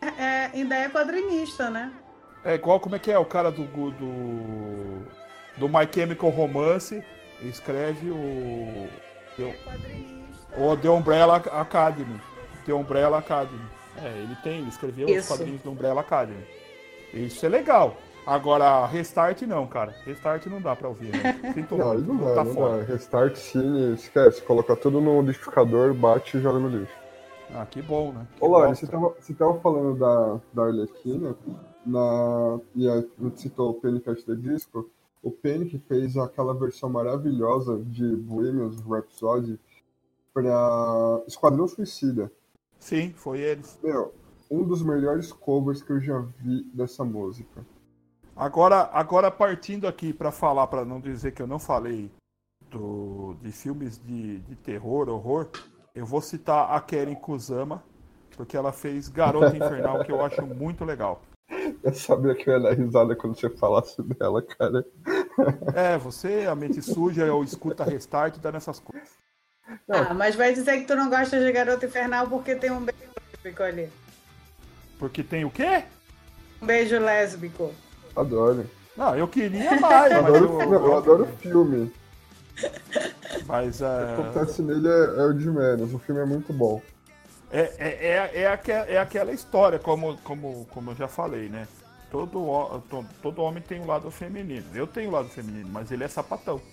é, 0.00 0.50
ainda 0.54 0.74
é 0.76 0.88
quadrinista, 0.88 1.68
né? 1.68 1.92
É 2.42 2.54
igual 2.54 2.80
como 2.80 2.96
é 2.96 2.98
que 2.98 3.12
é 3.12 3.18
o 3.18 3.24
cara 3.24 3.50
do. 3.50 3.64
do, 3.64 5.02
do 5.58 5.68
My 5.68 5.86
Chemical 5.92 6.30
Romance 6.30 7.04
escreve 7.42 8.10
o. 8.10 8.88
O 10.56 10.76
The 10.76 10.88
Umbrella 10.88 11.36
Academy. 11.36 12.18
The 12.64 12.72
Umbrella 12.72 13.18
Academy. 13.18 13.60
É, 14.02 14.08
ele 14.08 14.36
tem, 14.42 14.60
ele 14.60 14.68
escreveu 14.68 15.08
Isso. 15.08 15.20
os 15.20 15.26
quadrinhos 15.28 15.60
do 15.62 15.70
Umbrella 15.70 16.00
Academy. 16.00 16.44
Isso 17.12 17.44
é 17.44 17.48
legal. 17.48 17.96
Agora, 18.26 18.84
restart 18.86 19.40
não, 19.42 19.66
cara. 19.66 19.94
Restart 20.04 20.44
não 20.46 20.60
dá 20.60 20.76
pra 20.76 20.88
ouvir, 20.88 21.10
né? 21.12 21.40
Sinto 21.54 21.76
não, 21.76 21.94
muito, 21.94 22.12
não, 22.12 22.24
dá, 22.24 22.34
tá 22.34 22.44
não 22.44 22.52
fora. 22.52 22.78
dá. 22.78 22.84
Restart 22.84 23.36
sim, 23.36 23.94
esquece. 23.94 24.42
Coloca 24.42 24.76
tudo 24.76 25.00
no 25.00 25.20
liquidificador, 25.22 25.94
bate 25.94 26.36
e 26.36 26.40
joga 26.40 26.58
no 26.58 26.68
lixo. 26.68 26.92
Ah, 27.54 27.64
que 27.64 27.80
bom, 27.80 28.12
né? 28.12 28.26
Que 28.36 28.44
Ô, 28.44 28.48
Lari, 28.48 28.76
você 28.76 28.86
tava, 28.86 29.14
você 29.18 29.32
tava 29.32 29.58
falando 29.60 29.98
da, 29.98 30.40
da 30.52 30.64
Arlequina, 30.64 31.34
na, 31.86 32.60
e 32.74 32.86
a 32.86 33.02
gente 33.18 33.40
citou 33.40 33.70
o 33.70 33.74
Panic! 33.74 34.04
the 34.04 34.34
Disco. 34.34 34.90
O 35.22 35.30
Panic 35.30 35.78
fez 35.88 36.16
aquela 36.16 36.52
versão 36.54 36.90
maravilhosa 36.90 37.78
de 37.78 38.14
Bohemian 38.16 38.70
Rhapsody 38.86 39.58
pra 40.32 41.22
Esquadrão 41.26 41.66
Suicida. 41.66 42.30
Sim, 42.78 43.12
foi 43.16 43.40
eles. 43.40 43.78
Meu, 43.82 44.12
um 44.50 44.64
dos 44.64 44.82
melhores 44.82 45.32
covers 45.32 45.82
que 45.82 45.92
eu 45.92 46.00
já 46.00 46.18
vi 46.38 46.64
dessa 46.72 47.04
música. 47.04 47.64
Agora, 48.34 48.88
agora 48.92 49.30
partindo 49.30 49.88
aqui 49.88 50.12
para 50.12 50.30
falar, 50.30 50.66
para 50.68 50.84
não 50.84 51.00
dizer 51.00 51.32
que 51.32 51.42
eu 51.42 51.46
não 51.46 51.58
falei 51.58 52.10
do, 52.70 53.34
de 53.42 53.50
filmes 53.50 53.98
de, 53.98 54.38
de 54.40 54.54
terror, 54.56 55.08
horror, 55.08 55.48
eu 55.94 56.06
vou 56.06 56.20
citar 56.20 56.70
a 56.72 56.80
Karen 56.80 57.14
Kusama, 57.14 57.82
porque 58.36 58.56
ela 58.56 58.72
fez 58.72 59.08
Garota 59.08 59.56
Infernal, 59.56 60.04
que 60.04 60.12
eu 60.12 60.24
acho 60.24 60.46
muito 60.46 60.84
legal. 60.84 61.20
Eu 61.82 61.92
sabia 61.94 62.34
que 62.34 62.48
eu 62.48 62.54
ia 62.54 62.60
dar 62.60 62.74
risada 62.74 63.16
quando 63.16 63.38
você 63.38 63.50
falasse 63.50 64.00
dela, 64.02 64.42
cara. 64.42 64.84
É, 65.74 65.98
você, 65.98 66.46
a 66.46 66.54
mente 66.54 66.80
suja, 66.82 67.24
eu 67.24 67.42
escuta 67.42 67.84
restart 67.84 68.36
e 68.36 68.40
dá 68.40 68.52
nessas 68.52 68.78
coisas. 68.78 69.08
Ah, 69.88 70.14
mas 70.14 70.34
vai 70.34 70.52
dizer 70.52 70.78
que 70.78 70.86
tu 70.86 70.94
não 70.94 71.10
gosta 71.10 71.38
de 71.38 71.52
Garota 71.52 71.86
Infernal 71.86 72.28
porque 72.28 72.54
tem 72.54 72.70
um 72.70 72.84
beijo 72.84 73.62
ali. 73.62 73.90
Porque 74.98 75.22
tem 75.22 75.44
o 75.44 75.50
quê? 75.50 75.84
Um 76.60 76.66
beijo 76.66 76.98
lésbico. 76.98 77.72
Adoro. 78.16 78.66
Não, 78.96 79.16
eu 79.16 79.28
queria 79.28 79.78
mais, 79.80 80.10
eu 80.10 80.18
adoro, 80.18 80.44
eu, 80.44 80.60
eu, 80.60 80.72
eu 80.72 80.96
adoro 80.96 81.22
o 81.24 81.36
filme. 81.38 81.92
Mas 83.46 83.80
é... 83.80 83.86
o 83.86 84.16
que 84.16 84.22
acontece 84.22 84.62
nele 84.62 84.88
é, 84.88 85.20
é, 85.20 85.24
o 85.24 85.32
de 85.32 85.48
menos. 85.48 85.94
O 85.94 85.98
filme 85.98 86.20
é 86.20 86.24
muito 86.24 86.52
bom. 86.52 86.82
É, 87.50 87.60
é, 87.78 87.88
é, 87.88 88.42
é, 88.42 88.46
aquela, 88.48 88.86
é 88.86 88.98
aquela 88.98 89.32
história, 89.32 89.78
como, 89.78 90.18
como, 90.18 90.66
como 90.70 90.90
eu 90.90 90.96
já 90.96 91.08
falei, 91.08 91.48
né? 91.48 91.66
todo, 92.10 92.82
todo, 92.88 93.06
todo 93.22 93.42
homem 93.42 93.62
tem 93.62 93.80
um 93.80 93.86
lado 93.86 94.10
feminino. 94.10 94.66
Eu 94.74 94.86
tenho 94.86 95.10
um 95.10 95.12
lado 95.12 95.28
feminino, 95.28 95.68
mas 95.70 95.90
ele 95.90 96.04
é 96.04 96.08
sapatão. 96.08 96.60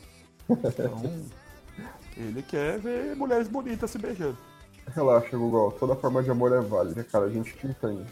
Então, 0.47 1.25
ele 2.15 2.41
quer 2.43 2.79
ver 2.79 3.15
mulheres 3.15 3.47
bonitas 3.47 3.91
se 3.91 3.97
beijando. 3.97 4.37
Relaxa, 4.93 5.37
Google. 5.37 5.71
Toda 5.73 5.95
forma 5.95 6.21
de 6.21 6.31
amor 6.31 6.53
é 6.53 6.61
válida, 6.61 7.03
cara. 7.03 7.25
A 7.25 7.29
gente 7.29 7.53
te 7.53 7.67
entende. 7.67 8.05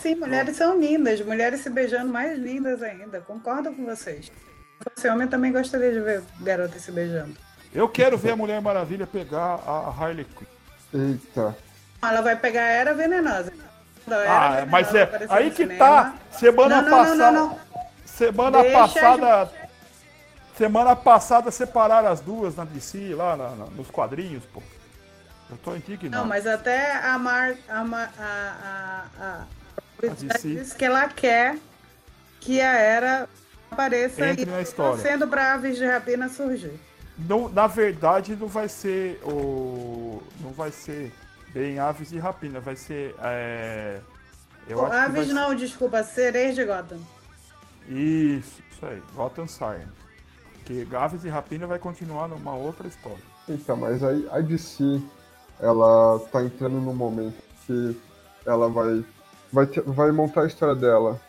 Sim, 0.00 0.14
mulheres 0.14 0.56
são 0.56 0.78
lindas. 0.78 1.20
Mulheres 1.20 1.60
se 1.60 1.70
beijando 1.70 2.12
mais 2.12 2.38
lindas 2.38 2.82
ainda. 2.82 3.20
Concordo 3.20 3.72
com 3.72 3.84
vocês. 3.84 4.30
Você 4.94 5.08
homem 5.08 5.26
também 5.26 5.52
gostaria 5.52 5.92
de 5.92 6.00
ver 6.00 6.22
garotas 6.40 6.82
se 6.82 6.92
beijando. 6.92 7.34
Eu 7.74 7.88
quero 7.88 8.16
ver 8.16 8.32
a 8.32 8.36
Mulher 8.36 8.60
Maravilha 8.60 9.06
pegar 9.06 9.60
a 9.66 9.88
Harley 9.88 10.24
Quinn. 10.24 10.46
Eita. 10.92 11.56
Ela 12.02 12.20
vai 12.20 12.36
pegar 12.36 12.62
a 12.62 12.68
Era 12.68 12.94
Venenosa. 12.94 13.52
Era 14.06 14.30
ah, 14.30 14.50
venenosa 14.50 14.66
mas 14.70 14.94
é 14.94 15.26
aí 15.28 15.50
que 15.50 15.56
cinema. 15.56 15.78
tá. 15.78 16.14
Semana 16.30 16.82
não, 16.82 16.90
não, 16.90 16.98
passada. 16.98 17.32
Não, 17.32 17.58
semana 18.04 18.62
Deixa 18.62 18.78
passada. 18.78 19.50
Semana 20.56 20.94
passada 20.94 21.50
separaram 21.50 22.08
as 22.08 22.20
duas 22.20 22.54
na 22.54 22.64
DC, 22.64 23.14
lá 23.14 23.36
na, 23.36 23.50
na, 23.50 23.66
nos 23.66 23.90
quadrinhos, 23.90 24.44
pô. 24.52 24.62
Eu 25.50 25.56
tô 25.58 25.74
indignado. 25.74 26.22
Não, 26.22 26.28
mas 26.28 26.46
até 26.46 26.96
a 26.96 27.18
Mar. 27.18 27.54
A, 27.68 27.80
a, 27.80 28.04
a, 28.18 29.04
a, 29.20 29.44
a 30.06 30.08
disse 30.42 30.74
que 30.74 30.84
ela 30.84 31.08
quer 31.08 31.58
que 32.40 32.60
a 32.60 32.72
Era 32.72 33.28
apareça 33.70 34.26
Entre 34.26 34.50
e 34.50 34.62
história. 34.62 35.02
sendo 35.02 35.26
pra 35.26 35.54
Aves 35.54 35.76
de 35.76 35.84
Rapina 35.84 36.28
surgir. 36.28 36.78
Não, 37.18 37.48
na 37.48 37.66
verdade, 37.66 38.36
não 38.36 38.48
vai 38.48 38.68
ser 38.68 39.20
o. 39.24 40.22
Não 40.40 40.52
vai 40.52 40.70
ser 40.70 41.12
bem 41.52 41.78
Aves 41.78 42.10
de 42.10 42.18
Rapina, 42.18 42.60
vai 42.60 42.76
ser. 42.76 43.14
É, 43.20 44.00
eu 44.68 44.84
acho 44.84 44.94
Aves 44.94 45.28
não, 45.28 45.50
ser... 45.50 45.56
desculpa, 45.56 46.02
Sereias 46.02 46.54
de 46.54 46.64
Gotham. 46.64 47.00
Isso, 47.88 48.62
isso 48.70 48.86
aí, 48.86 49.02
Gotham 49.14 49.46
Siren. 49.46 50.03
Porque 50.64 50.96
Aves 50.96 51.20
de 51.20 51.28
Rapina 51.28 51.66
vai 51.66 51.78
continuar 51.78 52.26
numa 52.26 52.54
outra 52.54 52.88
história. 52.88 53.22
Então, 53.46 53.76
mas 53.76 54.02
aí 54.02 54.26
a 54.32 54.40
DC, 54.40 55.00
ela 55.60 56.18
tá 56.32 56.42
entrando 56.42 56.80
num 56.80 56.94
momento 56.94 57.36
que 57.66 58.00
ela 58.46 58.68
vai, 58.70 59.04
vai, 59.52 59.66
vai 59.66 60.10
montar 60.10 60.42
a 60.42 60.46
história 60.46 60.74
dela 60.74 61.20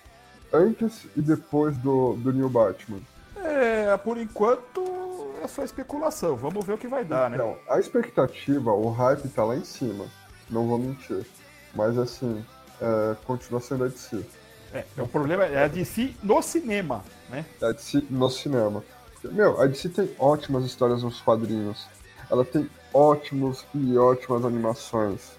antes 0.54 1.06
e 1.18 1.22
depois 1.22 1.76
do, 1.78 2.14
do 2.14 2.32
New 2.32 2.50
Batman. 2.50 3.00
É, 3.36 3.98
por 3.98 4.18
enquanto 4.18 5.34
é 5.44 5.48
só 5.48 5.64
especulação. 5.64 6.38
Vamos 6.38 6.66
ver 6.66 6.74
o 6.74 6.78
que 6.78 6.88
vai 6.88 7.04
dar, 7.04 7.30
né? 7.30 7.38
Não, 7.38 7.58
a 7.70 7.78
expectativa, 7.78 8.72
o 8.72 8.90
hype 8.90 9.28
tá 9.30 9.44
lá 9.44 9.58
em 9.58 9.66
cima. 9.66 10.06
Não 10.50 10.66
vou 10.66 10.78
mentir. 10.78 11.26
Mas 11.74 11.98
assim, 11.98 12.44
é, 12.82 13.16
continua 13.26 13.60
sendo 13.60 13.84
a 13.84 13.88
DC. 13.90 14.26
É, 14.74 14.86
o 14.98 15.08
problema 15.08 15.44
é 15.44 15.66
a 15.66 15.68
DC 15.68 16.14
no 16.24 16.42
cinema, 16.42 17.04
né? 17.30 17.46
É 17.62 17.66
a 17.66 17.72
DC 17.74 18.06
no 18.10 18.30
cinema. 18.30 18.84
Meu, 19.32 19.62
a 19.62 19.68
DC 19.68 19.90
tem 19.90 20.10
ótimas 20.20 20.66
histórias 20.66 21.04
nos 21.04 21.22
quadrinhos. 21.22 21.88
Ela 22.30 22.44
tem 22.44 22.70
ótimos 22.94 23.66
e 23.74 23.98
ótimas 23.98 24.46
animações. 24.46 25.32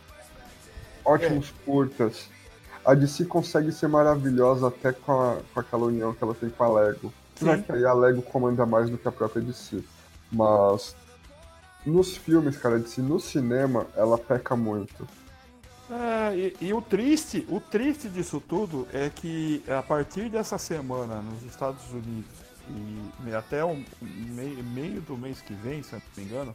Ótimos 1.05 1.49
é. 1.49 1.64
curtas. 1.64 2.28
A 2.84 2.95
DC 2.95 3.24
consegue 3.24 3.72
ser 3.72 3.89
maravilhosa 3.89 4.68
até 4.68 4.93
com, 4.93 5.12
a, 5.12 5.39
com 5.53 5.61
aquela 5.61 5.87
união 5.87 6.12
que 6.14 6.22
ela 6.22 6.34
tem 6.34 6.51
com 6.51 6.64
a 6.64 6.80
Lego. 6.80 7.12
Sim. 7.34 7.62
que 7.62 7.72
aí 7.72 7.84
a 7.84 7.93
Lego 7.93 8.22
comanda 8.22 8.64
mais 8.64 8.89
do 8.89 8.97
que 8.97 9.09
a 9.09 9.12
própria 9.12 9.43
DC. 9.43 9.82
Mas 10.30 10.95
nos 11.84 12.16
filmes, 12.16 12.57
cara, 12.57 12.78
DC 12.78 13.03
no 13.03 13.20
cinema, 13.20 13.87
ela 13.97 14.18
peca 14.18 14.57
muito. 14.57 15.07
É, 15.89 16.37
e, 16.37 16.57
e, 16.61 16.74
o 16.74 16.82
triste, 16.82 17.47
o 17.49 17.61
triste 17.61 18.09
disso 18.09 18.41
tudo 18.41 18.89
é 18.93 19.09
que 19.09 19.62
a 19.68 19.82
partir 19.82 20.28
dessa 20.28 20.59
semana 20.59 21.22
nos 21.22 21.45
Estados 21.45 21.89
Unidos 21.93 22.45
e 22.68 23.34
até 23.34 23.64
o 23.64 23.82
meio, 24.00 24.62
meio 24.64 25.00
do 25.00 25.16
mês 25.16 25.40
que 25.40 25.54
vem, 25.54 25.82
se 25.82 25.92
eu 25.92 26.00
não 26.00 26.06
me 26.16 26.30
engano, 26.30 26.54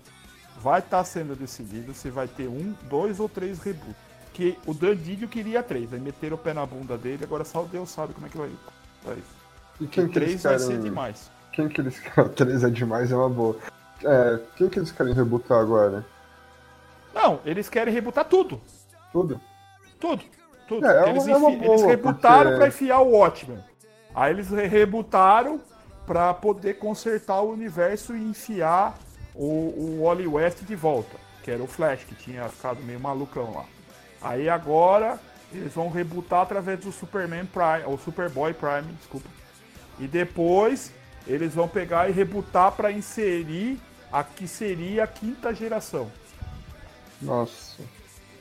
vai 0.59 0.79
estar 0.79 0.97
tá 0.97 1.03
sendo 1.03 1.35
decidido 1.35 1.93
se 1.93 2.09
vai 2.09 2.27
ter 2.27 2.47
um, 2.47 2.73
dois 2.89 3.19
ou 3.19 3.29
três 3.29 3.59
reboots. 3.59 3.95
Que 4.33 4.57
o 4.65 4.73
Dandidio 4.73 5.27
queria 5.27 5.61
três, 5.61 5.91
aí 5.93 5.99
meteram 5.99 6.35
o 6.35 6.39
pé 6.39 6.53
na 6.53 6.65
bunda 6.65 6.97
dele, 6.97 7.23
agora 7.23 7.43
só 7.43 7.63
Deus 7.63 7.89
sabe 7.89 8.13
como 8.13 8.27
é 8.27 8.29
que 8.29 8.37
vai. 8.37 8.49
É 9.07 9.13
isso. 9.13 9.41
E 9.79 9.87
quem 9.87 10.07
que 10.07 10.13
três 10.13 10.43
vai 10.43 10.59
ser 10.59 10.79
demais. 10.79 11.29
Quem 11.51 11.67
que 11.67 11.81
eles 11.81 11.99
querem? 11.99 12.31
Três 12.31 12.63
é 12.63 12.69
demais, 12.69 13.11
é 13.11 13.15
uma 13.15 13.29
boa. 13.29 13.57
É, 14.03 14.39
quem 14.55 14.69
que 14.69 14.79
eles 14.79 14.91
querem 14.91 15.13
rebutar 15.13 15.59
agora? 15.59 16.05
Não, 17.13 17.39
eles 17.45 17.67
querem 17.67 17.93
rebutar 17.93 18.25
tudo. 18.25 18.61
Tudo? 19.11 19.39
Tudo. 19.99 20.23
Tudo. 20.67 20.85
É, 20.85 21.05
é 21.05 21.09
eles, 21.09 21.27
é 21.27 21.35
uma 21.35 21.51
boa, 21.51 21.65
eles 21.65 21.81
rebutaram 21.83 22.43
porque... 22.43 22.57
pra 22.57 22.67
enfiar 22.67 22.99
o 23.01 23.11
Watchmen. 23.11 23.59
Aí 24.15 24.31
eles 24.31 24.49
rebutaram 24.49 25.59
pra 26.11 26.33
poder 26.33 26.73
consertar 26.73 27.39
o 27.39 27.53
universo 27.53 28.13
e 28.13 28.21
enfiar 28.21 28.99
o, 29.33 29.45
o 29.45 30.03
Wally 30.03 30.27
West 30.27 30.59
de 30.63 30.75
volta. 30.75 31.15
Que 31.41 31.51
era 31.51 31.63
o 31.63 31.67
Flash, 31.67 32.03
que 32.03 32.13
tinha 32.15 32.49
ficado 32.49 32.83
meio 32.83 32.99
malucão 32.99 33.53
lá. 33.53 33.63
Aí 34.21 34.49
agora 34.49 35.17
eles 35.53 35.73
vão 35.73 35.89
rebutar 35.89 36.41
através 36.41 36.81
do 36.81 36.91
Superman 36.91 37.45
Prime, 37.45 37.85
ou 37.85 37.97
Superboy 37.97 38.53
Prime, 38.53 38.91
desculpa 38.97 39.29
e 39.97 40.05
depois 40.05 40.91
eles 41.25 41.53
vão 41.53 41.69
pegar 41.69 42.09
e 42.09 42.11
rebutar 42.11 42.73
para 42.73 42.91
inserir 42.91 43.79
a 44.11 44.21
que 44.21 44.49
seria 44.49 45.05
a 45.05 45.07
quinta 45.07 45.55
geração. 45.55 46.11
Nossa. 47.21 47.81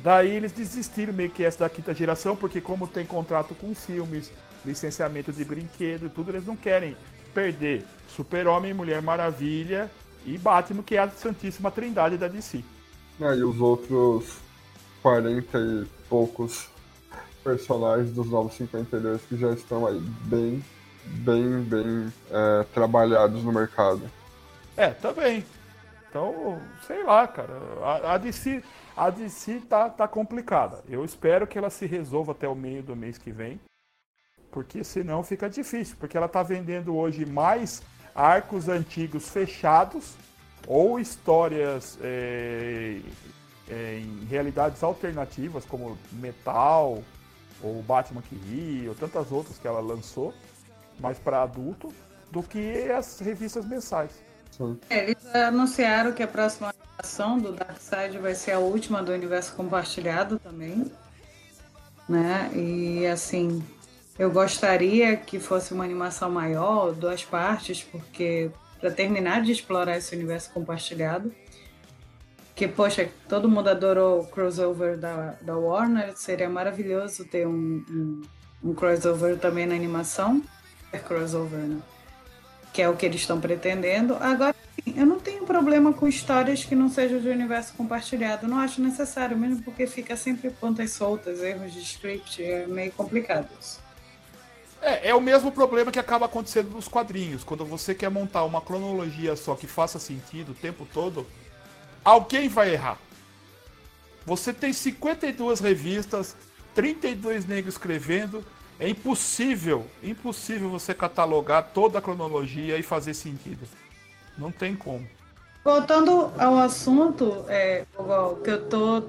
Daí 0.00 0.34
eles 0.34 0.50
desistiram 0.50 1.12
meio 1.12 1.30
que 1.30 1.44
essa 1.44 1.60
da 1.60 1.68
quinta 1.70 1.94
geração, 1.94 2.34
porque 2.34 2.60
como 2.60 2.88
tem 2.88 3.06
contrato 3.06 3.54
com 3.54 3.72
filmes, 3.76 4.32
licenciamento 4.64 5.32
de 5.32 5.44
brinquedo 5.44 6.06
e 6.06 6.08
tudo, 6.08 6.32
eles 6.32 6.44
não 6.44 6.56
querem 6.56 6.96
perder 7.30 7.84
Super-Homem, 8.08 8.74
Mulher 8.74 9.00
Maravilha 9.00 9.90
e 10.24 10.36
Batman, 10.36 10.82
que 10.82 10.96
é 10.96 10.98
a 10.98 11.08
Santíssima 11.08 11.70
Trindade 11.70 12.16
da 12.16 12.28
DC. 12.28 12.62
Ah, 13.20 13.34
e 13.34 13.42
os 13.42 13.60
outros 13.60 14.38
40 15.02 15.58
e 15.58 15.86
poucos 16.08 16.68
personagens 17.42 18.12
dos 18.12 18.28
Novos 18.28 18.54
52 18.54 19.22
que 19.22 19.36
já 19.36 19.52
estão 19.52 19.86
aí 19.86 20.00
bem 20.24 20.62
bem, 21.04 21.62
bem 21.62 22.12
é, 22.30 22.64
trabalhados 22.74 23.42
no 23.42 23.52
mercado. 23.52 24.02
É, 24.76 24.90
também. 24.90 25.44
Então, 26.08 26.60
sei 26.86 27.02
lá, 27.02 27.26
cara. 27.26 27.52
A, 27.82 28.14
a, 28.14 28.18
DC, 28.18 28.62
a 28.96 29.10
DC 29.10 29.62
tá, 29.68 29.88
tá 29.88 30.08
complicada. 30.08 30.82
Eu 30.88 31.04
espero 31.04 31.46
que 31.46 31.58
ela 31.58 31.70
se 31.70 31.86
resolva 31.86 32.32
até 32.32 32.48
o 32.48 32.54
meio 32.54 32.82
do 32.82 32.96
mês 32.96 33.16
que 33.16 33.30
vem. 33.30 33.60
Porque 34.50 34.82
senão 34.84 35.22
fica 35.22 35.48
difícil. 35.48 35.96
Porque 35.98 36.16
ela 36.16 36.28
tá 36.28 36.42
vendendo 36.42 36.96
hoje 36.96 37.24
mais 37.24 37.82
arcos 38.14 38.68
antigos 38.68 39.28
fechados 39.28 40.14
ou 40.66 41.00
histórias 41.00 41.98
é, 42.02 43.00
em 43.68 44.26
realidades 44.26 44.82
alternativas, 44.82 45.64
como 45.64 45.96
Metal, 46.12 47.02
ou 47.62 47.82
Batman 47.82 48.22
que 48.22 48.34
ri, 48.34 48.88
ou 48.88 48.94
tantas 48.94 49.30
outras 49.30 49.58
que 49.58 49.66
ela 49.66 49.80
lançou 49.80 50.34
mais 50.98 51.18
para 51.18 51.42
adulto, 51.42 51.92
do 52.30 52.42
que 52.42 52.90
as 52.90 53.18
revistas 53.20 53.64
mensais. 53.64 54.10
É, 54.90 55.04
eles 55.04 55.34
anunciaram 55.34 56.12
que 56.12 56.22
a 56.22 56.28
próxima 56.28 56.68
animação 56.68 57.38
do 57.38 57.52
Darkseid 57.52 58.18
vai 58.18 58.34
ser 58.34 58.52
a 58.52 58.58
última 58.58 59.02
do 59.02 59.12
universo 59.12 59.54
compartilhado 59.54 60.38
também. 60.38 60.90
Né? 62.08 62.50
E 62.54 63.06
assim, 63.06 63.64
eu 64.20 64.30
gostaria 64.30 65.16
que 65.16 65.40
fosse 65.40 65.72
uma 65.72 65.82
animação 65.82 66.30
maior, 66.30 66.92
duas 66.92 67.24
partes, 67.24 67.82
porque 67.82 68.50
para 68.78 68.90
terminar 68.90 69.40
de 69.40 69.50
explorar 69.50 69.96
esse 69.96 70.14
universo 70.14 70.50
compartilhado. 70.52 71.34
Que, 72.54 72.68
poxa, 72.68 73.08
todo 73.26 73.48
mundo 73.48 73.70
adorou 73.70 74.20
o 74.20 74.26
crossover 74.26 74.98
da, 74.98 75.36
da 75.40 75.56
Warner, 75.56 76.14
seria 76.18 76.50
maravilhoso 76.50 77.24
ter 77.24 77.46
um, 77.46 77.82
um, 77.88 78.20
um 78.62 78.74
crossover 78.74 79.38
também 79.38 79.64
na 79.64 79.74
animação 79.74 80.42
crossover, 80.98 81.60
né? 81.60 81.80
Que 82.74 82.82
é 82.82 82.88
o 82.90 82.96
que 82.96 83.06
eles 83.06 83.22
estão 83.22 83.40
pretendendo. 83.40 84.18
Agora, 84.20 84.54
eu 84.86 85.06
não 85.06 85.18
tenho 85.18 85.46
problema 85.46 85.94
com 85.94 86.06
histórias 86.06 86.62
que 86.62 86.74
não 86.74 86.90
sejam 86.90 87.20
de 87.20 87.28
universo 87.30 87.72
compartilhado. 87.72 88.46
Não 88.46 88.58
acho 88.58 88.82
necessário, 88.82 89.34
mesmo 89.34 89.62
porque 89.62 89.86
fica 89.86 90.14
sempre 90.14 90.50
pontas 90.50 90.90
soltas, 90.90 91.40
erros 91.40 91.72
de 91.72 91.80
script, 91.80 92.44
é 92.44 92.66
meio 92.66 92.92
complicado 92.92 93.48
isso. 93.58 93.88
É, 94.82 95.10
é 95.10 95.14
o 95.14 95.20
mesmo 95.20 95.52
problema 95.52 95.92
que 95.92 95.98
acaba 95.98 96.26
acontecendo 96.26 96.70
nos 96.70 96.88
quadrinhos. 96.88 97.44
Quando 97.44 97.64
você 97.64 97.94
quer 97.94 98.10
montar 98.10 98.44
uma 98.44 98.60
cronologia 98.60 99.36
só 99.36 99.54
que 99.54 99.66
faça 99.66 99.98
sentido 99.98 100.52
o 100.52 100.54
tempo 100.54 100.86
todo, 100.92 101.26
alguém 102.04 102.48
vai 102.48 102.72
errar. 102.72 102.98
Você 104.24 104.52
tem 104.52 104.72
52 104.72 105.60
revistas, 105.60 106.36
32 106.74 107.46
negros 107.46 107.74
escrevendo, 107.74 108.44
é 108.78 108.88
impossível, 108.88 109.86
impossível 110.02 110.70
você 110.70 110.94
catalogar 110.94 111.70
toda 111.74 111.98
a 111.98 112.02
cronologia 112.02 112.78
e 112.78 112.82
fazer 112.82 113.14
sentido. 113.14 113.66
Não 114.38 114.50
tem 114.50 114.74
como. 114.74 115.06
Voltando 115.62 116.32
ao 116.38 116.56
assunto, 116.58 117.44
é, 117.48 117.84
que 118.42 118.50
eu 118.50 118.68
tô 118.68 119.02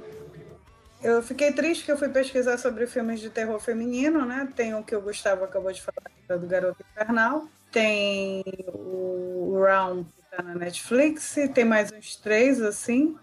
eu 1.04 1.22
fiquei 1.22 1.52
triste 1.52 1.86
que 1.86 1.92
eu 1.92 1.98
fui 1.98 2.10
pesquisar 2.10 2.58
sobre 2.58 2.88
filmes 2.88 3.20
de 3.20 3.30
terror 3.30 3.60
feminino, 3.60 4.26
né? 4.26 4.48
Tem 4.56 4.74
o 4.76 4.84
que 4.84 4.96
o 4.96 5.02
Gustavo 5.02 5.44
acabou 5.44 5.72
de 5.72 5.82
falar, 5.82 6.38
do 6.38 6.48
Garoto 6.48 6.84
Infernal. 6.92 7.48
Tem 7.72 8.44
o 8.68 9.60
Round, 9.64 10.06
que 10.16 10.36
tá 10.36 10.44
na 10.44 10.56
Netflix. 10.56 11.36
Tem 11.54 11.66
mais 11.66 11.92
uns 11.92 12.16
três, 12.16 12.62
assim. 12.62 13.18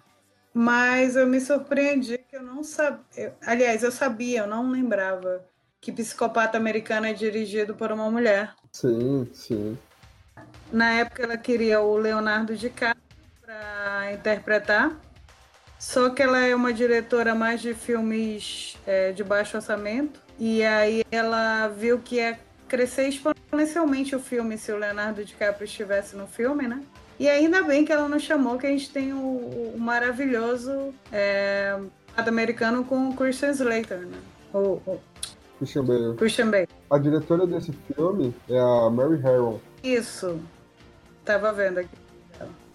Mas 0.52 1.14
eu 1.14 1.26
me 1.26 1.40
surpreendi 1.40 2.18
que 2.18 2.36
eu 2.36 2.42
não 2.42 2.64
sabia. 2.64 3.34
Aliás, 3.46 3.82
eu 3.82 3.92
sabia, 3.92 4.40
eu 4.40 4.46
não 4.46 4.70
lembrava 4.70 5.44
que 5.80 5.92
Psicopata 5.92 6.56
Americana 6.56 7.10
é 7.10 7.12
dirigido 7.12 7.74
por 7.74 7.92
uma 7.92 8.10
mulher. 8.10 8.54
Sim, 8.72 9.28
sim. 9.32 9.78
Na 10.72 10.92
época 10.94 11.22
ela 11.22 11.36
queria 11.36 11.80
o 11.80 11.96
Leonardo 11.96 12.56
DiCaprio 12.56 13.02
para 13.40 14.12
interpretar, 14.12 14.96
só 15.78 16.10
que 16.10 16.22
ela 16.22 16.38
é 16.40 16.54
uma 16.54 16.72
diretora 16.72 17.34
mais 17.34 17.60
de 17.60 17.74
filmes 17.74 18.76
é, 18.86 19.12
de 19.12 19.22
baixo 19.22 19.56
orçamento 19.56 20.20
e 20.38 20.62
aí 20.64 21.04
ela 21.10 21.68
viu 21.68 21.98
que 21.98 22.16
ia 22.16 22.38
crescer 22.68 23.08
exponencialmente 23.08 24.14
o 24.14 24.20
filme 24.20 24.58
se 24.58 24.70
o 24.70 24.76
Leonardo 24.76 25.24
DiCaprio 25.24 25.64
estivesse 25.64 26.16
no 26.16 26.26
filme, 26.26 26.68
né? 26.68 26.82
E 27.18 27.28
ainda 27.28 27.62
bem 27.62 27.84
que 27.84 27.92
ela 27.92 28.08
não 28.08 28.18
chamou, 28.18 28.58
que 28.58 28.66
a 28.66 28.70
gente 28.70 28.90
tem 28.90 29.12
o, 29.12 29.74
o 29.74 29.76
maravilhoso 29.78 30.94
é, 31.10 31.76
americano 32.16 32.84
com 32.84 33.08
o 33.08 33.16
Christian 33.16 33.50
Slater, 33.50 34.06
né? 34.06 34.18
O, 34.52 34.80
o, 34.86 35.00
Christian 35.58 35.84
Bale. 35.84 36.16
Christian 36.16 36.50
Bale. 36.50 36.68
A 36.88 36.98
diretora 36.98 37.46
desse 37.46 37.72
filme 37.72 38.34
é 38.48 38.58
a 38.58 38.88
Mary 38.88 39.20
Harron. 39.20 39.58
Isso. 39.82 40.38
Tava 41.24 41.52
vendo 41.52 41.78
aqui. 41.78 42.07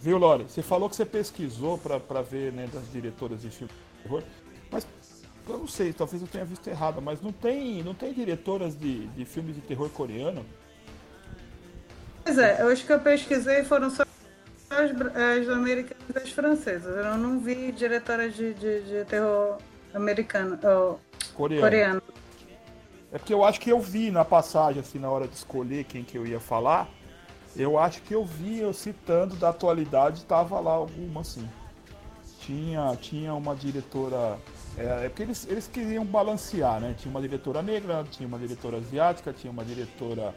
Viu, 0.04 0.18
Lore? 0.18 0.44
Você 0.44 0.62
falou 0.62 0.90
que 0.90 0.98
você 0.98 1.06
pesquisou 1.06 1.78
para 1.78 2.22
ver 2.22 2.52
né, 2.52 2.68
das 2.74 2.92
diretoras 2.92 3.42
de 3.42 3.50
filme 3.50 3.72
de 3.72 4.04
terror, 4.04 4.22
mas 4.70 4.86
eu 5.48 5.58
não 5.60 5.66
sei, 5.66 5.94
talvez 5.94 6.22
eu 6.22 6.28
tenha 6.28 6.44
visto 6.44 6.68
errado, 6.68 7.02
mas 7.02 7.22
não 7.22 7.32
tem, 7.32 7.82
não 7.82 7.94
tem 7.94 8.12
diretoras 8.12 8.78
de, 8.78 9.08
de 9.08 9.24
filmes 9.24 9.56
de 9.56 9.62
terror 9.62 9.90
coreano? 9.90 10.46
Pois 12.22 12.38
é, 12.38 12.62
eu 12.62 12.68
acho 12.68 12.86
que 12.86 12.92
eu 12.92 13.00
pesquisei 13.00 13.64
foram 13.64 13.90
só 13.90 14.04
as, 14.72 14.92
as 14.92 15.48
americanas 15.48 16.04
e 16.14 16.18
as 16.18 16.32
francesas. 16.34 16.98
Eu 16.98 17.18
não 17.18 17.40
vi 17.40 17.72
diretoras 17.72 18.36
de, 18.36 18.54
de, 18.56 18.82
de 18.82 19.06
terror 19.06 19.58
americano, 19.94 20.60
ou 20.64 21.00
coreano. 21.34 21.62
coreano. 21.62 22.02
É 23.10 23.18
porque 23.18 23.34
eu 23.34 23.46
acho 23.46 23.62
que 23.62 23.70
eu 23.70 23.80
vi 23.80 24.12
na 24.12 24.26
passagem, 24.26 24.82
assim, 24.82 25.00
na 25.00 25.10
hora 25.10 25.30
de 25.30 25.36
escolher 25.36 25.86
quem 25.86 26.04
que 26.04 26.18
eu 26.18 26.28
ia 26.28 26.42
falar, 26.42 26.90
eu 27.56 27.78
acho 27.78 28.02
que 28.02 28.14
eu 28.14 28.26
vi 28.26 28.60
eu 28.60 28.74
citando 28.74 29.36
da 29.36 29.50
atualidade, 29.50 30.26
tava 30.26 30.60
lá 30.60 30.72
alguma 30.72 31.22
assim. 31.22 31.48
Tinha, 32.40 32.96
tinha 32.98 33.34
uma 33.34 33.56
diretora. 33.56 34.38
É, 34.78 35.06
é 35.06 35.10
porque 35.10 35.24
eles, 35.24 35.48
eles 35.50 35.68
queriam 35.68 36.04
balancear, 36.04 36.80
né? 36.82 36.94
Tinha 36.98 37.10
uma 37.10 37.22
diretora 37.22 37.62
negra, 37.62 38.04
tinha 38.10 38.28
uma 38.28 38.38
diretora 38.38 38.78
asiática, 38.78 39.32
tinha 39.32 39.52
uma 39.52 39.64
diretora 39.64 40.34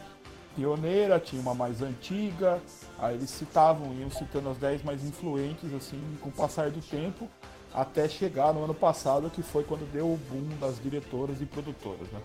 pioneira, 0.54 1.18
tinha 1.18 1.40
uma 1.40 1.54
mais 1.54 1.82
antiga. 1.82 2.60
Aí 2.98 3.14
eles 3.14 3.30
citavam, 3.30 3.92
iam 3.94 4.10
citando 4.10 4.48
as 4.50 4.58
10 4.58 4.84
mais 4.84 5.04
influentes, 5.04 5.72
assim, 5.74 6.00
com 6.20 6.28
o 6.28 6.32
passar 6.32 6.70
do 6.70 6.80
tempo, 6.80 7.28
até 7.74 8.08
chegar 8.08 8.54
no 8.54 8.64
ano 8.64 8.74
passado, 8.74 9.28
que 9.28 9.42
foi 9.42 9.64
quando 9.64 9.90
deu 9.90 10.06
o 10.06 10.16
boom 10.16 10.56
das 10.60 10.80
diretoras 10.80 11.40
e 11.40 11.46
produtoras, 11.46 12.08
né? 12.12 12.20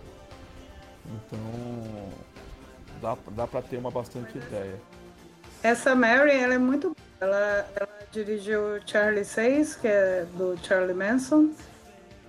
Então, 1.06 1.40
dá, 3.02 3.18
dá 3.32 3.48
para 3.48 3.62
ter 3.62 3.78
uma 3.78 3.92
bastante 3.92 4.38
ideia. 4.38 4.80
Essa 5.64 5.94
Mary, 5.94 6.32
ela 6.32 6.56
é 6.56 6.58
muito 6.58 6.96
ela, 7.22 7.68
ela 7.76 8.00
dirigiu 8.12 8.82
Charlie 8.86 9.24
6, 9.24 9.76
que 9.76 9.88
é 9.88 10.26
do 10.34 10.58
Charlie 10.64 10.96
Manson, 10.96 11.52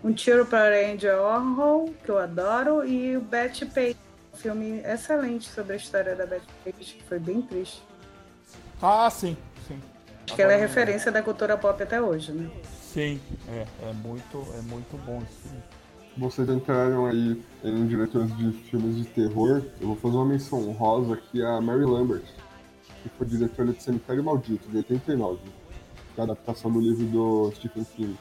Um 0.04 0.12
Tiro 0.12 0.44
para 0.44 0.76
Angel 0.86 1.22
Warhol, 1.22 1.94
que 2.04 2.10
eu 2.10 2.18
adoro, 2.18 2.86
e 2.86 3.16
o 3.16 3.22
Betty 3.22 3.64
Page, 3.64 3.96
um 4.34 4.36
filme 4.36 4.82
excelente 4.84 5.48
sobre 5.48 5.72
a 5.72 5.76
história 5.76 6.14
da 6.14 6.26
Betty 6.26 6.46
Page, 6.62 6.94
que 6.94 7.02
foi 7.04 7.18
bem 7.18 7.40
triste. 7.40 7.82
Ah, 8.82 9.08
sim, 9.08 9.34
sim. 9.66 9.80
Acho 10.26 10.36
que 10.36 10.42
ela 10.42 10.52
é 10.52 10.56
referência 10.56 11.10
da 11.10 11.22
cultura 11.22 11.56
pop 11.56 11.82
até 11.82 12.00
hoje, 12.00 12.32
né? 12.32 12.50
Sim, 12.92 13.18
é, 13.48 13.66
é 13.88 13.92
muito, 13.94 14.46
é 14.58 14.60
muito 14.60 14.96
bom 15.06 15.22
esse 15.22 15.48
filme. 15.48 15.62
Vocês 16.16 16.46
entraram 16.48 17.06
aí 17.06 17.42
em 17.64 17.86
diretores 17.86 18.36
de 18.36 18.52
filmes 18.52 18.96
de 18.96 19.04
terror. 19.04 19.62
Eu 19.80 19.88
vou 19.88 19.96
fazer 19.96 20.16
uma 20.16 20.26
menção 20.26 20.68
honrosa 20.68 21.14
aqui 21.14 21.42
a 21.42 21.58
Mary 21.58 21.86
Lambert, 21.86 22.24
que 23.02 23.08
foi 23.08 23.26
diretora 23.26 23.72
de 23.72 23.82
Cemitério 23.82 24.22
Maldito, 24.22 24.68
de 24.68 24.76
89, 24.76 25.38
que 26.14 26.20
é 26.20 26.20
a 26.20 26.24
adaptação 26.24 26.70
do 26.70 26.80
livro 26.80 27.06
do 27.06 27.52
Stephen 27.56 27.84
King, 27.96 28.18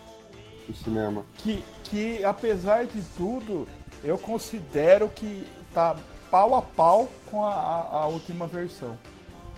do 0.67 0.73
cinema. 0.73 1.25
Que, 1.39 1.61
que 1.83 2.23
apesar 2.23 2.85
de 2.85 3.01
tudo, 3.17 3.67
eu 4.05 4.17
considero 4.17 5.09
que 5.09 5.45
tá 5.73 5.97
pau 6.29 6.55
a 6.55 6.61
pau 6.61 7.09
com 7.29 7.43
a, 7.43 7.53
a, 7.53 8.03
a 8.03 8.07
última 8.07 8.47
versão. 8.47 8.97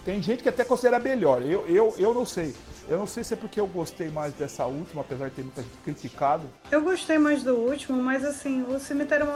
Tem 0.04 0.22
gente 0.24 0.42
que 0.42 0.50
até 0.50 0.66
considera 0.66 0.98
melhor, 0.98 1.44
eu, 1.44 1.68
eu, 1.68 1.94
eu 2.00 2.14
não 2.16 2.26
sei. 2.26 2.56
Eu 2.88 2.98
não 2.98 3.08
sei 3.08 3.24
se 3.24 3.34
é 3.34 3.38
porque 3.38 3.60
eu 3.60 3.68
gostei 3.68 4.10
mais 4.10 4.34
dessa 4.34 4.66
última, 4.66 5.02
apesar 5.02 5.30
de 5.30 5.36
ter 5.36 5.42
muita 5.44 5.62
gente 5.62 5.78
criticado. 5.84 6.44
Eu 6.70 6.82
gostei 6.82 7.18
mais 7.18 7.44
do 7.44 7.56
último, 7.56 8.02
mas 8.02 8.26
assim, 8.26 8.64
o 8.64 8.80
Cemitério 8.80 9.28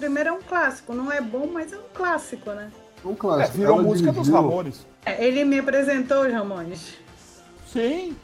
Primeiro 0.00 0.30
é 0.30 0.32
um 0.32 0.40
clássico. 0.40 0.94
Não 0.94 1.12
é 1.12 1.20
bom, 1.20 1.46
mas 1.46 1.74
é 1.74 1.76
um 1.76 1.82
clássico, 1.92 2.50
né? 2.50 2.72
Um 3.04 3.14
clássico. 3.14 3.54
É, 3.54 3.60
virou 3.60 3.74
Ela 3.74 3.82
música 3.82 4.10
dirigiu... 4.10 4.32
dos 4.32 4.42
Ramones. 4.42 4.86
É, 5.04 5.24
ele 5.24 5.44
me 5.44 5.58
apresentou 5.58 6.22
os 6.26 6.32
Ramones. 6.32 6.96
Sim. 7.70 8.16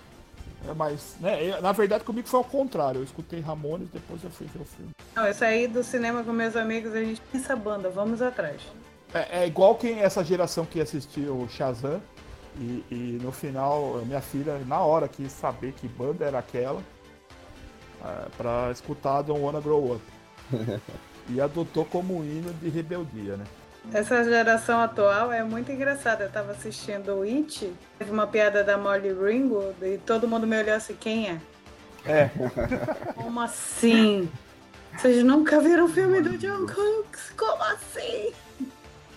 É, 0.67 0.73
mas, 0.73 1.17
né, 1.21 1.61
na 1.61 1.73
verdade 1.73 2.03
comigo 2.03 2.27
foi 2.27 2.39
ao 2.39 2.45
contrário. 2.45 3.01
Eu 3.01 3.05
escutei 3.05 3.41
Ramones 3.41 3.89
depois 3.91 4.25
eu 4.25 4.31
fui 4.31 4.47
ver 4.47 4.63
o 4.63 4.65
filme. 4.65 4.91
Não, 5.15 5.27
eu 5.27 5.35
saí 5.35 5.69
do 5.69 5.85
cinema 5.85 6.25
com 6.25 6.33
meus 6.33 6.57
amigos 6.57 6.95
e 6.95 6.99
a 6.99 7.05
gente 7.05 7.23
essa 7.35 7.55
banda, 7.55 7.91
vamos 7.91 8.23
atrás. 8.23 8.63
É, 9.13 9.43
é 9.43 9.47
igual 9.47 9.75
quem 9.75 10.01
essa 10.01 10.25
geração 10.25 10.65
que 10.65 10.81
assistiu 10.81 11.47
Shazam 11.51 12.01
e, 12.59 12.85
e, 12.91 13.19
no 13.23 13.33
final, 13.33 14.03
minha 14.07 14.21
filha, 14.21 14.59
na 14.67 14.81
hora, 14.81 15.09
quis 15.09 15.31
saber 15.33 15.73
que 15.73 15.87
banda 15.87 16.25
era 16.25 16.39
aquela 16.39 16.81
é, 18.05 18.29
para 18.37 18.71
escutar 18.71 19.23
Don't 19.23 19.41
Wanna 19.41 19.61
Grow 19.61 19.95
Up. 19.95 20.03
e 21.29 21.41
adotou 21.41 21.85
como 21.85 22.25
hino 22.25 22.53
de 22.55 22.69
rebeldia, 22.69 23.37
né? 23.37 23.45
Essa 23.93 24.25
geração 24.25 24.81
atual 24.81 25.33
é 25.33 25.45
muito 25.45 25.71
engraçada. 25.71 26.25
Eu 26.25 26.31
tava 26.31 26.53
assistindo 26.53 27.15
o 27.15 27.23
It, 27.23 27.73
teve 27.99 28.11
uma 28.11 28.27
piada 28.27 28.65
da 28.65 28.77
Molly 28.77 29.13
Ringwald 29.13 29.77
e 29.83 29.99
todo 29.99 30.27
mundo 30.27 30.47
me 30.47 30.59
olhou 30.59 30.75
assim, 30.75 30.95
quem 30.95 31.31
é? 31.31 31.41
É. 32.05 32.31
Como 33.15 33.41
assim? 33.41 34.29
Vocês 34.97 35.23
nunca 35.23 35.61
viram 35.61 35.85
o 35.85 35.89
filme 35.89 36.21
do 36.21 36.37
John 36.39 36.67
Cooks? 36.67 37.33
Como 37.37 37.63
assim? 37.63 38.33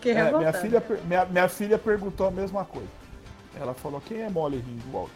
Que 0.02 0.12
é, 0.12 0.32
minha, 0.32 0.54
filha, 0.54 0.84
minha, 1.06 1.26
minha 1.26 1.50
filha 1.50 1.78
perguntou 1.78 2.28
a 2.28 2.32
mesma 2.32 2.64
coisa. 2.66 2.99
Ela 3.60 3.74
falou, 3.74 4.02
quem 4.02 4.22
é 4.22 4.30
Molly 4.30 4.58
Ringwald? 4.58 5.12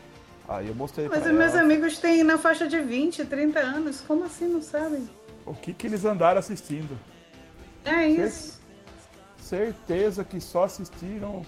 Aí 0.48 0.68
eu 0.68 0.76
mostrei 0.76 1.08
Mas 1.08 1.22
pra 1.22 1.32
os 1.32 1.38
meus 1.38 1.56
amigos 1.56 1.98
têm 1.98 2.24
na 2.24 2.38
faixa 2.38 2.68
de 2.68 2.80
20, 2.80 3.24
30 3.26 3.60
anos. 3.60 4.02
Como 4.02 4.26
assim 4.26 4.48
não 4.48 4.62
sabem? 4.62 5.10
O 5.46 5.54
que 5.54 5.74
que 5.74 5.88
eles 5.88 6.04
andaram 6.04 6.40
assistindo? 6.40 7.00
É 7.86 8.08
isso. 8.08 8.62
Certeza 9.38 10.24
que 10.24 10.42
só 10.42 10.66
assistiram 10.66 11.46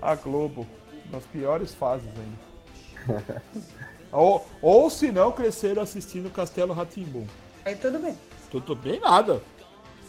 a 0.00 0.14
Globo. 0.14 0.66
Nas 1.10 1.24
piores 1.24 1.72
fases 1.72 2.08
ainda. 2.18 3.42
ou, 4.10 4.44
ou 4.60 4.90
se 4.90 5.12
não, 5.12 5.30
cresceram 5.30 5.82
assistindo 5.82 6.28
Castelo 6.30 6.74
Ratimbum. 6.74 7.26
Aí 7.64 7.76
tudo 7.76 8.00
bem. 8.00 8.18
Tudo 8.50 8.74
bem 8.74 8.98
nada. 8.98 9.40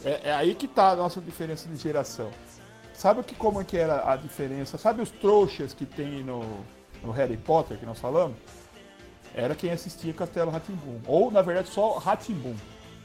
É, 0.03 0.29
é 0.29 0.33
aí 0.33 0.55
que 0.55 0.67
tá 0.67 0.89
a 0.89 0.95
nossa 0.95 1.21
diferença 1.21 1.69
de 1.69 1.75
geração. 1.75 2.31
Sabe 2.97 3.21
que 3.21 3.35
como 3.35 3.61
é 3.61 3.63
que 3.63 3.77
era 3.77 4.11
a 4.11 4.15
diferença? 4.15 4.75
Sabe 4.75 5.03
os 5.03 5.11
trouxas 5.11 5.71
que 5.71 5.85
tem 5.85 6.23
no, 6.23 6.41
no 7.03 7.11
Harry 7.11 7.37
Potter 7.37 7.77
que 7.77 7.85
nós 7.85 7.99
falamos? 7.99 8.35
Era 9.35 9.53
quem 9.53 9.69
assistia 9.69 10.11
Castelo 10.15 10.49
Ratimbum. 10.49 10.99
Ou, 11.05 11.29
na 11.29 11.43
verdade, 11.43 11.69
só 11.69 11.99
Ratimbum. 11.99 12.55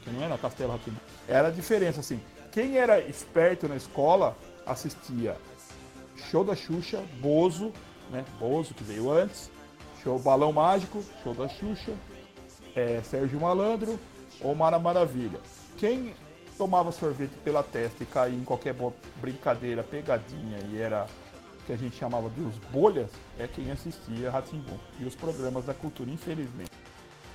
Que 0.01 0.09
não 0.09 0.23
era 0.23 0.35
Castelo 0.35 0.71
Ratimbum. 0.71 0.97
Era 1.27 1.49
a 1.49 1.51
diferença, 1.51 1.99
assim. 1.99 2.19
Quem 2.51 2.75
era 2.75 2.99
esperto 3.01 3.67
na 3.67 3.75
escola 3.75 4.35
assistia 4.65 5.37
Show 6.31 6.43
da 6.43 6.55
Xuxa, 6.55 7.03
Bozo, 7.21 7.71
né? 8.09 8.25
Bozo, 8.39 8.73
que 8.73 8.83
veio 8.83 9.11
antes. 9.11 9.51
Show 10.01 10.17
Balão 10.17 10.51
Mágico, 10.51 11.03
Show 11.21 11.35
da 11.35 11.47
Xuxa. 11.47 11.93
É, 12.75 12.99
Sérgio 13.03 13.39
Malandro 13.39 13.99
ou 14.41 14.55
Mara 14.55 14.79
Maravilha. 14.79 15.39
Quem 15.77 16.15
tomava 16.57 16.91
sorvete 16.91 17.33
pela 17.43 17.63
testa 17.63 18.03
e 18.03 18.05
caía 18.05 18.35
em 18.35 18.43
qualquer 18.43 18.75
brincadeira, 19.21 19.83
pegadinha 19.83 20.59
e 20.71 20.79
era 20.79 21.07
que 21.65 21.73
a 21.73 21.77
gente 21.77 21.95
chamava 21.95 22.29
de 22.29 22.41
os 22.41 22.57
bolhas, 22.71 23.09
é 23.39 23.47
quem 23.47 23.71
assistia 23.71 24.29
Ratimbun 24.29 24.77
e 24.99 25.05
os 25.05 25.15
programas 25.15 25.65
da 25.65 25.73
cultura, 25.73 26.09
infelizmente. 26.09 26.71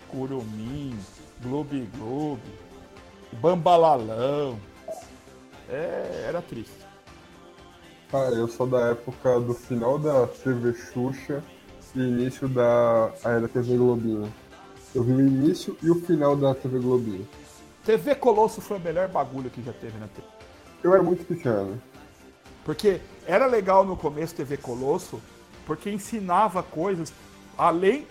Curumim, 0.08 0.98
Globe 1.42 1.88
Globe, 1.96 2.50
Bambalalão. 3.40 4.58
É, 5.68 6.24
era 6.26 6.40
triste. 6.40 6.86
Ah, 8.12 8.30
eu 8.32 8.48
sou 8.48 8.66
da 8.66 8.88
época 8.88 9.38
do 9.40 9.52
final 9.52 9.98
da 9.98 10.26
TV 10.26 10.72
Xuxa 10.72 11.42
e 11.94 12.00
início 12.00 12.48
da 12.48 13.12
era 13.22 13.46
TV 13.48 13.76
Globinho. 13.76 14.32
Eu 14.94 15.02
vi 15.02 15.12
o 15.12 15.20
início 15.20 15.76
e 15.82 15.90
o 15.90 15.94
final 15.96 16.34
da 16.34 16.54
TV 16.54 16.78
Globinho. 16.78 17.28
TV 17.89 18.14
Colosso 18.16 18.61
foi 18.61 18.76
o 18.76 18.80
melhor 18.80 19.09
bagulho 19.09 19.49
que 19.49 19.62
já 19.62 19.72
teve 19.72 19.99
na 19.99 20.07
TV. 20.09 20.28
Eu 20.84 20.93
era 20.93 21.03
muito 21.03 21.24
pequeno. 21.24 21.80
Porque 22.62 23.01
era 23.26 23.47
legal 23.47 23.82
no 23.82 23.97
começo 23.97 24.34
TV 24.34 24.59
Colosso, 24.59 25.18
porque 25.64 25.89
ensinava 25.89 26.62
coisas 26.62 27.11
além, 27.57 28.07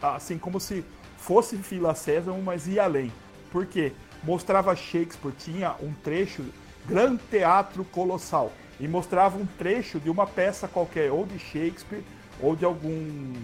assim, 0.00 0.38
como 0.38 0.58
se 0.58 0.82
fosse 1.18 1.58
Fila 1.58 1.94
César, 1.94 2.32
mas 2.42 2.66
ia 2.66 2.84
além. 2.84 3.12
Por 3.52 3.66
quê? 3.66 3.92
Mostrava 4.24 4.74
Shakespeare, 4.74 5.34
tinha 5.38 5.76
um 5.82 5.92
trecho, 5.92 6.42
Grande 6.86 7.22
Teatro 7.30 7.84
Colossal, 7.84 8.50
e 8.80 8.88
mostrava 8.88 9.36
um 9.36 9.44
trecho 9.44 10.00
de 10.00 10.08
uma 10.08 10.26
peça 10.26 10.66
qualquer, 10.66 11.12
ou 11.12 11.26
de 11.26 11.38
Shakespeare, 11.38 12.02
ou 12.40 12.56
de 12.56 12.64
algum, 12.64 13.34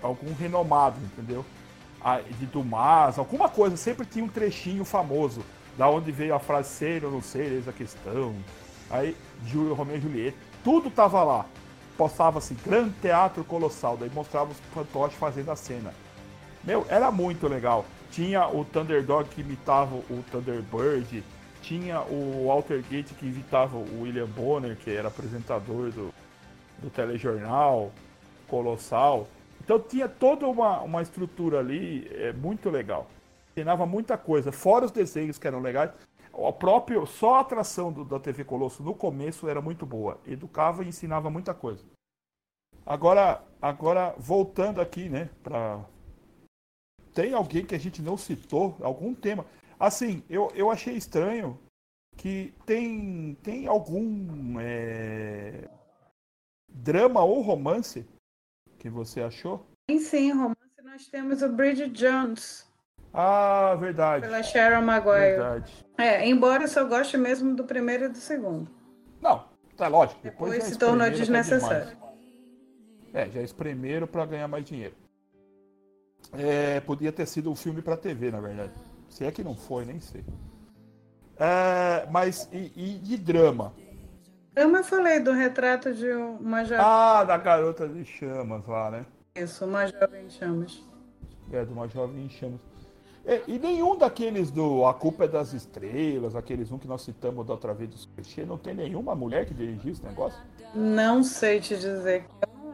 algum 0.00 0.32
renomado, 0.32 1.00
entendeu? 1.00 1.44
De 2.38 2.46
Dumas, 2.46 3.18
alguma 3.18 3.48
coisa, 3.48 3.76
sempre 3.76 4.06
tinha 4.06 4.24
um 4.24 4.28
trechinho 4.28 4.84
famoso, 4.84 5.44
da 5.76 5.88
onde 5.88 6.12
veio 6.12 6.34
a 6.34 6.38
frase 6.38 6.70
ser 6.70 7.04
ou 7.04 7.10
não 7.10 7.20
ser, 7.20 7.52
eis 7.52 7.68
a 7.68 7.72
questão. 7.72 8.34
Aí, 8.90 9.16
Júlio, 9.46 9.74
Romeu 9.74 9.96
e 9.96 10.00
Julieta, 10.00 10.38
tudo 10.64 10.90
tava 10.90 11.22
lá. 11.22 11.46
Postava 11.96 12.38
assim, 12.38 12.56
Grande 12.64 12.94
Teatro 13.02 13.42
Colossal, 13.42 13.96
daí 13.96 14.10
mostrava 14.14 14.52
os 14.52 14.58
fantoches 14.72 15.18
fazendo 15.18 15.50
a 15.50 15.56
cena. 15.56 15.92
Meu, 16.62 16.86
era 16.88 17.10
muito 17.10 17.48
legal. 17.48 17.84
Tinha 18.10 18.46
o 18.48 18.64
Thunderdog 18.64 19.28
que 19.28 19.40
imitava 19.40 19.94
o 19.94 20.24
Thunderbird, 20.30 21.22
tinha 21.62 22.00
o 22.00 22.46
Walter 22.46 22.82
Gate 22.88 23.12
que 23.18 23.26
imitava 23.26 23.76
o 23.76 24.02
William 24.02 24.26
Bonner, 24.26 24.76
que 24.76 24.90
era 24.90 25.08
apresentador 25.08 25.90
do, 25.90 26.14
do 26.78 26.88
telejornal 26.90 27.92
Colossal. 28.46 29.28
Então 29.68 29.78
tinha 29.78 30.08
toda 30.08 30.48
uma, 30.48 30.80
uma 30.80 31.02
estrutura 31.02 31.58
ali 31.58 32.08
é, 32.14 32.32
muito 32.32 32.70
legal. 32.70 33.06
Ensinava 33.50 33.84
muita 33.84 34.16
coisa, 34.16 34.50
fora 34.50 34.86
os 34.86 34.90
desenhos 34.90 35.36
que 35.36 35.46
eram 35.46 35.60
legais. 35.60 35.92
O 36.32 36.50
próprio, 36.50 37.04
só 37.04 37.34
a 37.34 37.40
atração 37.40 37.92
do, 37.92 38.02
da 38.02 38.18
TV 38.18 38.44
Colosso 38.44 38.82
no 38.82 38.94
começo 38.94 39.46
era 39.46 39.60
muito 39.60 39.84
boa. 39.84 40.18
Educava 40.26 40.82
e 40.82 40.88
ensinava 40.88 41.28
muita 41.28 41.52
coisa. 41.52 41.84
Agora, 42.86 43.44
agora 43.60 44.14
voltando 44.16 44.80
aqui, 44.80 45.10
né, 45.10 45.28
para 45.42 45.84
tem 47.12 47.34
alguém 47.34 47.66
que 47.66 47.74
a 47.74 47.78
gente 47.78 48.00
não 48.00 48.16
citou, 48.16 48.74
algum 48.80 49.14
tema. 49.14 49.44
Assim, 49.78 50.22
eu, 50.30 50.50
eu 50.54 50.70
achei 50.70 50.94
estranho 50.94 51.58
que 52.16 52.54
tem, 52.64 53.36
tem 53.42 53.66
algum 53.66 54.58
é, 54.58 55.68
drama 56.70 57.22
ou 57.22 57.42
romance 57.42 58.06
que 58.78 58.88
você 58.88 59.20
achou? 59.20 59.66
Sim, 59.90 59.98
sim, 59.98 60.32
romance 60.32 60.58
nós 60.84 61.06
temos 61.06 61.42
o 61.42 61.48
Bridget 61.48 61.90
Jones. 61.90 62.66
Ah, 63.12 63.74
verdade. 63.78 64.26
Pela 64.26 64.42
Sharon 64.42 64.82
Maguire. 64.82 65.36
Verdade. 65.36 65.86
É, 65.96 66.26
embora 66.28 66.64
eu 66.64 66.68
só 66.68 66.84
goste 66.84 67.16
mesmo 67.16 67.54
do 67.54 67.64
primeiro 67.64 68.04
e 68.04 68.08
do 68.08 68.18
segundo. 68.18 68.70
Não, 69.20 69.44
tá 69.76 69.88
lógico. 69.88 70.20
Depois, 70.22 70.52
Depois 70.52 70.72
se 70.72 70.78
tornou 70.78 71.10
desnecessário. 71.10 71.96
É, 73.12 73.28
já 73.30 73.42
espremeram 73.42 74.06
para 74.06 74.26
ganhar 74.26 74.48
mais 74.48 74.64
dinheiro. 74.64 74.94
É, 76.32 76.80
podia 76.80 77.10
ter 77.10 77.26
sido 77.26 77.50
um 77.50 77.56
filme 77.56 77.80
para 77.80 77.96
TV, 77.96 78.30
na 78.30 78.40
verdade. 78.40 78.72
Se 79.08 79.24
é 79.24 79.30
que 79.30 79.42
não 79.42 79.54
foi, 79.54 79.84
nem 79.84 79.98
sei. 80.00 80.24
É, 81.38 82.06
mas 82.10 82.48
e, 82.52 82.72
e, 82.76 82.98
de 82.98 83.16
drama? 83.16 83.72
Eu 84.58 84.82
falei 84.82 85.20
do 85.20 85.30
retrato 85.30 85.94
de 85.94 86.10
uma 86.10 86.64
jovem. 86.64 86.84
Ah, 86.84 87.22
da 87.22 87.36
garota 87.36 87.86
de 87.86 88.04
chamas 88.04 88.66
lá, 88.66 88.90
né? 88.90 89.06
Isso, 89.36 89.64
uma 89.64 89.86
jovem 89.86 90.26
em 90.26 90.30
chamas. 90.30 90.84
É, 91.52 91.64
de 91.64 91.72
uma 91.72 91.86
jovem 91.86 92.24
em 92.24 92.28
chamas. 92.28 92.60
É, 93.24 93.40
e 93.46 93.56
nenhum 93.56 93.96
daqueles 93.96 94.50
do 94.50 94.84
A 94.84 94.92
Culpa 94.92 95.26
é 95.26 95.28
das 95.28 95.52
Estrelas, 95.52 96.34
aqueles 96.34 96.72
um 96.72 96.78
que 96.78 96.88
nós 96.88 97.02
citamos 97.02 97.46
da 97.46 97.52
outra 97.52 97.72
vez 97.72 97.90
do 97.90 98.08
Clichê, 98.14 98.44
não 98.44 98.58
tem 98.58 98.74
nenhuma 98.74 99.14
mulher 99.14 99.46
que 99.46 99.54
dirigiu 99.54 99.92
esse 99.92 100.04
negócio? 100.04 100.40
Não 100.74 101.22
sei 101.22 101.60
te 101.60 101.76
dizer 101.76 102.24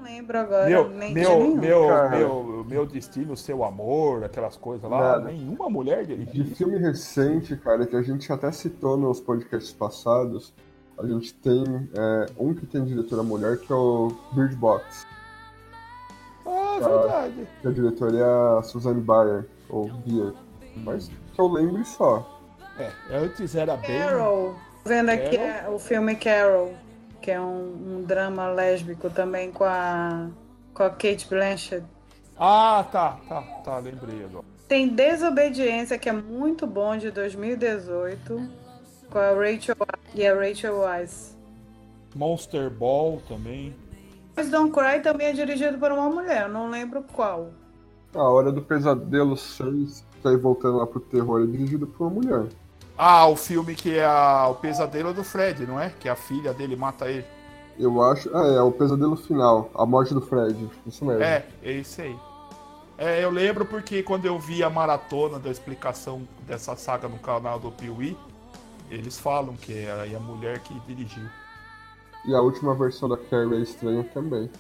lembro 0.05 0.39
agora. 0.39 0.69
Meu, 0.69 0.89
nem 0.91 1.15
meu, 1.15 1.57
meu, 1.57 2.11
meu, 2.11 2.65
meu 2.69 2.87
destino, 2.87 3.37
seu 3.37 3.65
amor, 3.65 4.23
aquelas 4.23 4.57
coisas 4.57 4.89
lá. 4.89 4.99
Nada. 4.99 5.25
Nenhuma 5.25 5.71
mulher 5.71 6.05
dirigiu. 6.05 6.45
De 6.45 6.55
filme 6.55 6.79
recente, 6.79 7.57
cara, 7.57 7.87
que 7.87 7.97
a 7.97 8.03
gente 8.03 8.31
até 8.31 8.53
citou 8.53 8.97
nos 8.97 9.21
podcasts 9.21 9.73
passados, 9.73 10.53
a 10.99 11.07
gente 11.07 11.35
tem 11.35 11.65
é, 11.95 12.27
um 12.39 12.55
que 12.55 12.67
tem 12.67 12.85
diretora 12.85 13.23
mulher, 13.23 13.59
que 13.59 13.73
é 13.73 13.77
o 13.77 14.13
Bird 14.33 14.55
Box. 14.57 15.07
Ah, 16.47 16.77
a, 16.77 16.89
verdade. 16.89 17.49
Que 17.61 17.69
a 17.69 17.71
diretora 17.71 18.17
é 18.19 18.59
a 18.59 18.63
Suzanne 18.63 19.01
Bayer, 19.01 19.47
ou 19.69 19.91
Beer. 20.07 20.33
Mas 20.77 21.09
que 21.09 21.41
eu 21.41 21.49
lembre 21.49 21.85
só. 21.85 22.41
É, 22.79 22.91
antes 23.17 23.55
era 23.55 23.77
bem. 23.77 23.99
Carol. 23.99 24.57
Vendo 24.85 25.11
aqui 25.11 25.39
Carol? 25.39 25.75
o 25.75 25.79
filme 25.79 26.15
Carol 26.17 26.75
que 27.25 27.31
é 27.31 27.41
um, 27.41 27.97
um, 27.97 28.03
drama 28.03 28.49
lésbico 28.49 29.09
também 29.09 29.51
com 29.51 29.65
a, 29.65 30.29
com 30.75 30.83
a 30.83 30.91
Kate 30.91 31.27
Blanchett. 31.27 31.83
Ah, 32.39 32.85
tá, 32.93 33.19
tá, 33.27 33.41
tá, 33.65 33.79
lembrei 33.79 34.23
agora. 34.27 34.45
Tem 34.69 34.89
Desobediência, 34.89 35.97
que 35.97 36.07
é 36.07 36.13
muito 36.13 36.67
bom, 36.67 36.99
de 36.99 37.11
2018, 37.11 38.47
com 39.15 39.21
a 39.21 39.31
Rachel 39.31 39.77
e 40.13 40.27
a 40.27 40.35
Rachel 40.35 40.81
Weisz. 40.81 41.37
Monster 42.17 42.69
Ball 42.69 43.23
também. 43.29 43.73
Mas 44.35 44.51
Don't 44.51 44.73
Cry 44.73 45.01
também 45.01 45.29
é 45.29 45.33
dirigido 45.33 45.79
por 45.79 45.93
uma 45.93 46.11
mulher, 46.11 46.49
não 46.49 46.69
lembro 46.69 47.05
qual. 47.13 47.51
A 48.13 48.23
Hora 48.23 48.51
do 48.51 48.61
Pesadelo 48.61 49.37
6, 49.37 50.05
que 50.21 50.27
aí 50.27 50.37
voltando 50.37 50.79
lá 50.79 50.87
pro 50.87 50.99
terror, 50.99 51.45
é 51.45 51.47
dirigido 51.47 51.87
por 51.87 52.09
uma 52.09 52.21
mulher. 52.21 52.49
Ah, 52.99 53.29
o 53.29 53.37
filme 53.37 53.77
que 53.77 53.97
é 53.97 54.05
a, 54.05 54.49
o 54.49 54.57
pesadelo 54.57 55.15
do 55.15 55.23
Fred, 55.23 55.65
não 55.65 55.79
é? 55.79 55.93
Que 56.01 56.09
a 56.09 56.17
filha 56.17 56.53
dele 56.53 56.75
mata 56.75 57.09
ele. 57.09 57.25
Eu 57.79 58.03
acho. 58.03 58.37
Ah, 58.37 58.47
é, 58.47 58.61
o 58.61 58.73
pesadelo 58.73 59.17
final, 59.17 59.71
a 59.75 59.87
morte 59.87 60.13
do 60.13 60.21
Fred. 60.21 60.69
Isso 60.87 61.05
mesmo. 61.05 61.23
É, 61.23 61.45
é 61.63 61.73
isso 61.73 62.03
aí. 62.03 62.17
É, 62.99 63.25
eu 63.25 63.31
lembro 63.31 63.65
porque 63.65 64.03
quando 64.03 64.27
eu 64.27 64.39
vi 64.39 64.63
a 64.63 64.71
maratona 64.71 65.39
da 65.39 65.51
explicação 65.51 66.23
dessa 66.47 66.77
saga 66.77 67.09
no 67.09 67.19
canal 67.19 67.59
do 67.59 67.73
Piuí, 67.73 68.17
eles 68.95 69.19
falam 69.19 69.57
que 69.57 69.73
é 69.73 70.15
a 70.15 70.21
mulher 70.21 70.61
que 70.61 70.79
dirigiu. 70.81 71.29
E 72.27 72.35
a 72.35 72.41
última 72.41 72.75
versão 72.75 73.09
da 73.09 73.17
Carrie 73.17 73.57
é 73.57 73.61
estranha 73.61 74.05
também. 74.05 74.51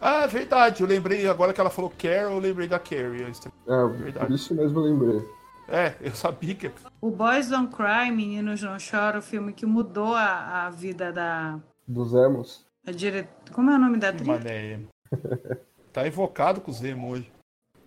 Ah, 0.00 0.22
é 0.22 0.26
verdade. 0.26 0.82
Eu 0.82 0.88
lembrei, 0.88 1.26
agora 1.28 1.52
que 1.52 1.60
ela 1.60 1.70
falou 1.70 1.90
Carrie, 1.90 2.32
eu 2.32 2.38
lembrei 2.38 2.68
da 2.68 2.78
Carrie. 2.78 3.22
É, 3.22 3.86
verdade. 3.88 4.26
por 4.26 4.34
isso 4.34 4.54
mesmo 4.54 4.80
eu 4.80 4.84
lembrei. 4.84 5.28
É, 5.68 5.94
eu 6.00 6.14
sabia 6.14 6.54
que. 6.54 6.70
O 7.00 7.10
Boys 7.10 7.48
Don't 7.50 7.74
Cry, 7.74 8.10
Meninos 8.10 8.62
Não 8.62 8.78
Choram, 8.78 9.18
o 9.18 9.22
filme 9.22 9.52
que 9.52 9.66
mudou 9.66 10.14
a, 10.14 10.66
a 10.66 10.70
vida 10.70 11.12
da. 11.12 11.60
Dos 11.86 12.14
emos. 12.14 12.66
A 12.86 12.90
dire... 12.90 13.28
Como 13.52 13.70
é 13.70 13.74
o 13.74 13.78
nome 13.78 13.98
da 13.98 14.08
atriz? 14.08 14.26
Mané. 14.26 14.80
tá 15.92 16.06
invocado 16.06 16.60
com 16.60 16.70
os 16.70 16.82
emos 16.82 17.10
hoje. 17.10 17.32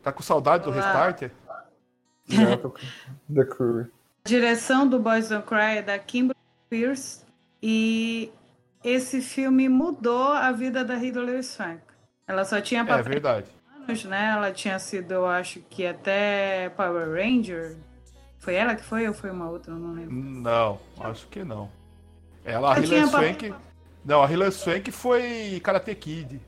Tá 0.03 0.11
com 0.11 0.21
saudade 0.21 0.67
Olá. 0.67 0.75
do 0.75 0.79
Restarter? 0.79 1.31
The 3.33 3.45
Crew. 3.45 3.87
A 4.25 4.29
direção 4.29 4.87
do 4.87 4.99
Boys 4.99 5.29
Don't 5.29 5.45
Cry 5.47 5.77
é 5.77 5.81
da 5.81 5.97
Kimberly 5.97 6.35
Pierce 6.69 7.25
e 7.61 8.31
esse 8.83 9.21
filme 9.21 9.67
mudou 9.67 10.29
a 10.31 10.51
vida 10.51 10.85
da 10.85 10.95
Hilary 10.95 11.31
Lewis 11.31 11.55
Frank. 11.55 11.81
Ela 12.27 12.45
só 12.45 12.61
tinha 12.61 12.85
papel. 12.85 13.05
É 13.05 13.09
verdade 13.09 13.61
anos, 13.91 14.05
né? 14.05 14.31
Ela 14.35 14.51
tinha 14.51 14.77
sido, 14.79 15.11
eu 15.11 15.27
acho 15.27 15.59
que 15.69 15.85
até 15.85 16.69
Power 16.69 17.11
Ranger. 17.11 17.77
Foi 18.39 18.55
ela 18.55 18.75
que 18.75 18.83
foi 18.83 19.07
ou 19.07 19.13
foi 19.13 19.29
uma 19.29 19.49
outra? 19.49 19.73
Eu 19.73 19.77
não 19.77 19.93
lembro. 19.93 20.13
Não, 20.13 20.79
acho 20.99 21.27
que 21.27 21.43
não. 21.43 21.69
Ela, 22.43 22.73
a 22.73 22.79
Hilary 22.79 23.07
Swank. 23.07 23.53
Não, 24.03 24.23
a 24.23 24.31
Hilary 24.31 24.51
Swank 24.51 24.91
foi 24.91 25.61
Karate 25.63 25.93
Kid. 25.93 26.41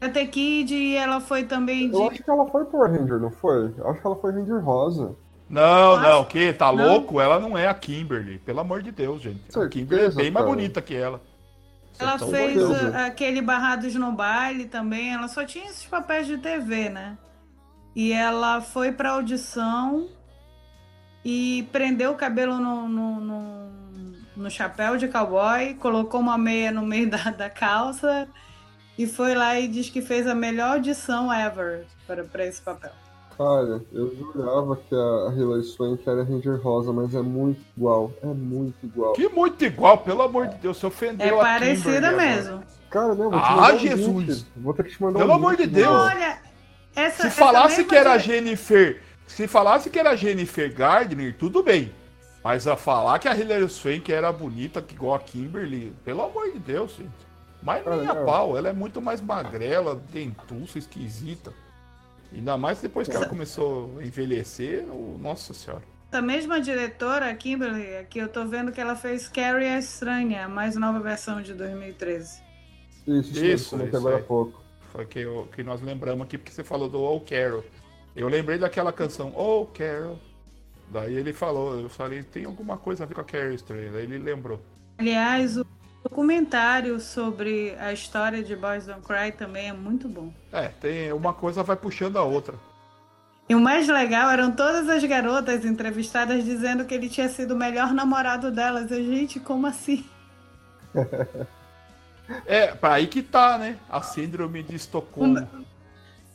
Karate 0.00 0.26
Kid 0.28 0.74
e 0.74 0.96
ela 0.96 1.20
foi 1.20 1.44
também 1.44 1.90
de. 1.90 1.94
Eu 1.94 2.08
acho 2.08 2.22
que 2.22 2.30
ela 2.30 2.46
foi 2.46 2.64
Power 2.64 2.90
Ranger, 2.90 3.20
não 3.20 3.30
foi? 3.30 3.74
Eu 3.76 3.88
acho 3.88 4.00
que 4.00 4.06
ela 4.06 4.16
foi 4.16 4.32
Ranger 4.32 4.64
Rosa. 4.64 5.14
Não, 5.48 6.00
não, 6.00 6.22
o 6.22 6.26
que? 6.26 6.52
Tá 6.52 6.72
não. 6.72 6.86
louco? 6.86 7.20
Ela 7.20 7.38
não 7.38 7.56
é 7.56 7.66
a 7.66 7.74
Kimberly. 7.74 8.38
Pelo 8.38 8.60
amor 8.60 8.82
de 8.82 8.90
Deus, 8.90 9.22
gente. 9.22 9.40
Certeza, 9.44 9.66
a 9.66 9.68
Kimberly 9.68 10.04
é 10.04 10.08
bem 10.08 10.32
cara. 10.32 10.32
mais 10.32 10.46
bonita 10.46 10.82
que 10.82 10.94
ela. 10.94 11.20
Ela 11.98 12.18
fez 12.18 12.58
aquele 12.94 13.40
Barrados 13.40 13.94
no 13.94 14.12
Baile 14.12 14.64
também. 14.64 15.12
Ela 15.12 15.28
só 15.28 15.44
tinha 15.44 15.66
esses 15.66 15.84
papéis 15.84 16.26
de 16.26 16.38
TV, 16.38 16.88
né? 16.88 17.16
E 17.94 18.12
ela 18.12 18.60
foi 18.60 18.90
pra 18.90 19.12
audição 19.12 20.08
e 21.24 21.68
prendeu 21.70 22.12
o 22.12 22.16
cabelo 22.16 22.58
no, 22.58 22.88
no, 22.88 23.20
no, 23.20 23.72
no 24.36 24.50
chapéu 24.50 24.96
de 24.96 25.06
cowboy, 25.06 25.74
colocou 25.74 26.20
uma 26.20 26.36
meia 26.36 26.72
no 26.72 26.82
meio 26.82 27.08
da, 27.08 27.30
da 27.30 27.48
calça 27.48 28.28
e 28.98 29.06
foi 29.06 29.34
lá 29.34 29.58
e 29.58 29.68
diz 29.68 29.88
que 29.88 30.02
fez 30.02 30.26
a 30.26 30.34
melhor 30.34 30.74
audição 30.74 31.32
ever 31.32 31.86
para 32.30 32.44
esse 32.44 32.60
papel. 32.60 32.92
Cara, 33.36 33.82
eu 33.92 34.14
jurava 34.16 34.76
que 34.76 34.94
a 34.94 35.32
Hilary 35.36 35.64
Swank 35.64 36.08
era 36.08 36.22
Ranger 36.22 36.60
Rosa, 36.62 36.92
mas 36.92 37.14
é 37.14 37.20
muito 37.20 37.60
igual. 37.76 38.12
É 38.22 38.26
muito 38.26 38.74
igual. 38.84 39.12
Que 39.14 39.28
muito 39.28 39.64
igual, 39.64 39.98
pelo 39.98 40.22
amor 40.22 40.46
de 40.48 40.56
Deus, 40.58 40.76
você 40.78 40.86
ofendeu 40.86 41.26
é 41.26 41.30
a 41.30 41.34
É 41.34 41.36
parecida 41.36 42.12
mesmo. 42.12 42.62
Cara, 42.90 43.08
não, 43.08 43.30
vou 43.30 43.32
te 43.32 43.36
Ah, 43.46 43.76
Jesus! 43.76 44.46
Vou 44.56 44.72
ter 44.72 44.84
que 44.84 44.90
te 44.90 45.02
mandar 45.02 45.18
Pelo 45.18 45.32
um 45.32 45.34
amor 45.34 45.56
de 45.56 45.66
Deus! 45.66 45.88
Olha, 45.92 46.38
Essa, 46.94 47.22
Se 47.22 47.26
essa 47.26 47.44
falasse 47.44 47.78
mesma 47.78 47.88
que 47.88 47.96
era 47.96 48.16
dire- 48.16 48.34
Jennifer, 48.34 49.02
se 49.26 49.48
falasse 49.48 49.90
que 49.90 49.98
era 49.98 50.14
Jennifer 50.14 50.72
Gardner, 50.72 51.34
tudo 51.36 51.60
bem. 51.62 51.92
Mas 52.44 52.68
a 52.68 52.76
falar 52.76 53.18
que 53.18 53.26
a 53.26 53.34
Hilary 53.36 53.68
Swank 53.68 54.12
era 54.12 54.30
bonita 54.30 54.80
que 54.80 54.94
igual 54.94 55.14
a 55.14 55.18
Kimberly, 55.18 55.92
pelo 56.04 56.22
amor 56.22 56.52
de 56.52 56.58
Deus, 56.60 56.92
gente. 56.94 57.10
Mas 57.60 57.84
nem 57.84 58.06
Ah, 58.06 58.12
a 58.12 58.14
pau, 58.16 58.56
ela 58.56 58.68
é 58.68 58.72
muito 58.72 59.00
mais 59.02 59.20
magrela, 59.20 60.00
dentuça, 60.12 60.78
esquisita. 60.78 61.52
Ainda 62.34 62.56
mais 62.58 62.80
depois 62.80 63.08
que 63.08 63.14
ela 63.16 63.26
começou 63.26 63.98
a 63.98 64.04
envelhecer, 64.04 64.84
o- 64.90 65.16
nossa 65.20 65.54
senhora. 65.54 65.82
Essa 66.10 66.20
mesma 66.22 66.60
diretora, 66.60 67.30
a 67.30 67.34
Kimberly, 67.34 67.96
aqui 67.96 68.18
eu 68.18 68.28
tô 68.28 68.44
vendo 68.46 68.70
que 68.72 68.80
ela 68.80 68.94
fez 68.96 69.28
Carrie 69.28 69.66
a 69.68 69.78
Estranha, 69.78 70.44
a 70.46 70.48
mais 70.48 70.76
nova 70.76 71.00
versão 71.00 71.40
de 71.42 71.54
2013. 71.54 72.42
Isso, 73.06 73.32
isso, 73.44 73.76
Isso, 73.76 73.96
agora 73.96 74.16
há 74.16 74.22
pouco. 74.22 74.62
Foi 74.92 75.04
que, 75.06 75.20
eu- 75.20 75.48
que 75.54 75.62
nós 75.62 75.80
lembramos 75.82 76.24
aqui, 76.24 76.38
porque 76.38 76.52
você 76.52 76.62
falou 76.64 76.88
do 76.88 77.00
Oh 77.02 77.20
Carol. 77.20 77.64
Eu 78.14 78.28
lembrei 78.28 78.58
daquela 78.58 78.92
canção, 78.92 79.32
Oh 79.36 79.66
Carol. 79.66 80.18
Daí 80.90 81.14
ele 81.14 81.32
falou, 81.32 81.80
eu 81.80 81.88
falei, 81.88 82.22
tem 82.22 82.44
alguma 82.44 82.76
coisa 82.76 83.02
a 83.04 83.06
ver 83.06 83.14
com 83.14 83.20
a 83.20 83.24
Carol 83.24 83.52
Estrela. 83.52 83.92
Daí 83.92 84.04
ele 84.04 84.18
lembrou. 84.18 84.60
Aliás, 84.98 85.56
o 85.56 85.66
documentário 86.04 87.00
sobre 87.00 87.74
a 87.80 87.92
história 87.92 88.42
de 88.42 88.54
Boys 88.54 88.86
Don't 88.86 89.02
Cry 89.02 89.32
também 89.32 89.68
é 89.68 89.72
muito 89.72 90.06
bom. 90.06 90.32
É, 90.52 90.68
tem 90.68 91.12
uma 91.12 91.32
coisa 91.32 91.62
vai 91.62 91.76
puxando 91.76 92.18
a 92.18 92.22
outra. 92.22 92.54
E 93.48 93.54
o 93.54 93.60
mais 93.60 93.88
legal 93.88 94.30
eram 94.30 94.52
todas 94.52 94.88
as 94.88 95.02
garotas 95.04 95.64
entrevistadas 95.64 96.44
dizendo 96.44 96.84
que 96.84 96.94
ele 96.94 97.08
tinha 97.08 97.28
sido 97.28 97.54
o 97.54 97.56
melhor 97.56 97.92
namorado 97.92 98.50
delas. 98.50 98.90
Eu, 98.90 99.04
gente, 99.04 99.40
como 99.40 99.66
assim? 99.66 100.04
É, 102.46 102.68
pra 102.68 102.94
aí 102.94 103.06
que 103.06 103.22
tá, 103.22 103.58
né? 103.58 103.76
A 103.86 104.00
síndrome 104.00 104.62
de 104.62 104.74
Estocolmo. 104.74 105.46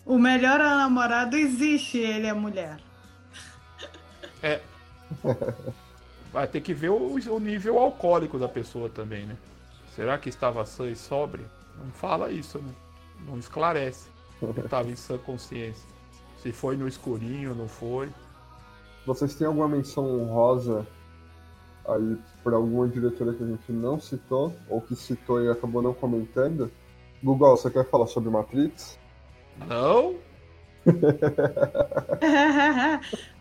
O 0.06 0.20
melhor 0.20 0.60
namorado 0.60 1.36
existe, 1.36 1.98
ele 1.98 2.28
é 2.28 2.34
mulher. 2.34 2.78
É. 4.44 4.62
Vai 6.32 6.48
ter 6.48 6.62
que 6.62 6.76
ver 6.76 6.90
o, 6.90 7.16
o 7.16 7.40
nível 7.40 7.80
alcoólico 7.80 8.38
da 8.38 8.48
pessoa 8.48 8.88
também, 8.88 9.26
né? 9.26 9.36
Será 10.00 10.18
que 10.18 10.30
estava 10.30 10.66
sã 10.66 10.88
e 10.90 10.96
sóbrio? 10.96 11.46
Não 11.78 11.92
fala 11.92 12.32
isso, 12.32 12.58
né? 12.60 12.72
Não 13.28 13.38
esclarece. 13.38 14.08
Estava 14.64 14.90
em 14.90 14.96
sã 14.96 15.18
consciência. 15.18 15.86
Se 16.38 16.54
foi 16.54 16.78
no 16.78 16.88
escurinho, 16.88 17.54
não 17.54 17.68
foi. 17.68 18.08
Vocês 19.06 19.36
têm 19.36 19.46
alguma 19.46 19.68
menção 19.68 20.06
honrosa 20.22 20.88
aí 21.86 22.18
por 22.42 22.54
alguma 22.54 22.88
diretora 22.88 23.34
que 23.34 23.44
a 23.44 23.48
gente 23.48 23.74
não 23.74 24.00
citou, 24.00 24.56
ou 24.70 24.80
que 24.80 24.96
citou 24.96 25.44
e 25.44 25.50
acabou 25.50 25.82
não 25.82 25.94
comentando? 25.94 26.72
Google, 27.22 27.58
você 27.58 27.70
quer 27.70 27.84
falar 27.90 28.08
sobre 28.08 28.30
Matrix? 28.30 28.98
Não? 29.68 30.16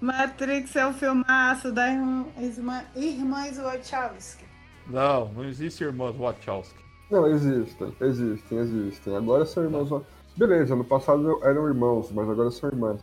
Matrix 0.00 0.74
é 0.74 0.84
o 0.84 0.92
filmaço 0.92 1.70
das 1.70 1.92
irmã- 2.36 2.84
irmãs 2.96 3.58
Wachowski. 3.58 4.47
Não, 4.88 5.28
não 5.32 5.44
existe 5.44 5.84
irmãs 5.84 6.16
Wachowski. 6.16 6.82
Não, 7.10 7.26
existem, 7.26 7.94
existem, 8.00 8.58
existem. 8.58 9.16
Agora 9.16 9.44
são 9.44 9.64
irmãos. 9.64 10.02
Beleza, 10.36 10.76
no 10.76 10.84
passado 10.84 11.40
eram 11.42 11.66
irmãos, 11.66 12.10
mas 12.12 12.28
agora 12.28 12.50
são 12.50 12.68
irmãs. 12.68 13.00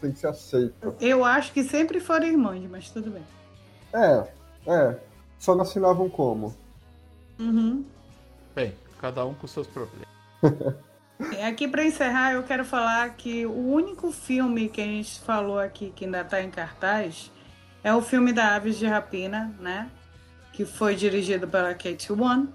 Tem 0.00 0.12
que 0.12 0.18
ser 0.18 0.28
aceito. 0.28 0.94
Eu 1.00 1.24
acho 1.24 1.52
que 1.52 1.64
sempre 1.64 2.00
foram 2.00 2.26
irmãs, 2.26 2.68
mas 2.70 2.90
tudo 2.90 3.10
bem. 3.10 3.24
É, 3.92 4.28
é. 4.66 4.98
Só 5.38 5.54
não 5.54 5.62
assinavam 5.62 6.08
como. 6.08 6.54
Uhum. 7.38 7.84
Bem, 8.54 8.74
cada 9.00 9.24
um 9.24 9.34
com 9.34 9.46
seus 9.46 9.66
problemas. 9.66 10.06
Aqui 11.46 11.66
para 11.66 11.84
encerrar, 11.84 12.32
eu 12.32 12.44
quero 12.44 12.64
falar 12.64 13.10
que 13.16 13.44
o 13.44 13.72
único 13.72 14.12
filme 14.12 14.68
que 14.68 14.80
a 14.80 14.84
gente 14.84 15.18
falou 15.20 15.58
aqui 15.58 15.90
que 15.90 16.04
ainda 16.04 16.20
está 16.20 16.40
em 16.40 16.48
cartaz 16.48 17.32
é 17.82 17.92
o 17.92 18.00
filme 18.00 18.32
da 18.32 18.54
Aves 18.54 18.78
de 18.78 18.86
Rapina, 18.86 19.52
né? 19.58 19.90
Que 20.58 20.64
foi 20.64 20.96
dirigido 20.96 21.46
pela 21.46 21.72
Kate 21.72 22.12
Wan 22.12 22.48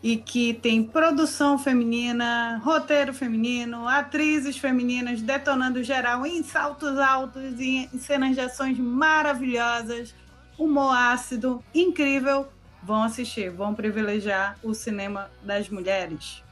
e 0.00 0.16
que 0.16 0.54
tem 0.54 0.80
produção 0.80 1.58
feminina, 1.58 2.56
roteiro 2.62 3.12
feminino, 3.12 3.88
atrizes 3.88 4.56
femininas 4.56 5.20
detonando 5.20 5.82
geral 5.82 6.24
em 6.24 6.40
saltos 6.44 6.96
altos 7.00 7.58
e 7.58 7.88
em 7.92 7.98
cenas 7.98 8.36
de 8.36 8.40
ações 8.42 8.78
maravilhosas, 8.78 10.14
humor 10.56 10.96
ácido, 10.96 11.60
incrível. 11.74 12.46
Vão 12.80 13.02
assistir, 13.02 13.50
vão 13.50 13.74
privilegiar 13.74 14.56
o 14.62 14.72
cinema 14.72 15.28
das 15.42 15.68
mulheres. 15.68 16.44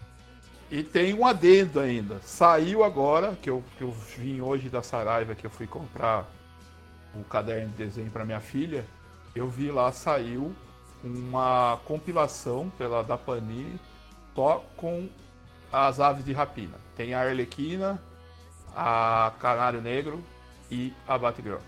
E 0.72 0.82
tem 0.82 1.14
um 1.14 1.24
adendo 1.24 1.78
ainda. 1.78 2.20
Saiu 2.24 2.82
agora, 2.82 3.38
que 3.40 3.48
eu, 3.48 3.62
que 3.78 3.84
eu 3.84 3.92
vim 3.92 4.40
hoje 4.40 4.68
da 4.68 4.82
Saraiva, 4.82 5.36
que 5.36 5.46
eu 5.46 5.50
fui 5.50 5.68
comprar 5.68 6.28
um 7.14 7.22
caderno 7.22 7.68
de 7.68 7.76
desenho 7.76 8.10
para 8.10 8.24
minha 8.24 8.40
filha. 8.40 8.84
Eu 9.36 9.48
vi 9.48 9.70
lá, 9.70 9.92
saiu 9.92 10.52
uma 11.02 11.78
compilação 11.84 12.70
pela 12.76 13.02
da 13.02 13.16
Panini 13.16 13.78
só 14.34 14.64
com 14.76 15.08
as 15.72 16.00
aves 16.00 16.24
de 16.24 16.32
rapina. 16.32 16.74
Tem 16.96 17.14
a 17.14 17.20
Arlequina, 17.20 18.00
a 18.74 19.32
Canário 19.38 19.80
Negro 19.80 20.22
e 20.70 20.92
a 21.06 21.16
Batgirl. 21.18 21.58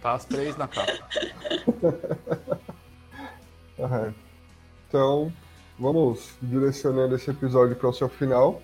Tá 0.00 0.12
as 0.12 0.24
três 0.24 0.56
na 0.56 0.68
capa. 0.68 0.92
Aham. 3.78 4.14
Então, 4.88 5.32
vamos 5.78 6.34
direcionando 6.40 7.14
esse 7.14 7.30
episódio 7.30 7.76
para 7.76 7.88
o 7.88 7.92
seu 7.92 8.08
final. 8.08 8.62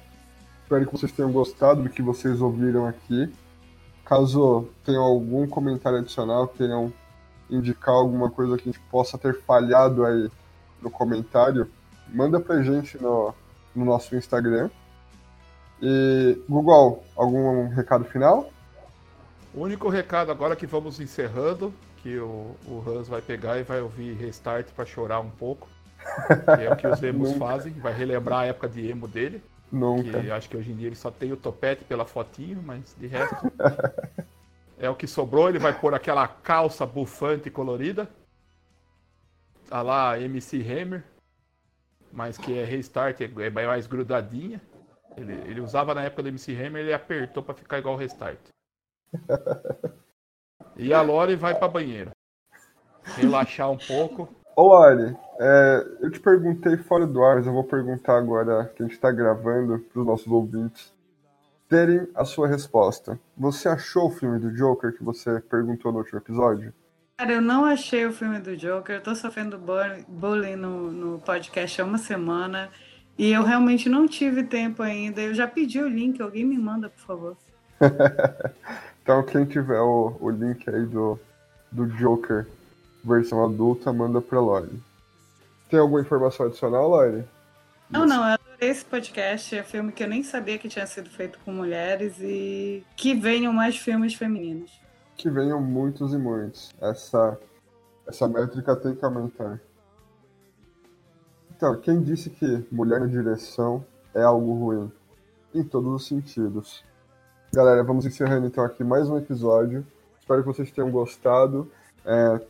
Espero 0.63 0.87
que 0.87 0.93
vocês 0.93 1.13
tenham 1.13 1.31
gostado 1.31 1.83
do 1.83 1.91
que 1.91 2.03
vocês 2.03 2.41
ouviram 2.41 2.87
aqui. 2.87 3.31
Caso 4.05 4.69
tenham 4.85 5.03
algum 5.03 5.47
comentário 5.47 5.99
adicional, 5.99 6.49
queiram 6.49 6.93
indicar 7.55 7.95
alguma 7.95 8.31
coisa 8.31 8.57
que 8.57 8.69
a 8.69 8.73
gente 8.73 8.81
possa 8.91 9.17
ter 9.17 9.41
falhado 9.43 10.05
aí 10.05 10.31
no 10.81 10.91
comentário, 10.91 11.71
manda 12.09 12.39
pra 12.39 12.63
gente 12.63 13.01
no, 13.01 13.35
no 13.75 13.85
nosso 13.85 14.15
Instagram. 14.15 14.71
E, 15.83 16.39
Google, 16.49 17.03
algum 17.17 17.69
recado 17.69 18.05
final? 18.05 18.51
O 19.55 19.63
único 19.63 19.89
recado 19.89 20.31
agora 20.31 20.57
que 20.57 20.67
vamos 20.67 21.01
encerrando, 21.01 21.73
que 22.03 22.19
o, 22.19 22.55
o 22.67 22.85
Hans 22.87 23.09
vai 23.09 23.23
pegar 23.23 23.59
e 23.59 23.63
vai 23.63 23.81
ouvir 23.81 24.15
Restart 24.15 24.69
para 24.75 24.85
chorar 24.85 25.21
um 25.21 25.31
pouco. 25.31 25.69
Que 26.57 26.65
é 26.65 26.73
o 26.73 26.77
que 26.77 26.87
os 26.87 27.01
emos 27.03 27.33
fazem, 27.35 27.73
vai 27.75 27.93
relembrar 27.93 28.41
a 28.41 28.47
época 28.47 28.69
de 28.69 28.89
emo 28.89 29.09
dele. 29.09 29.43
Nunca. 29.71 30.21
Que 30.21 30.31
acho 30.31 30.49
que 30.49 30.57
hoje 30.57 30.71
em 30.71 30.77
dia 30.77 30.89
ele 30.89 30.97
só 30.97 31.11
tem 31.11 31.33
o 31.33 31.37
topete 31.37 31.85
pela 31.85 32.05
fotinho, 32.05 32.63
mas 32.63 32.95
de 32.99 33.07
resto. 33.07 33.37
é 34.85 34.91
o 34.91 34.95
que 34.95 35.07
sobrou, 35.07 35.49
ele 35.49 35.59
vai 35.59 35.79
pôr 35.79 35.95
aquela 35.95 36.29
calça 36.29 36.85
bufante 36.85 37.49
e 37.49 37.51
colorida. 37.51 38.09
A 39.71 39.83
lá 39.83 40.19
MC 40.21 40.61
Hammer. 40.61 41.05
Mas 42.13 42.39
que 42.39 42.57
é 42.57 42.65
Restart, 42.65 43.21
é 43.21 43.51
mais 43.51 43.87
grudadinha. 43.87 44.61
Ele, 45.17 45.33
ele 45.49 45.61
usava 45.61 45.95
na 45.95 46.03
época 46.03 46.23
do 46.23 46.29
MC 46.29 46.55
Hammer, 46.55 46.83
ele 46.83 46.93
apertou 46.93 47.43
para 47.43 47.55
ficar 47.55 47.79
igual 47.79 47.95
o 47.95 47.99
Restart. 47.99 48.39
E 50.77 50.93
a 50.93 51.01
Lore 51.03 51.37
vai 51.37 51.55
pra 51.55 51.69
banheiro. 51.69 52.11
Relaxar 53.17 53.71
um 53.71 53.79
pouco. 53.79 54.29
Ô, 54.57 54.75
Lari, 54.75 55.17
é, 55.39 55.87
eu 56.01 56.11
te 56.11 56.21
perguntei 56.21 56.77
fora 56.77 57.07
do 57.07 57.23
ar, 57.23 57.37
mas 57.37 57.47
eu 57.47 57.53
vou 57.53 57.65
perguntar 57.65 58.19
agora 58.19 58.73
que 58.75 58.83
a 58.83 58.87
gente 58.87 58.95
está 58.95 59.11
gravando 59.11 59.79
para 59.79 60.01
os 60.01 60.07
nossos 60.07 60.27
ouvintes 60.27 60.94
terem 61.69 62.07
a 62.15 62.25
sua 62.25 62.47
resposta. 62.49 63.19
Você 63.37 63.69
achou 63.69 64.09
o 64.09 64.11
filme 64.11 64.39
do 64.39 64.51
Joker 64.51 64.93
que 64.97 65.03
você 65.03 65.41
perguntou 65.41 65.93
no 65.93 65.99
último 65.99 66.19
episódio? 66.19 66.73
Cara, 67.17 67.33
eu 67.35 67.43
não 67.43 67.65
achei 67.65 68.05
o 68.07 68.13
filme 68.13 68.41
do 68.41 68.57
Joker, 68.57 68.97
eu 68.97 69.03
tô 69.03 69.15
sofrendo 69.15 69.57
bu- 69.57 70.05
bullying 70.09 70.57
no, 70.57 70.91
no 70.91 71.19
podcast 71.21 71.81
há 71.81 71.85
uma 71.85 71.99
semana 71.99 72.71
e 73.17 73.31
eu 73.33 73.45
realmente 73.45 73.89
não 73.89 74.07
tive 74.09 74.43
tempo 74.43 74.83
ainda. 74.83 75.21
Eu 75.21 75.33
já 75.33 75.47
pedi 75.47 75.81
o 75.81 75.89
link, 75.89 76.21
alguém 76.21 76.45
me 76.45 76.59
manda, 76.59 76.89
por 76.89 77.01
favor. 77.01 77.37
Então, 79.03 79.23
quem 79.23 79.45
tiver 79.45 79.81
o, 79.81 80.17
o 80.19 80.31
link 80.31 80.67
aí 80.71 80.87
do, 80.87 81.21
do 81.71 81.87
Joker 81.87 82.47
versão 83.05 83.45
adulta, 83.45 83.93
manda 83.93 84.19
pra 84.19 84.41
Lori. 84.41 84.83
Tem 85.69 85.79
alguma 85.79 86.01
informação 86.01 86.47
adicional, 86.47 86.89
Lori? 86.89 87.23
Não, 87.91 88.07
não, 88.07 88.17
eu 88.17 88.35
adorei 88.35 88.71
esse 88.71 88.85
podcast, 88.85 89.57
é 89.57 89.61
um 89.61 89.65
filme 89.65 89.93
que 89.93 90.03
eu 90.03 90.09
nem 90.09 90.23
sabia 90.23 90.59
que 90.59 90.69
tinha 90.69 90.87
sido 90.87 91.11
feito 91.11 91.39
com 91.45 91.53
mulheres 91.53 92.17
e 92.21 92.85
que 92.97 93.15
venham 93.15 93.53
mais 93.53 93.77
filmes 93.77 94.15
femininos. 94.15 94.81
Que 95.17 95.31
venham 95.31 95.61
muitos 95.61 96.13
e 96.13 96.19
muitos. 96.19 96.75
Essa, 96.81 97.39
essa 98.07 98.27
métrica 98.27 98.75
tem 98.75 98.95
que 98.95 99.05
aumentar. 99.05 99.61
Então, 101.57 101.79
quem 101.81 102.03
disse 102.03 102.31
que 102.31 102.67
mulher 102.71 103.01
na 103.01 103.07
direção 103.07 103.85
é 104.15 104.23
algo 104.23 104.53
ruim? 104.55 104.93
Em 105.55 105.63
todos 105.63 105.93
os 105.93 106.09
sentidos. 106.09 106.85
Galera, 107.53 107.85
vamos 107.85 108.05
encerrando 108.05 108.47
então 108.47 108.65
aqui 108.65 108.83
mais 108.83 109.09
um 109.09 109.17
episódio. 109.17 109.87
Espero 110.19 110.43
que 110.43 110.49
vocês 110.49 110.71
tenham 110.73 110.91
gostado. 110.91 111.71
É, 112.05 112.41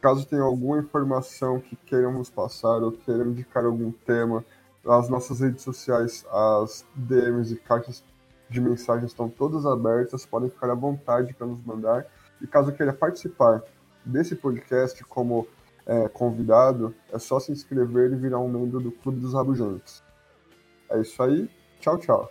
caso 0.00 0.26
tenham 0.26 0.46
alguma 0.46 0.78
informação 0.78 1.60
que 1.60 1.76
queiram 1.76 2.12
nos 2.12 2.30
passar 2.30 2.82
ou 2.82 2.92
queiram 2.92 3.26
indicar 3.26 3.64
algum 3.64 3.90
tema, 3.90 4.44
as 4.86 5.08
nossas 5.08 5.40
redes 5.40 5.62
sociais, 5.62 6.26
as 6.30 6.84
DMs 6.94 7.52
e 7.52 7.56
caixas 7.56 8.04
de 8.48 8.60
mensagens 8.60 9.10
estão 9.10 9.28
todas 9.28 9.64
abertas, 9.64 10.26
podem 10.26 10.50
ficar 10.50 10.70
à 10.70 10.74
vontade 10.74 11.32
para 11.34 11.46
nos 11.46 11.64
mandar. 11.64 12.06
E 12.40 12.46
caso 12.46 12.72
queira 12.72 12.92
participar 12.92 13.62
desse 14.04 14.34
podcast 14.36 15.02
como 15.04 15.46
é, 15.86 16.08
convidado, 16.08 16.94
é 17.12 17.18
só 17.18 17.40
se 17.40 17.52
inscrever 17.52 18.12
e 18.12 18.16
virar 18.16 18.38
um 18.38 18.48
membro 18.48 18.80
do 18.80 18.92
Clube 18.92 19.20
dos 19.20 19.34
Rabujantes. 19.34 20.02
É 20.90 21.00
isso 21.00 21.22
aí, 21.22 21.50
tchau, 21.80 21.98
tchau. 21.98 22.30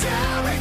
Down 0.00 0.59